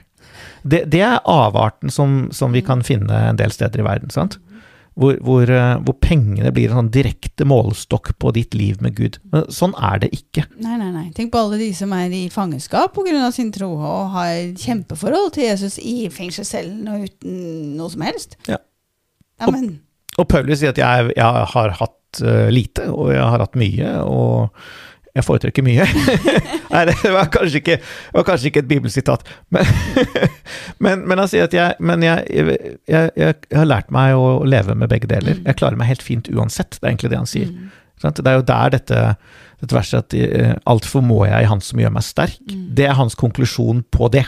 Det, 0.61 0.85
det 0.93 1.01
er 1.05 1.21
avarten 1.29 1.91
som, 1.93 2.29
som, 2.33 2.53
vi 2.53 2.63
kan 2.65 2.83
finne 2.85 3.17
en 3.31 3.39
del 3.39 3.53
steder 3.53 3.81
i 3.81 3.85
verden, 3.85 4.13
sant? 4.13 4.37
Hvor, 4.99 5.15
hvor, 5.23 5.47
eh, 5.47 5.77
hvor, 5.87 5.95
pengene 6.03 6.51
blir 6.51 6.71
en 6.71 6.81
sånn 6.81 6.89
direkte 6.91 7.45
målestokk 7.47 8.11
på 8.19 8.33
ditt 8.35 8.55
liv 8.57 8.81
med 8.83 8.97
Gud. 8.97 9.21
Men 9.31 9.45
sånn 9.53 9.71
er 9.79 10.01
det 10.03 10.09
ikke. 10.17 10.43
Nei, 10.59 10.75
nei, 10.81 10.89
nei. 10.91 11.05
Tenk 11.15 11.31
på 11.31 11.39
alle 11.39 11.61
de 11.61 11.69
som 11.77 11.93
er 11.95 12.11
i 12.11 12.25
fangenskap 12.33 12.91
pga. 12.97 13.31
sin 13.31 13.53
tro, 13.55 13.71
og 13.77 14.11
har 14.17 14.51
kjempeforhold 14.59 15.31
til 15.37 15.47
Jesus 15.47 15.79
i 15.79 16.09
fengselscellen 16.11 16.91
og 16.91 17.07
uten 17.07 17.39
noe 17.79 17.89
som 17.93 18.03
helst. 18.03 18.35
Ja. 18.51 18.59
Amen. 19.41 19.79
og, 20.17 20.25
og, 20.25 20.29
Paulus 20.29 20.59
sier 20.59 20.75
at 20.75 20.81
jeg, 20.81 21.15
jeg 21.15 21.47
har 21.55 21.75
hatt 21.79 22.21
uh, 22.21 22.49
lite, 22.51 22.91
og 22.91 23.13
jeg 23.15 23.23
har 23.23 23.41
hatt 23.41 23.57
mye, 23.57 23.93
og 24.03 24.51
jeg 25.15 25.25
foretrekker 25.27 25.65
mye. 25.65 25.85
Nei, 26.73 26.83
det 26.87 27.11
var 27.11 27.27
kanskje 27.33 27.59
ikke, 27.59 27.77
var 28.15 28.25
kanskje 28.27 28.51
ikke 28.51 28.63
et 28.63 28.69
bibelsitat. 28.69 29.27
Men, 29.51 29.71
men, 30.83 31.05
men, 31.09 31.23
at 31.25 31.55
jeg, 31.55 31.75
men 31.79 32.05
jeg, 32.05 32.47
jeg, 32.87 33.35
har 33.51 33.67
lært 33.67 33.91
meg 33.91 34.15
å 34.15 34.41
leve 34.47 34.75
med 34.77 34.91
begge 34.91 35.09
deler. 35.11 35.39
Mm. 35.39 35.49
Jeg 35.49 35.59
klarer 35.59 35.79
meg 35.79 35.91
helt 35.91 36.05
fint 36.05 36.31
uansett. 36.31 36.77
Det 36.77 36.85
er 36.85 36.93
egentlig 36.93 37.11
det 37.11 37.21
han 37.21 37.29
sier. 37.29 37.51
Mm. 37.51 37.71
Det 38.01 38.25
er 38.25 38.39
jo 38.39 38.45
der 38.47 38.71
dette, 38.73 39.01
dette 39.61 39.77
verset 39.77 40.07
at 40.07 40.15
uh, 40.17 40.53
alt 40.71 40.87
formår 40.89 41.27
jeg 41.29 41.43
i 41.45 41.49
Han 41.51 41.59
som 41.61 41.81
gjør 41.83 41.93
meg 41.93 42.07
sterk. 42.07 42.39
Mm. 42.47 42.63
Det 42.79 42.87
er 42.87 42.97
hans 42.97 43.17
konklusjon 43.19 43.83
på 43.93 44.09
det. 44.15 44.25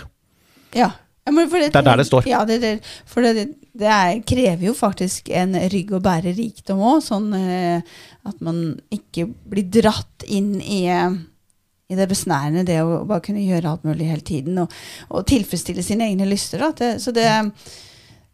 Ja. 0.77 0.91
Ja, 1.23 1.31
det, 1.31 1.49
det, 1.71 1.79
er 1.79 1.85
der 1.87 1.99
det 2.01 2.05
står. 2.09 2.25
Ja, 2.27 2.41
det, 2.47 2.57
det, 2.59 2.71
for 3.07 3.23
det, 3.23 3.45
det 3.71 3.87
er, 3.87 4.17
krever 4.27 4.67
jo 4.67 4.73
faktisk 4.75 5.31
en 5.31 5.55
rygg 5.71 5.93
å 5.95 6.01
bære 6.03 6.33
rikdom 6.35 6.81
òg, 6.83 6.99
sånn 7.05 7.29
eh, 7.37 7.93
at 8.27 8.43
man 8.43 8.63
ikke 8.91 9.29
blir 9.51 9.69
dratt 9.71 10.25
inn 10.27 10.57
i, 10.59 10.83
i, 10.91 11.95
det 11.95 12.09
besnærende, 12.11 12.65
det 12.67 12.81
å 12.83 13.05
bare 13.07 13.23
kunne 13.23 13.45
gjøre 13.45 13.71
alt 13.71 13.87
mulig 13.87 14.11
hele 14.11 14.27
tiden, 14.27 14.59
og, 14.65 14.75
og 15.09 15.23
tilfredsstille 15.31 15.85
sine 15.85 16.11
egne 16.11 16.27
lyster. 16.27 16.65
så 16.99 17.15
det, 17.15 17.29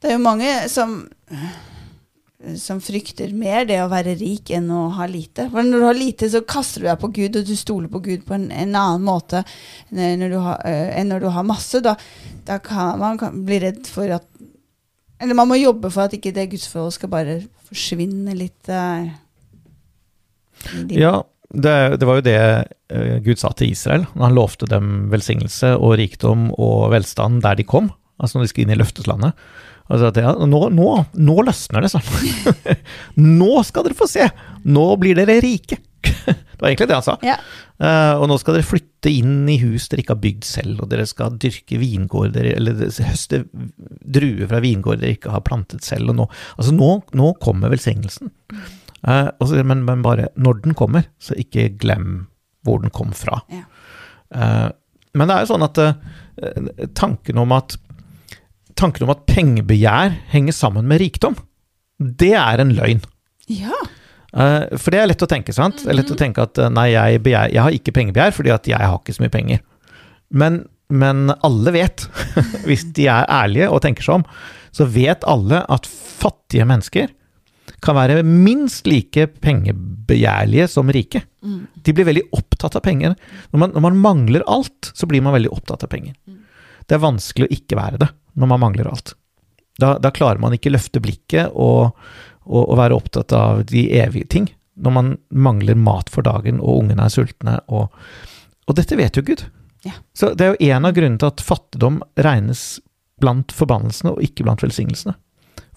det 0.01 0.09
er 0.09 0.17
jo 0.17 0.25
mange 0.25 0.53
som 0.71 1.03
som 2.55 2.79
frykter 2.79 3.33
mer 3.35 3.65
det 3.67 3.81
å 3.83 3.89
være 3.91 4.13
rik 4.19 4.51
enn 4.55 4.69
å 4.71 4.85
ha 4.95 5.05
lite. 5.11 5.49
For 5.51 5.65
når 5.65 5.81
du 5.81 5.85
har 5.89 5.97
lite, 5.97 6.29
så 6.31 6.39
kaster 6.47 6.85
du 6.85 6.87
deg 6.87 7.01
på 7.01 7.11
Gud, 7.17 7.35
og 7.35 7.49
du 7.49 7.55
stoler 7.59 7.91
på 7.91 7.99
Gud 8.05 8.23
på 8.27 8.37
en, 8.37 8.47
en 8.47 8.77
annen 8.79 9.03
måte 9.03 9.43
når 9.91 10.37
har, 10.37 10.61
uh, 10.63 10.91
enn 10.95 11.11
når 11.11 11.25
du 11.25 11.29
har 11.35 11.47
masse. 11.47 11.81
Da, 11.83 11.97
da 12.47 12.61
kan 12.63 12.95
man 13.01 13.19
kan 13.19 13.43
bli 13.47 13.59
redd 13.65 13.83
for 13.91 14.19
at 14.19 14.27
Eller 15.19 15.35
man 15.35 15.49
må 15.49 15.57
jobbe 15.59 15.89
for 15.91 16.07
at 16.07 16.15
ikke 16.15 16.31
det 16.31 16.47
gudsforholdet 16.53 16.95
skal 16.95 17.11
bare 17.11 17.33
forsvinne 17.67 18.37
litt. 18.39 18.71
Uh, 18.71 19.11
ja, 20.95 21.17
det, 21.51 21.75
det, 21.99 22.07
var 22.07 22.21
jo 22.21 22.27
det 22.29 22.39
uh, 22.39 23.17
Gud 23.25 23.41
sa 23.41 23.51
til 23.51 23.73
Israel 23.73 24.07
når 24.13 24.29
han 24.29 24.37
lovte 24.37 24.69
dem 24.69 25.09
velsignelse 25.11 25.75
og 25.75 25.97
rikdom 25.99 26.53
og 26.55 26.93
velstand 26.95 27.43
der 27.43 27.59
de 27.59 27.67
kom, 27.67 27.91
altså 28.15 28.39
når 28.39 28.47
de 28.47 28.53
skulle 28.53 28.69
inn 28.69 28.77
i 28.77 28.79
løfteslandet. 28.79 29.35
Altså 29.89 30.11
at 30.11 30.19
ja, 30.21 30.31
nå, 30.45 30.61
nå, 30.69 30.87
nå, 31.17 31.35
løsner 31.47 31.81
det 31.81 31.89
sånn. 31.89 32.05
nå 33.41 33.53
skal 33.65 33.87
dere 33.87 33.97
få 33.97 34.07
se! 34.09 34.27
Nå 34.69 34.85
blir 35.01 35.17
dere 35.17 35.39
rike! 35.41 35.79
det 36.25 36.61
var 36.61 36.69
egentlig 36.69 36.87
det 36.91 36.97
han 36.99 37.05
sa. 37.05 37.15
Ja. 37.25 37.39
Uh, 37.81 38.21
og 38.21 38.27
nå 38.29 38.37
skal 38.39 38.59
dere 38.59 38.67
flytte 38.67 39.11
inn 39.11 39.49
i 39.49 39.57
hus 39.63 39.87
dere 39.89 40.03
ikke 40.03 40.13
har 40.13 40.21
bygd 40.21 40.45
selv, 40.45 40.83
og 40.83 40.91
dere 40.91 41.07
skal 41.09 41.39
dyrke 41.41 41.79
vingårder, 41.81 42.51
eller 42.53 42.83
høste 43.07 43.41
druer 43.49 44.51
fra 44.51 44.61
vingårder 44.63 45.07
dere 45.07 45.17
ikke 45.17 45.33
har 45.33 45.45
plantet 45.47 45.87
selv. 45.87 46.13
Og 46.13 46.19
nå, 46.21 46.29
altså 46.57 46.75
nå, 46.75 46.91
nå 47.17 47.33
kommer 47.41 47.73
velsignelsen. 47.73 48.29
Uh, 49.01 49.31
også, 49.41 49.63
men, 49.65 49.81
men, 49.87 50.05
bare 50.05 50.29
når 50.37 50.61
den 50.67 50.77
kommer, 50.77 51.09
så 51.17 51.37
ikke 51.39 51.71
glem 51.81 52.27
hvor 52.67 52.83
den 52.83 52.93
kom 52.93 53.15
fra. 53.17 53.41
Ja. 53.49 53.65
Uh, 54.29 54.69
men 55.17 55.25
det 55.25 55.35
er 55.35 55.45
jo 55.47 55.55
sånn 55.55 55.65
at 55.65 55.79
tanken 56.95 57.39
om 57.41 57.49
at 57.51 57.73
tanken 58.79 59.05
om 59.05 59.13
at 59.13 59.25
pengebegjær 59.29 60.15
henger 60.33 60.55
sammen 60.55 60.87
med 60.89 61.01
rikdom, 61.03 61.37
det 61.99 62.33
er 62.39 62.63
en 62.63 62.73
løgn. 62.77 63.01
Ja. 63.51 63.75
Uh, 64.29 64.69
for 64.77 64.93
det 64.93 65.01
er 65.01 65.09
lett 65.09 65.25
å 65.25 65.29
tenke, 65.29 65.55
sant? 65.55 65.81
Det 65.83 65.91
er 65.91 65.97
lett 65.97 66.11
å 66.11 66.15
mhm. 66.15 66.21
tenke 66.21 66.45
at 66.45 66.59
uh, 66.61 66.69
nei, 66.71 66.91
jeg, 66.93 67.21
begjær, 67.25 67.53
jeg, 67.53 67.63
har 67.65 67.75
ikke 67.75 67.95
pengebegjær 67.97 68.35
fordi 68.37 68.53
at 68.53 68.69
jeg 68.69 68.91
har 68.91 68.99
ikke 68.99 69.15
så 69.17 69.25
mye 69.25 69.33
penger. 69.33 69.63
Men, 70.29 70.63
men 70.93 71.33
alle 71.45 71.73
vet, 71.75 72.05
hvis 72.67 72.87
de 72.95 73.09
er 73.09 73.29
ærlige 73.39 73.71
og 73.73 73.81
tenker 73.85 74.05
seg 74.05 74.21
om, 74.21 74.27
så 74.75 74.85
vet 74.85 75.25
alle 75.27 75.63
at 75.65 75.89
fattige 75.89 76.67
mennesker 76.69 77.09
kan 77.83 77.95
være 77.95 78.21
minst 78.27 78.87
like 78.89 79.25
pengebegjærlige 79.41 80.67
som 80.71 80.89
rike. 80.91 81.21
Mm. 81.45 81.61
De 81.85 81.95
blir 81.95 82.07
veldig 82.09 82.25
opptatt 82.35 82.75
av 82.75 82.83
penger. 82.85 83.15
Når 83.53 83.61
man, 83.61 83.73
når 83.75 83.85
man, 83.85 83.99
mangler 84.03 84.45
alt, 84.51 84.91
så 84.93 85.07
blir 85.09 85.23
man 85.23 85.35
veldig 85.37 85.51
opptatt 85.55 85.85
av 85.87 85.91
penger. 85.91 86.15
Det 86.89 86.97
er 86.97 87.03
vanskelig 87.03 87.45
å 87.45 87.53
ikke 87.53 87.77
være 87.77 88.01
det 88.01 88.09
når 88.39 88.49
man 88.49 88.63
mangler 88.63 88.89
alt. 88.89 89.13
Da, 89.79 89.93
da 90.01 90.11
klarer 90.11 90.41
man 90.41 90.55
ikke 90.55 90.71
løfte 90.73 91.01
blikket 91.03 91.53
og, 91.53 91.93
og, 92.47 92.63
og, 92.63 92.75
være 92.79 92.97
opptatt 92.97 93.35
av 93.35 93.63
de 93.69 93.85
evige 94.01 94.27
ting. 94.33 94.49
Når 94.79 94.95
man 94.95 95.13
mangler 95.29 95.77
mat 95.79 96.09
for 96.11 96.25
dagen, 96.25 96.59
og 96.59 96.83
ungene 96.83 97.05
er 97.05 97.13
sultne. 97.13 97.57
Og, 97.71 97.93
og 98.67 98.77
dette 98.79 98.97
vet 98.99 99.19
jo 99.19 99.25
Gud. 99.27 99.45
Ja. 99.85 99.95
Så 100.15 100.33
det 100.35 100.45
er 100.45 100.55
jo 100.55 100.71
en 100.73 100.87
av 100.87 100.95
grunnene 100.95 101.19
til 101.21 101.31
at 101.31 101.43
fattigdom 101.43 102.01
regnes 102.19 102.63
blant 103.19 103.53
forbannelsene 103.55 104.15
og 104.15 104.23
ikke 104.23 104.47
blant 104.47 104.63
velsignelsene. 104.63 105.15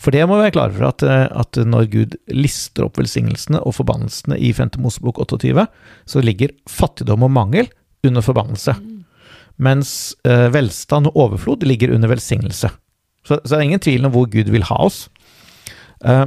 For 0.03 0.15
det 0.15 0.25
må 0.27 0.39
vi 0.39 0.47
være 0.47 0.55
klar 0.57 0.73
for, 0.75 0.89
at, 0.89 1.03
at, 1.07 1.59
når 1.67 1.91
Gud 1.93 2.17
lister 2.33 2.87
opp 2.87 2.99
velsignelsene 2.99 3.61
og 3.63 3.77
forbannelsene 3.77 4.39
i 4.39 4.51
5. 4.55 4.75
Mosebok 4.83 5.21
28, 5.23 5.67
så 6.11 6.23
ligger 6.25 6.55
fattigdom 6.71 7.27
og 7.27 7.35
mangel 7.35 7.71
under 8.07 8.25
forbannelse. 8.25 8.75
Mm 8.81 8.92
mens 9.57 10.15
eh, 10.29 10.49
velstand 10.55 11.11
og 11.11 11.19
overflod 11.27 11.67
ligger 11.69 11.95
under 11.95 12.13
velsignelse. 12.13 12.71
Så, 13.23 13.39
så, 13.39 13.55
det 13.55 13.59
er 13.59 13.67
ingen 13.69 13.83
tvil 13.83 14.07
om 14.07 14.15
hvor 14.15 14.31
Gud 14.31 14.51
vil 14.51 14.65
ha 14.67 14.79
oss. 14.83 15.05
Uh, 16.03 16.27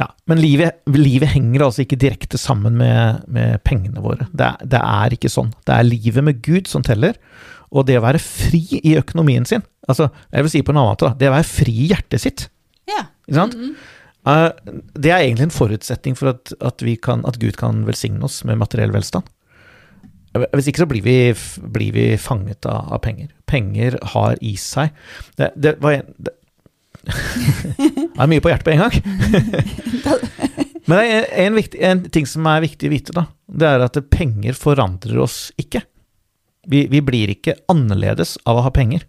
ja, 0.00 0.08
men 0.28 0.40
livet, 0.40 0.82
livet, 0.92 1.30
henger 1.34 1.66
altså 1.66 1.84
ikke 1.84 2.00
direkte 2.00 2.40
sammen 2.40 2.76
med, 2.80 3.22
med 3.32 3.62
pengene 3.64 4.02
våre. 4.04 4.26
Det 4.32 4.46
er, 4.48 4.68
det 4.74 4.80
er, 4.80 5.16
ikke 5.16 5.32
sånn. 5.32 5.52
Det 5.68 5.76
er 5.76 5.88
livet 5.88 6.26
med 6.26 6.40
Gud 6.44 6.68
som 6.70 6.84
teller, 6.86 7.18
og 7.72 7.86
det 7.88 7.98
å 8.00 8.04
være 8.04 8.20
fri 8.22 8.80
i 8.82 8.96
økonomien 9.00 9.46
sin. 9.48 9.64
Altså, 9.88 10.10
jeg 10.32 10.46
vil 10.46 10.52
si 10.52 10.64
på 10.64 10.74
en 10.74 10.80
annen 10.80 10.92
måte, 10.92 11.08
da. 11.08 11.18
det 11.20 11.30
å 11.30 11.36
være 11.36 11.48
fri 11.48 11.76
i 11.84 11.90
hjertet 11.92 12.24
sitt. 12.24 12.46
Ja. 12.90 13.06
Ikke 13.28 13.38
sant? 13.38 13.56
Mm 13.56 13.74
-hmm. 13.74 14.90
det 14.94 15.10
er 15.10 15.18
egentlig 15.18 15.44
en 15.44 15.58
forutsetning 15.58 16.16
for 16.16 16.28
at, 16.28 16.52
at, 16.60 16.82
kan, 17.02 17.24
at 17.26 17.38
Gud 17.38 17.56
kan 17.56 17.86
velsigne 17.86 18.24
oss 18.24 18.44
med 18.44 18.58
materiell 18.58 18.92
velstand. 18.92 19.24
Hvis 20.32 20.70
ikke 20.70 20.84
så 20.84 20.88
blir 20.88 21.04
vi, 21.04 21.16
blir 21.74 21.92
vi 21.92 22.06
fanget 22.20 22.64
av, 22.68 22.94
av, 22.94 23.02
penger. 23.04 23.28
Penger 23.48 23.98
har 24.14 24.38
i 24.40 24.54
seg 24.56 24.94
Det, 25.36 25.50
det 25.60 25.76
var 25.82 25.98
en 25.98 26.14
det, 26.16 26.36
det 27.82 28.20
er 28.22 28.28
mye 28.30 28.42
på 28.42 28.52
hjertet 28.52 28.68
på 28.68 28.74
en 28.76 28.82
gang. 28.84 28.94
Men 30.86 30.98
det 30.98 31.06
er 31.08 31.24
en, 31.46 31.56
viktig, 31.58 31.80
en, 31.82 32.02
ting 32.14 32.28
som 32.30 32.46
er 32.46 32.62
viktig 32.62 32.86
å 32.86 32.92
vite, 32.92 33.14
da. 33.16 33.24
Det 33.46 33.66
er 33.68 33.82
at 33.82 33.98
penger 34.12 34.54
forandrer 34.58 35.18
oss 35.24 35.38
ikke. 35.58 35.82
Vi, 36.70 36.84
vi, 36.92 37.02
blir 37.02 37.32
ikke 37.34 37.56
annerledes 37.72 38.36
av 38.46 38.60
å 38.60 38.66
ha 38.68 38.70
penger. 38.74 39.08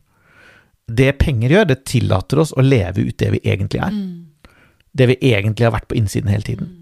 det 0.89 1.13
penger 1.21 1.53
gjør, 1.53 1.67
det 1.69 1.83
tillater 1.85 2.41
oss 2.41 2.51
å 2.57 2.65
leve 2.65 3.05
ut 3.05 3.17
det 3.21 3.29
vi 3.35 3.43
egentlig 3.45 3.81
er. 3.85 3.93
Det 4.93 5.09
vi 5.13 5.19
egentlig 5.29 5.67
har 5.67 5.75
vært 5.77 5.89
på 5.89 5.97
innsiden 6.01 6.33
hele 6.33 6.45
tiden. 6.49 6.73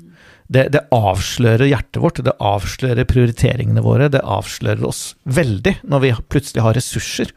Det, 0.51 0.65
det 0.73 0.81
avslører 0.91 1.69
hjertet 1.69 2.01
vårt, 2.03 2.19
det 2.25 2.33
avslører 2.43 3.07
prioriteringene 3.07 3.83
våre, 3.85 4.09
det 4.11 4.19
avslører 4.19 4.83
oss 4.87 5.13
veldig 5.23 5.77
når 5.87 6.03
vi 6.03 6.15
plutselig 6.33 6.65
har 6.65 6.75
ressurser 6.75 7.31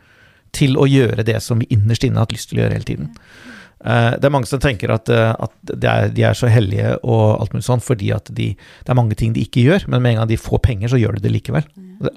til 0.55 0.79
å 0.79 0.87
gjøre 0.91 1.27
det 1.27 1.37
som 1.43 1.61
vi 1.63 1.69
innerst 1.75 2.07
inne 2.07 2.19
har 2.19 2.27
hatt 2.27 2.35
lyst 2.35 2.51
til 2.51 2.59
å 2.59 2.65
gjøre 2.65 2.79
hele 2.79 2.89
tiden. 2.89 3.13
Eh, 3.85 4.11
Det 4.19 4.27
er 4.27 4.35
mange 4.35 4.49
som 4.51 4.63
tenker 4.63 4.91
at, 4.95 5.09
eh, 5.13 5.31
at 5.31 5.75
er, 5.77 6.09
de 6.15 6.25
er 6.27 6.35
så 6.39 6.51
hellige 6.51 6.97
og 7.03 7.41
alt 7.41 7.55
mulig 7.55 7.67
sånn 7.67 7.85
fordi 7.85 8.11
at 8.17 8.31
de, 8.35 8.55
det 8.57 8.91
er 8.91 8.99
mange 8.99 9.19
ting 9.19 9.35
de 9.37 9.45
ikke 9.45 9.65
gjør, 9.67 9.87
men 9.89 10.03
med 10.03 10.15
en 10.15 10.23
gang 10.23 10.33
de 10.33 10.41
får 10.41 10.63
penger, 10.65 10.91
så 10.91 11.01
gjør 11.01 11.19
de 11.19 11.27
det 11.27 11.35
likevel. 11.35 11.67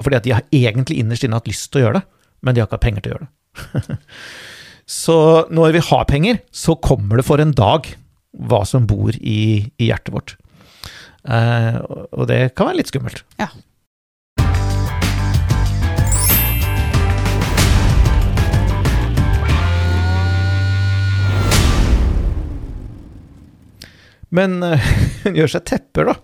Fordi 0.02 0.18
at 0.18 0.26
de 0.26 0.36
har 0.38 0.48
egentlig 0.56 0.98
innerst 1.02 1.28
inne 1.28 1.38
hatt 1.38 1.50
lyst 1.50 1.70
til 1.72 1.82
å 1.82 1.86
gjøre 1.86 2.00
det, 2.00 2.06
men 2.42 2.56
de 2.56 2.62
har 2.62 2.70
ikke 2.70 2.80
hatt 2.80 2.88
penger 2.88 3.06
til 3.06 3.12
å 3.12 3.18
gjøre 3.18 3.28
det. 3.28 4.00
så 5.04 5.20
når 5.52 5.78
vi 5.78 5.86
har 5.92 6.10
penger, 6.10 6.42
så 6.50 6.78
kommer 6.80 7.20
det 7.20 7.28
for 7.28 7.44
en 7.44 7.54
dag 7.58 7.90
hva 8.38 8.64
som 8.70 8.86
bor 8.90 9.14
i, 9.18 9.40
i 9.78 9.90
hjertet 9.90 10.14
vårt. 10.14 10.38
Eh, 11.26 11.80
og 12.14 12.28
det 12.30 12.42
kan 12.58 12.70
være 12.70 12.82
litt 12.82 12.92
skummelt. 12.92 13.24
Ja. 13.42 13.50
Men 24.38 24.62
eh, 24.66 24.88
hun 25.26 25.38
gjør 25.38 25.58
seg 25.58 25.68
tepper, 25.72 26.12
da. 26.12 26.18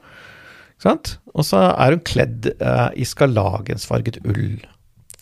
Og 0.84 1.46
så 1.48 1.60
er 1.72 1.96
hun 1.96 2.02
kledd 2.04 2.50
uh, 2.60 2.90
i 3.00 3.06
skarlagensfarget 3.08 4.20
ull. 4.28 4.58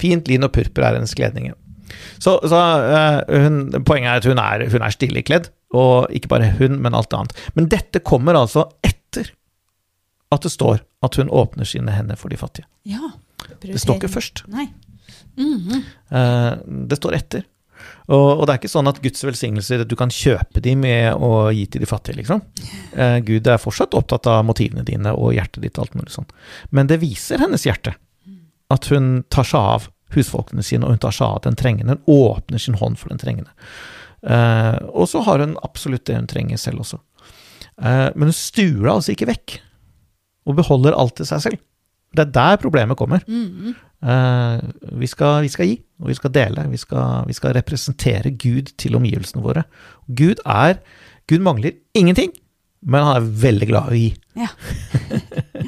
Fint 0.02 0.26
lin 0.32 0.48
og 0.48 0.54
purpur 0.56 0.88
er 0.88 0.98
hennes 0.98 1.14
kledning. 1.14 1.52
Så, 2.18 2.40
så 2.50 2.58
uh, 2.58 3.20
hun, 3.30 3.84
poenget 3.86 4.10
er 4.10 4.24
at 4.24 4.30
hun 4.32 4.42
er, 4.42 4.66
hun 4.74 4.82
er 4.82 4.96
stilig 4.96 5.28
kledd, 5.30 5.52
og 5.78 6.10
ikke 6.10 6.32
bare 6.34 6.50
hun, 6.58 6.80
men 6.82 6.98
alt 6.98 7.14
annet. 7.14 7.38
Men 7.54 7.70
dette 7.72 8.02
kommer 8.04 8.40
altså 8.40 8.66
etter 8.82 8.91
at 10.32 10.46
det 10.46 10.54
står 10.54 10.82
at 11.06 11.18
hun 11.20 11.30
åpner 11.30 11.68
sine 11.68 11.94
hender 11.94 12.20
for 12.20 12.32
de 12.32 12.40
fattige. 12.40 12.68
Ja. 12.88 13.12
Det 13.62 13.80
står 13.82 14.00
ikke 14.00 14.16
først. 14.16 14.44
Nei. 14.48 14.70
-hmm. 15.36 15.82
uh, 16.12 16.86
det 16.88 16.96
står 16.96 17.16
etter. 17.16 17.44
Og, 18.06 18.40
og 18.40 18.46
det 18.46 18.54
er 18.54 18.60
ikke 18.60 18.70
sånn 18.70 18.88
at 18.88 19.02
Guds 19.02 19.24
velsignelser 19.24 19.84
du 19.86 19.96
kan 19.96 20.10
kjøpe 20.10 20.62
de 20.62 20.76
med 20.76 21.16
å 21.16 21.50
gi 21.52 21.66
til 21.66 21.82
de 21.82 21.90
fattige, 21.90 22.16
liksom. 22.16 22.42
Uh, 22.94 23.18
Gud 23.26 23.48
er 23.48 23.58
fortsatt 23.58 23.94
opptatt 23.94 24.28
av 24.28 24.46
motivene 24.46 24.84
dine 24.84 25.14
og 25.14 25.34
hjertet 25.34 25.64
ditt 25.64 25.78
og 25.78 25.88
alt 25.88 25.96
mulig 25.96 26.14
sånn. 26.14 26.30
Men 26.70 26.88
det 26.88 27.02
viser 27.02 27.42
hennes 27.42 27.66
hjerte. 27.66 27.96
At 28.70 28.88
hun 28.88 29.24
tar 29.30 29.44
seg 29.44 29.60
av 29.60 29.90
husfolkene 30.16 30.64
sine, 30.64 30.86
og 30.86 30.92
hun 30.92 31.02
tar 31.02 31.16
seg 31.16 31.28
av 31.28 31.42
den 31.44 31.56
trengende. 31.56 31.98
Hun 31.98 32.16
åpner 32.22 32.60
sin 32.60 32.78
hånd 32.80 33.00
for 33.00 33.10
den 33.10 33.20
trengende. 33.20 33.52
Uh, 34.22 34.78
og 34.94 35.10
så 35.10 35.24
har 35.26 35.40
hun 35.40 35.58
absolutt 35.64 36.06
det 36.06 36.20
hun 36.20 36.30
trenger 36.30 36.58
selv 36.62 36.86
også. 36.86 37.02
Eh, 37.82 38.10
men 38.16 38.30
hun 38.30 38.36
stuer 38.36 38.86
det 38.86 38.94
altså 38.94 39.16
ikke 39.16 39.30
vekk. 39.32 39.58
Og 40.48 40.58
beholder 40.58 40.98
alt 40.98 41.16
til 41.20 41.28
seg 41.30 41.40
selv. 41.46 41.60
Det 42.12 42.26
er 42.26 42.32
der 42.36 42.60
problemet 42.60 43.00
kommer. 43.00 43.20
Mm. 43.28 43.76
Eh, 44.02 44.60
vi, 45.00 45.08
skal, 45.08 45.42
vi 45.46 45.52
skal 45.54 45.68
gi, 45.70 45.76
og 46.02 46.08
vi 46.12 46.16
skal 46.18 46.34
dele. 46.36 46.62
Vi 46.72 46.80
skal, 46.82 47.28
vi 47.30 47.36
skal 47.38 47.56
representere 47.56 48.34
Gud 48.36 48.68
til 48.82 48.98
omgivelsene 49.00 49.44
våre. 49.44 49.64
Gud 50.08 50.38
er 50.46 50.74
Gud 51.30 51.42
mangler 51.46 51.72
ingenting, 51.96 52.32
men 52.82 53.04
han 53.06 53.16
er 53.22 53.30
veldig 53.46 53.68
glad 53.70 53.84
i 53.88 53.92
å 53.92 54.00
gi. 54.02 54.12
Ja. 54.42 54.50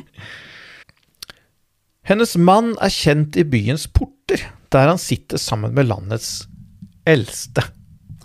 Hennes 2.09 2.34
mann 2.36 2.74
er 2.84 2.91
kjent 2.91 3.38
i 3.39 3.45
byens 3.47 3.88
porter, 3.88 4.39
der 4.74 4.89
han 4.91 4.99
sitter 4.99 5.38
sammen 5.39 5.74
med 5.78 5.88
landets 5.88 6.49
eldste. 7.07 7.61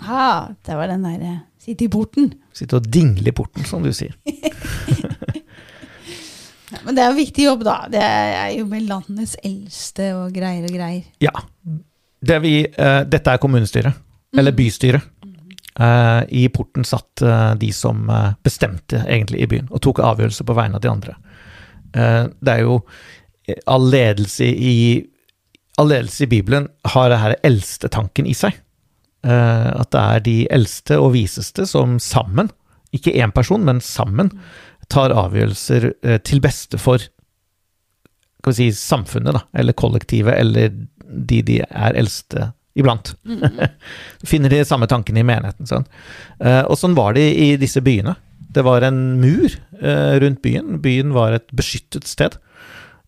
Ha, 0.09 0.49
det 0.67 0.75
var 0.79 0.87
den 0.91 1.07
derre 1.07 1.35
Sitte 1.59 1.85
i 1.85 1.93
porten. 1.93 2.33
Sitte 2.55 2.77
og 2.79 2.87
dingle 2.89 3.29
i 3.29 3.35
porten, 3.35 3.65
som 3.69 3.83
du 3.85 3.93
sier. 3.93 4.15
Ja, 6.69 6.83
men 6.85 6.97
det 6.97 7.05
er 7.05 7.13
jo 7.13 7.19
viktig 7.19 7.45
jobb, 7.47 7.63
da. 7.65 7.77
Det 7.89 8.03
er 8.03 8.51
jo 8.59 8.67
med 8.69 8.89
landets 8.89 9.37
eldste 9.45 10.11
og 10.19 10.35
greier 10.37 10.67
og 10.69 10.75
greier. 10.75 11.07
Ja. 11.25 11.33
Det 12.19 12.41
vi, 12.45 12.59
uh, 12.67 13.05
dette 13.09 13.33
er 13.33 13.41
kommunestyret, 13.41 13.97
eller 14.37 14.57
bystyret. 14.57 15.07
Uh, 15.79 16.25
I 16.35 16.49
porten 16.51 16.83
satt 16.83 17.23
uh, 17.23 17.55
de 17.55 17.69
som 17.73 18.09
uh, 18.11 18.35
bestemte 18.43 18.99
egentlig 19.07 19.45
i 19.45 19.47
byen, 19.53 19.69
og 19.71 19.81
tok 19.85 20.01
avgjørelser 20.03 20.49
på 20.49 20.57
vegne 20.59 20.81
av 20.81 20.83
de 20.83 20.91
andre. 20.91 21.15
Det 21.89 22.53
er 22.53 22.67
jo 22.67 22.83
all 23.65 23.87
ledelse 23.89 24.45
i 24.45 24.75
All 25.79 25.89
ledelse 25.89 26.27
i 26.27 26.29
Bibelen 26.29 26.67
har 26.91 27.07
det 27.09 27.21
her 27.23 27.35
eldstetanken 27.47 28.27
i 28.27 28.35
seg. 28.35 28.57
At 29.23 29.93
det 29.95 30.01
er 30.03 30.25
de 30.27 30.35
eldste 30.51 30.99
og 30.99 31.13
viseste 31.15 31.65
som 31.71 32.01
sammen, 32.03 32.51
ikke 32.93 33.15
én 33.15 33.31
person, 33.33 33.63
men 33.65 33.79
sammen, 33.81 34.33
tar 34.93 35.15
avgjørelser 35.17 35.91
eh, 36.03 36.21
til 36.25 36.43
beste 36.45 36.81
for 36.81 37.03
skal 38.39 38.55
vi 38.55 38.71
si, 38.71 38.79
samfunnet, 38.79 39.35
da, 39.35 39.43
eller 39.61 39.77
kollektivet, 39.77 40.37
eller 40.39 40.71
de 41.09 41.43
de 41.43 41.59
er 41.67 41.97
eldste 41.99 42.53
iblant. 42.79 43.15
Finner 44.31 44.53
de 44.53 44.63
samme 44.67 44.89
tankene 44.91 45.25
i 45.25 45.27
menigheten. 45.27 45.69
Sånn. 45.69 45.87
Eh, 46.39 46.63
og 46.63 46.79
sånn 46.79 46.97
var 46.99 47.17
det 47.19 47.27
i 47.35 47.51
disse 47.61 47.83
byene. 47.85 48.15
Det 48.55 48.65
var 48.65 48.87
en 48.87 49.19
mur 49.21 49.51
eh, 49.51 50.15
rundt 50.23 50.41
byen. 50.45 50.79
Byen 50.85 51.13
var 51.17 51.37
et 51.37 51.51
beskyttet 51.57 52.09
sted. 52.09 52.39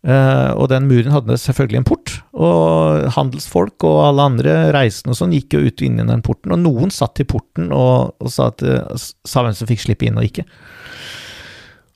Uh, 0.00 0.56
og 0.56 0.70
den 0.72 0.86
muren 0.88 1.12
hadde 1.12 1.34
selvfølgelig 1.36 1.76
en 1.76 1.84
port, 1.84 2.12
og 2.32 3.02
handelsfolk 3.18 3.84
og 3.84 3.98
alle 4.06 4.24
andre 4.30 4.54
reisende 4.72 5.12
og 5.12 5.18
sånn 5.18 5.34
gikk 5.36 5.58
jo 5.58 5.60
ut 5.60 5.74
og 5.74 5.84
inn 5.84 6.00
i 6.00 6.06
den 6.08 6.22
porten, 6.24 6.54
og 6.56 6.62
noen 6.62 6.88
satt 6.94 7.20
i 7.20 7.26
porten 7.28 7.68
og, 7.68 8.14
og 8.16 8.32
sa, 8.32 8.46
at, 8.48 8.64
sa 9.28 9.44
hvem 9.44 9.58
som 9.58 9.68
fikk 9.68 9.84
slippe 9.84 10.08
inn 10.08 10.16
og 10.16 10.24
ikke. 10.24 10.46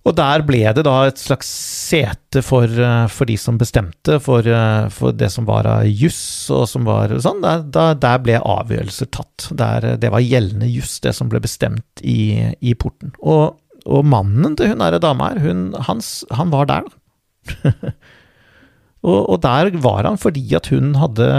Og 0.04 0.12
der 0.18 0.42
ble 0.44 0.60
det 0.76 0.84
da 0.84 0.94
et 1.08 1.20
slags 1.20 1.48
sete 1.48 2.42
for, 2.44 2.68
eh, 2.68 3.06
for 3.08 3.28
de 3.28 3.38
som 3.40 3.56
bestemte, 3.60 4.18
for, 4.20 4.44
eh, 4.44 4.88
for 4.92 5.16
det 5.16 5.30
som 5.32 5.46
var 5.48 5.64
av 5.66 5.86
juss 5.88 6.50
og 6.52 6.66
som 6.68 6.84
var 6.84 7.14
sånn. 7.24 7.40
Der, 7.40 7.94
der, 7.96 8.18
ble 8.20 8.36
avgjørelser 8.36 9.08
tatt. 9.08 9.48
Der, 9.56 9.84
eh, 9.84 9.96
det 9.96 10.10
var 10.12 10.20
gjeldende 10.20 10.68
juss, 10.68 10.98
det 11.00 11.14
som 11.16 11.30
ble 11.32 11.40
bestemt 11.40 12.04
i, 12.04 12.52
i 12.60 12.74
porten. 12.76 13.14
Og, 13.22 13.56
og 13.88 14.04
mannen 14.04 14.56
til 14.56 14.74
hun 14.74 14.84
derre 14.84 15.00
dama 15.00 15.30
her, 15.32 15.40
hun, 15.40 15.70
hans, 15.88 16.18
han 16.30 16.52
var 16.52 16.68
der, 16.68 16.84
da. 16.84 17.00
og, 19.08 19.20
og 19.30 19.38
der 19.44 19.70
var 19.84 20.04
han 20.04 20.20
fordi 20.20 20.44
at 20.56 20.68
hun 20.72 20.94
hadde 21.00 21.30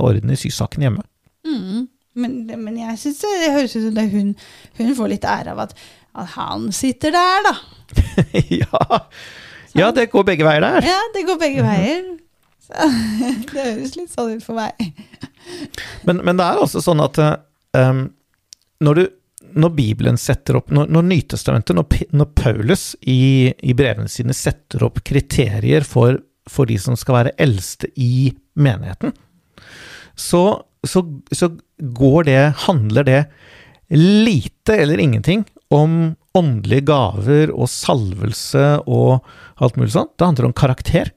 orden 0.00 0.32
i 0.32 0.36
sysaken 0.40 0.84
hjemme. 0.84 1.04
Mm, 1.44 1.88
Men, 2.14 2.34
men 2.46 2.76
jeg 2.78 2.96
syns 3.00 3.20
det, 3.24 3.30
det 3.42 3.52
høres 3.52 3.72
ut 3.74 3.84
som 3.88 3.94
det 3.96 4.04
hun, 4.12 4.34
hun 4.78 4.92
får 4.96 5.08
litt 5.12 5.24
ære 5.28 5.52
av 5.52 5.64
at, 5.64 5.72
at 6.14 6.34
han 6.36 6.68
sitter 6.74 7.14
der, 7.14 7.48
da. 7.48 7.54
ja. 8.62 9.00
ja, 9.74 9.90
det 9.94 10.08
går 10.12 10.26
begge 10.28 10.46
veier 10.46 10.62
der. 10.64 10.86
Ja, 10.86 11.00
det 11.14 11.24
går 11.26 11.40
begge 11.40 11.64
veier. 11.66 12.04
Så, 12.64 12.86
det 13.50 13.58
høres 13.58 13.96
litt 13.98 14.12
sånn 14.12 14.36
ut 14.38 14.44
for 14.46 14.58
meg. 14.58 14.94
Men, 16.06 16.22
men 16.24 16.38
det 16.38 16.46
er 16.46 16.62
også 16.62 16.82
sånn 16.84 17.02
at 17.04 17.18
um, 17.76 18.06
når, 18.84 19.00
du, 19.00 19.48
når 19.60 19.74
Bibelen 19.76 20.16
setter 20.20 20.56
opp 20.56 20.70
Når, 20.72 20.88
når 20.94 21.04
Nytestamentet, 21.10 21.76
når, 21.76 22.06
når 22.16 22.30
Paulus 22.38 22.86
i, 23.02 23.52
i 23.52 23.74
brevene 23.76 24.08
sine 24.08 24.36
setter 24.36 24.86
opp 24.86 25.02
kriterier 25.04 25.84
for, 25.84 26.22
for 26.48 26.70
de 26.70 26.78
som 26.80 26.96
skal 26.98 27.18
være 27.18 27.34
eldste 27.42 27.90
i 28.00 28.30
menigheten, 28.54 29.12
så, 30.14 30.62
så, 30.86 31.02
så 31.34 31.50
går 31.98 32.30
det, 32.30 32.40
handler 32.68 33.06
det 33.08 33.20
lite 33.90 34.78
eller 34.78 35.02
ingenting 35.02 35.42
om 35.74 36.14
åndelige 36.34 36.88
gaver 36.90 37.52
og 37.54 37.70
salvelse 37.70 38.66
og 38.90 39.24
alt 39.62 39.78
mulig 39.78 39.94
sånt. 39.94 40.14
Det 40.18 40.28
handler 40.28 40.50
om 40.50 40.56
karakter. 40.56 41.12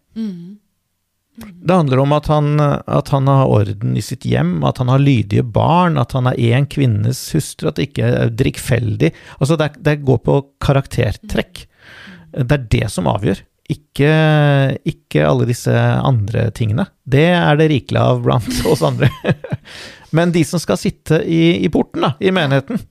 Det 1.38 1.74
handler 1.74 2.00
om 2.02 2.14
at 2.18 2.28
han, 2.32 2.48
at 2.60 3.10
han 3.14 3.28
har 3.30 3.52
orden 3.54 3.98
i 3.98 4.02
sitt 4.02 4.26
hjem, 4.26 4.64
at 4.66 4.80
han 4.82 4.90
har 4.90 5.04
lydige 5.04 5.44
barn, 5.44 6.00
at 6.02 6.16
han 6.18 6.30
er 6.32 6.40
én 6.40 6.66
kvinnes 6.70 7.20
hustru, 7.36 7.70
at 7.70 7.78
det 7.78 7.92
ikke 7.92 8.10
er 8.10 8.34
drikkfeldig. 8.34 9.12
Altså 9.38 9.58
det, 9.60 9.76
det 9.86 10.00
går 10.08 10.24
på 10.26 10.40
karaktertrekk. 10.64 11.68
Det 12.34 12.58
er 12.58 12.66
det 12.74 12.90
som 12.94 13.10
avgjør, 13.12 13.44
ikke, 13.70 14.12
ikke 14.88 15.26
alle 15.28 15.48
disse 15.50 15.74
andre 15.78 16.48
tingene. 16.58 16.88
Det 17.06 17.28
er 17.36 17.60
det 17.60 17.70
rikelig 17.74 18.02
av 18.02 18.22
blant 18.26 18.62
oss 18.70 18.86
andre. 18.86 19.12
Men 20.18 20.34
de 20.34 20.42
som 20.48 20.62
skal 20.62 20.80
sitte 20.80 21.22
i, 21.22 21.60
i 21.62 21.70
porten, 21.70 22.06
da, 22.08 22.16
i 22.18 22.34
menigheten, 22.34 22.82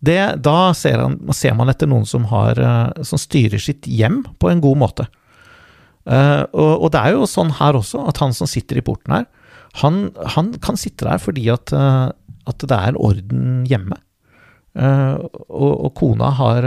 det, 0.00 0.20
da 0.44 0.72
ser, 0.76 1.02
han, 1.02 1.18
ser 1.36 1.56
man 1.58 1.68
etter 1.72 1.88
noen 1.90 2.06
som, 2.08 2.24
har, 2.30 2.56
eh, 2.56 3.02
som 3.06 3.20
styrer 3.20 3.60
sitt 3.60 3.88
hjem 3.88 4.22
på 4.40 4.50
en 4.50 4.62
god 4.64 4.80
måte. 4.80 5.06
Eh, 6.08 6.44
og, 6.56 6.86
og 6.86 6.88
det 6.94 7.02
er 7.02 7.16
jo 7.16 7.28
sånn 7.28 7.52
her 7.58 7.76
også, 7.76 8.06
at 8.08 8.20
han 8.22 8.32
som 8.36 8.48
sitter 8.48 8.80
i 8.80 8.84
porten 8.84 9.18
her, 9.18 9.28
han, 9.82 10.08
han 10.34 10.54
kan 10.58 10.80
sitte 10.80 11.06
der 11.06 11.20
fordi 11.22 11.44
at, 11.52 11.74
eh, 11.76 12.06
at 12.50 12.64
det 12.64 12.78
er 12.78 13.00
orden 13.00 13.66
hjemme. 13.68 14.00
Og, 14.70 15.72
og 15.74 15.88
kona 15.98 16.28
har, 16.38 16.62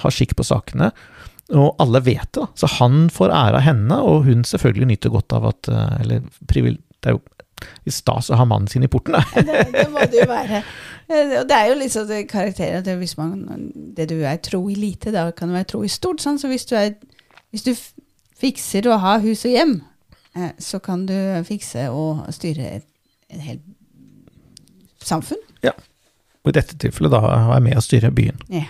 har 0.00 0.12
skikk 0.16 0.30
på 0.38 0.46
sakene, 0.48 0.86
og 1.52 1.74
alle 1.82 2.00
vet 2.00 2.30
det. 2.32 2.46
Så 2.56 2.70
han 2.78 3.10
får 3.12 3.34
ære 3.36 3.58
av 3.58 3.66
henne, 3.66 3.98
og 4.00 4.24
hun 4.24 4.46
selvfølgelig 4.48 4.88
nyter 4.94 5.12
godt 5.12 5.34
av 5.36 5.50
at 5.50 5.68
Eller 6.00 6.24
det 6.24 6.62
er 7.04 7.18
jo 7.18 7.20
litt 7.86 7.96
stas 7.96 8.30
å 8.32 8.38
ha 8.40 8.46
mannen 8.48 8.68
sin 8.70 8.84
i 8.86 8.90
porten, 8.90 9.16
da. 9.16 9.22
det, 9.46 9.62
det 9.74 9.86
må 9.92 10.04
det 10.10 10.22
jo 10.22 10.28
være. 10.30 10.62
Eh, 11.08 11.34
Og 11.40 11.48
det 11.50 11.56
er 11.58 11.70
jo 11.70 11.88
sånn 11.92 12.08
det 12.10 12.22
karakterer 12.30 12.80
at 12.80 12.90
hvis 13.00 13.16
man, 13.20 13.44
det 13.96 14.08
du 14.12 14.18
er 14.24 14.40
tro 14.44 14.62
i 14.72 14.76
lite, 14.78 15.12
da 15.14 15.28
kan 15.36 15.50
du 15.50 15.56
være 15.58 15.70
tro 15.74 15.82
i 15.84 15.92
stort. 15.92 16.22
Sånn. 16.24 16.40
Så 16.40 16.50
hvis 16.52 16.66
du, 16.70 16.76
er, 16.80 16.94
hvis 17.54 17.66
du 17.66 17.74
fikser 18.40 18.88
å 18.90 19.00
ha 19.02 19.18
hus 19.24 19.44
og 19.46 19.54
hjem, 19.54 19.74
eh, 20.34 20.52
så 20.58 20.80
kan 20.84 21.06
du 21.08 21.16
fikse 21.48 21.88
å 21.92 22.06
styre 22.34 22.78
et, 22.80 22.88
et 23.32 23.42
helt 23.50 23.66
samfunn. 25.04 25.40
Og 26.44 26.50
i 26.52 26.58
dette 26.58 26.76
tilfellet 26.76 27.08
da 27.14 27.22
har 27.24 27.54
jeg 27.54 27.64
med 27.64 27.78
å 27.80 27.82
styre 27.84 28.10
byen. 28.12 28.40
Ja. 28.52 28.66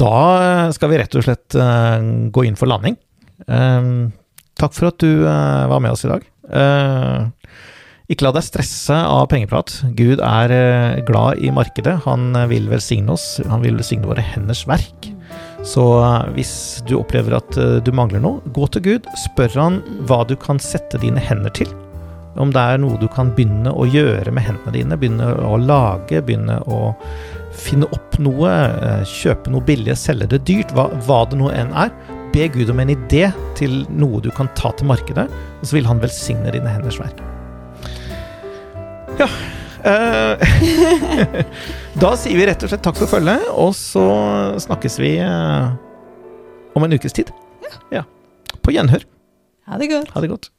Da 0.00 0.16
eh, 0.40 0.70
skal 0.72 0.92
vi 0.92 0.98
rett 1.00 1.16
og 1.18 1.26
slett 1.26 1.56
eh, 1.58 2.00
gå 2.32 2.46
inn 2.46 2.58
for 2.58 2.70
landing. 2.70 2.96
Eh, 3.46 3.90
takk 4.60 4.76
for 4.76 4.90
at 4.90 5.00
du 5.02 5.24
var 5.24 5.80
med 5.80 5.92
oss 5.92 6.06
i 6.06 6.12
dag. 6.12 6.26
Ikke 8.10 8.26
la 8.26 8.32
deg 8.34 8.42
stresse 8.42 8.96
av 8.96 9.28
pengeprat. 9.30 9.76
Gud 9.96 10.20
er 10.24 10.50
glad 11.06 11.38
i 11.38 11.52
markedet. 11.54 12.00
Han 12.08 12.34
vil 12.50 12.66
velsigne 12.72 13.14
oss. 13.14 13.38
Han 13.46 13.62
vil 13.62 13.78
velsigne 13.78 14.08
våre 14.10 14.24
henders 14.32 14.64
verk. 14.68 15.12
Så 15.64 15.84
hvis 16.34 16.52
du 16.88 16.96
opplever 16.98 17.36
at 17.38 17.54
du 17.86 17.92
mangler 17.94 18.20
noe, 18.24 18.42
gå 18.50 18.66
til 18.74 18.84
Gud. 18.88 19.06
Spør 19.28 19.54
han 19.62 19.78
hva 20.10 20.24
du 20.26 20.34
kan 20.42 20.58
sette 20.60 20.98
dine 21.00 21.22
hender 21.22 21.54
til. 21.54 21.70
Om 22.40 22.50
det 22.54 22.66
er 22.72 22.82
noe 22.82 22.98
du 22.98 23.06
kan 23.10 23.30
begynne 23.36 23.70
å 23.70 23.86
gjøre 23.86 24.34
med 24.34 24.48
hendene 24.48 24.74
dine. 24.74 24.98
Begynne 24.98 25.30
å 25.46 25.54
lage, 25.62 26.18
begynne 26.26 26.58
å 26.66 26.90
finne 27.56 27.88
opp 27.94 28.18
noe, 28.22 28.50
eh, 28.50 29.04
kjøpe 29.08 29.52
noe 29.52 29.64
billig, 29.66 29.96
selge 29.98 30.28
det 30.30 30.42
dyrt, 30.48 30.74
hva, 30.76 30.88
hva 31.06 31.22
det 31.30 31.38
nå 31.40 31.50
enn 31.54 31.72
er. 31.74 31.92
Be 32.30 32.46
Gud 32.52 32.70
om 32.70 32.80
en 32.82 32.92
idé 32.94 33.28
til 33.58 33.82
noe 33.90 34.20
du 34.22 34.30
kan 34.34 34.50
ta 34.58 34.70
til 34.78 34.86
markedet, 34.90 35.26
og 35.28 35.66
så 35.66 35.78
vil 35.78 35.88
han 35.88 36.02
velsigne 36.02 36.52
dine 36.54 36.70
henders 36.70 37.00
verk. 37.00 37.18
Ja 39.20 39.26
eh, 39.84 40.38
Da 42.00 42.12
sier 42.16 42.38
vi 42.38 42.46
rett 42.48 42.62
og 42.64 42.70
slett 42.70 42.84
takk 42.86 43.00
for 43.00 43.10
følget, 43.10 43.48
og 43.50 43.74
så 43.76 44.06
snakkes 44.62 45.00
vi 45.02 45.16
eh, 45.24 45.74
om 46.78 46.86
en 46.86 46.96
ukes 46.96 47.16
tid. 47.16 47.34
Ja. 47.92 48.06
På 48.62 48.72
gjenhør. 48.74 49.04
Ha 49.70 49.78
det 49.80 49.90
godt. 49.90 50.14
Ha 50.14 50.22
det 50.22 50.30
godt. 50.32 50.50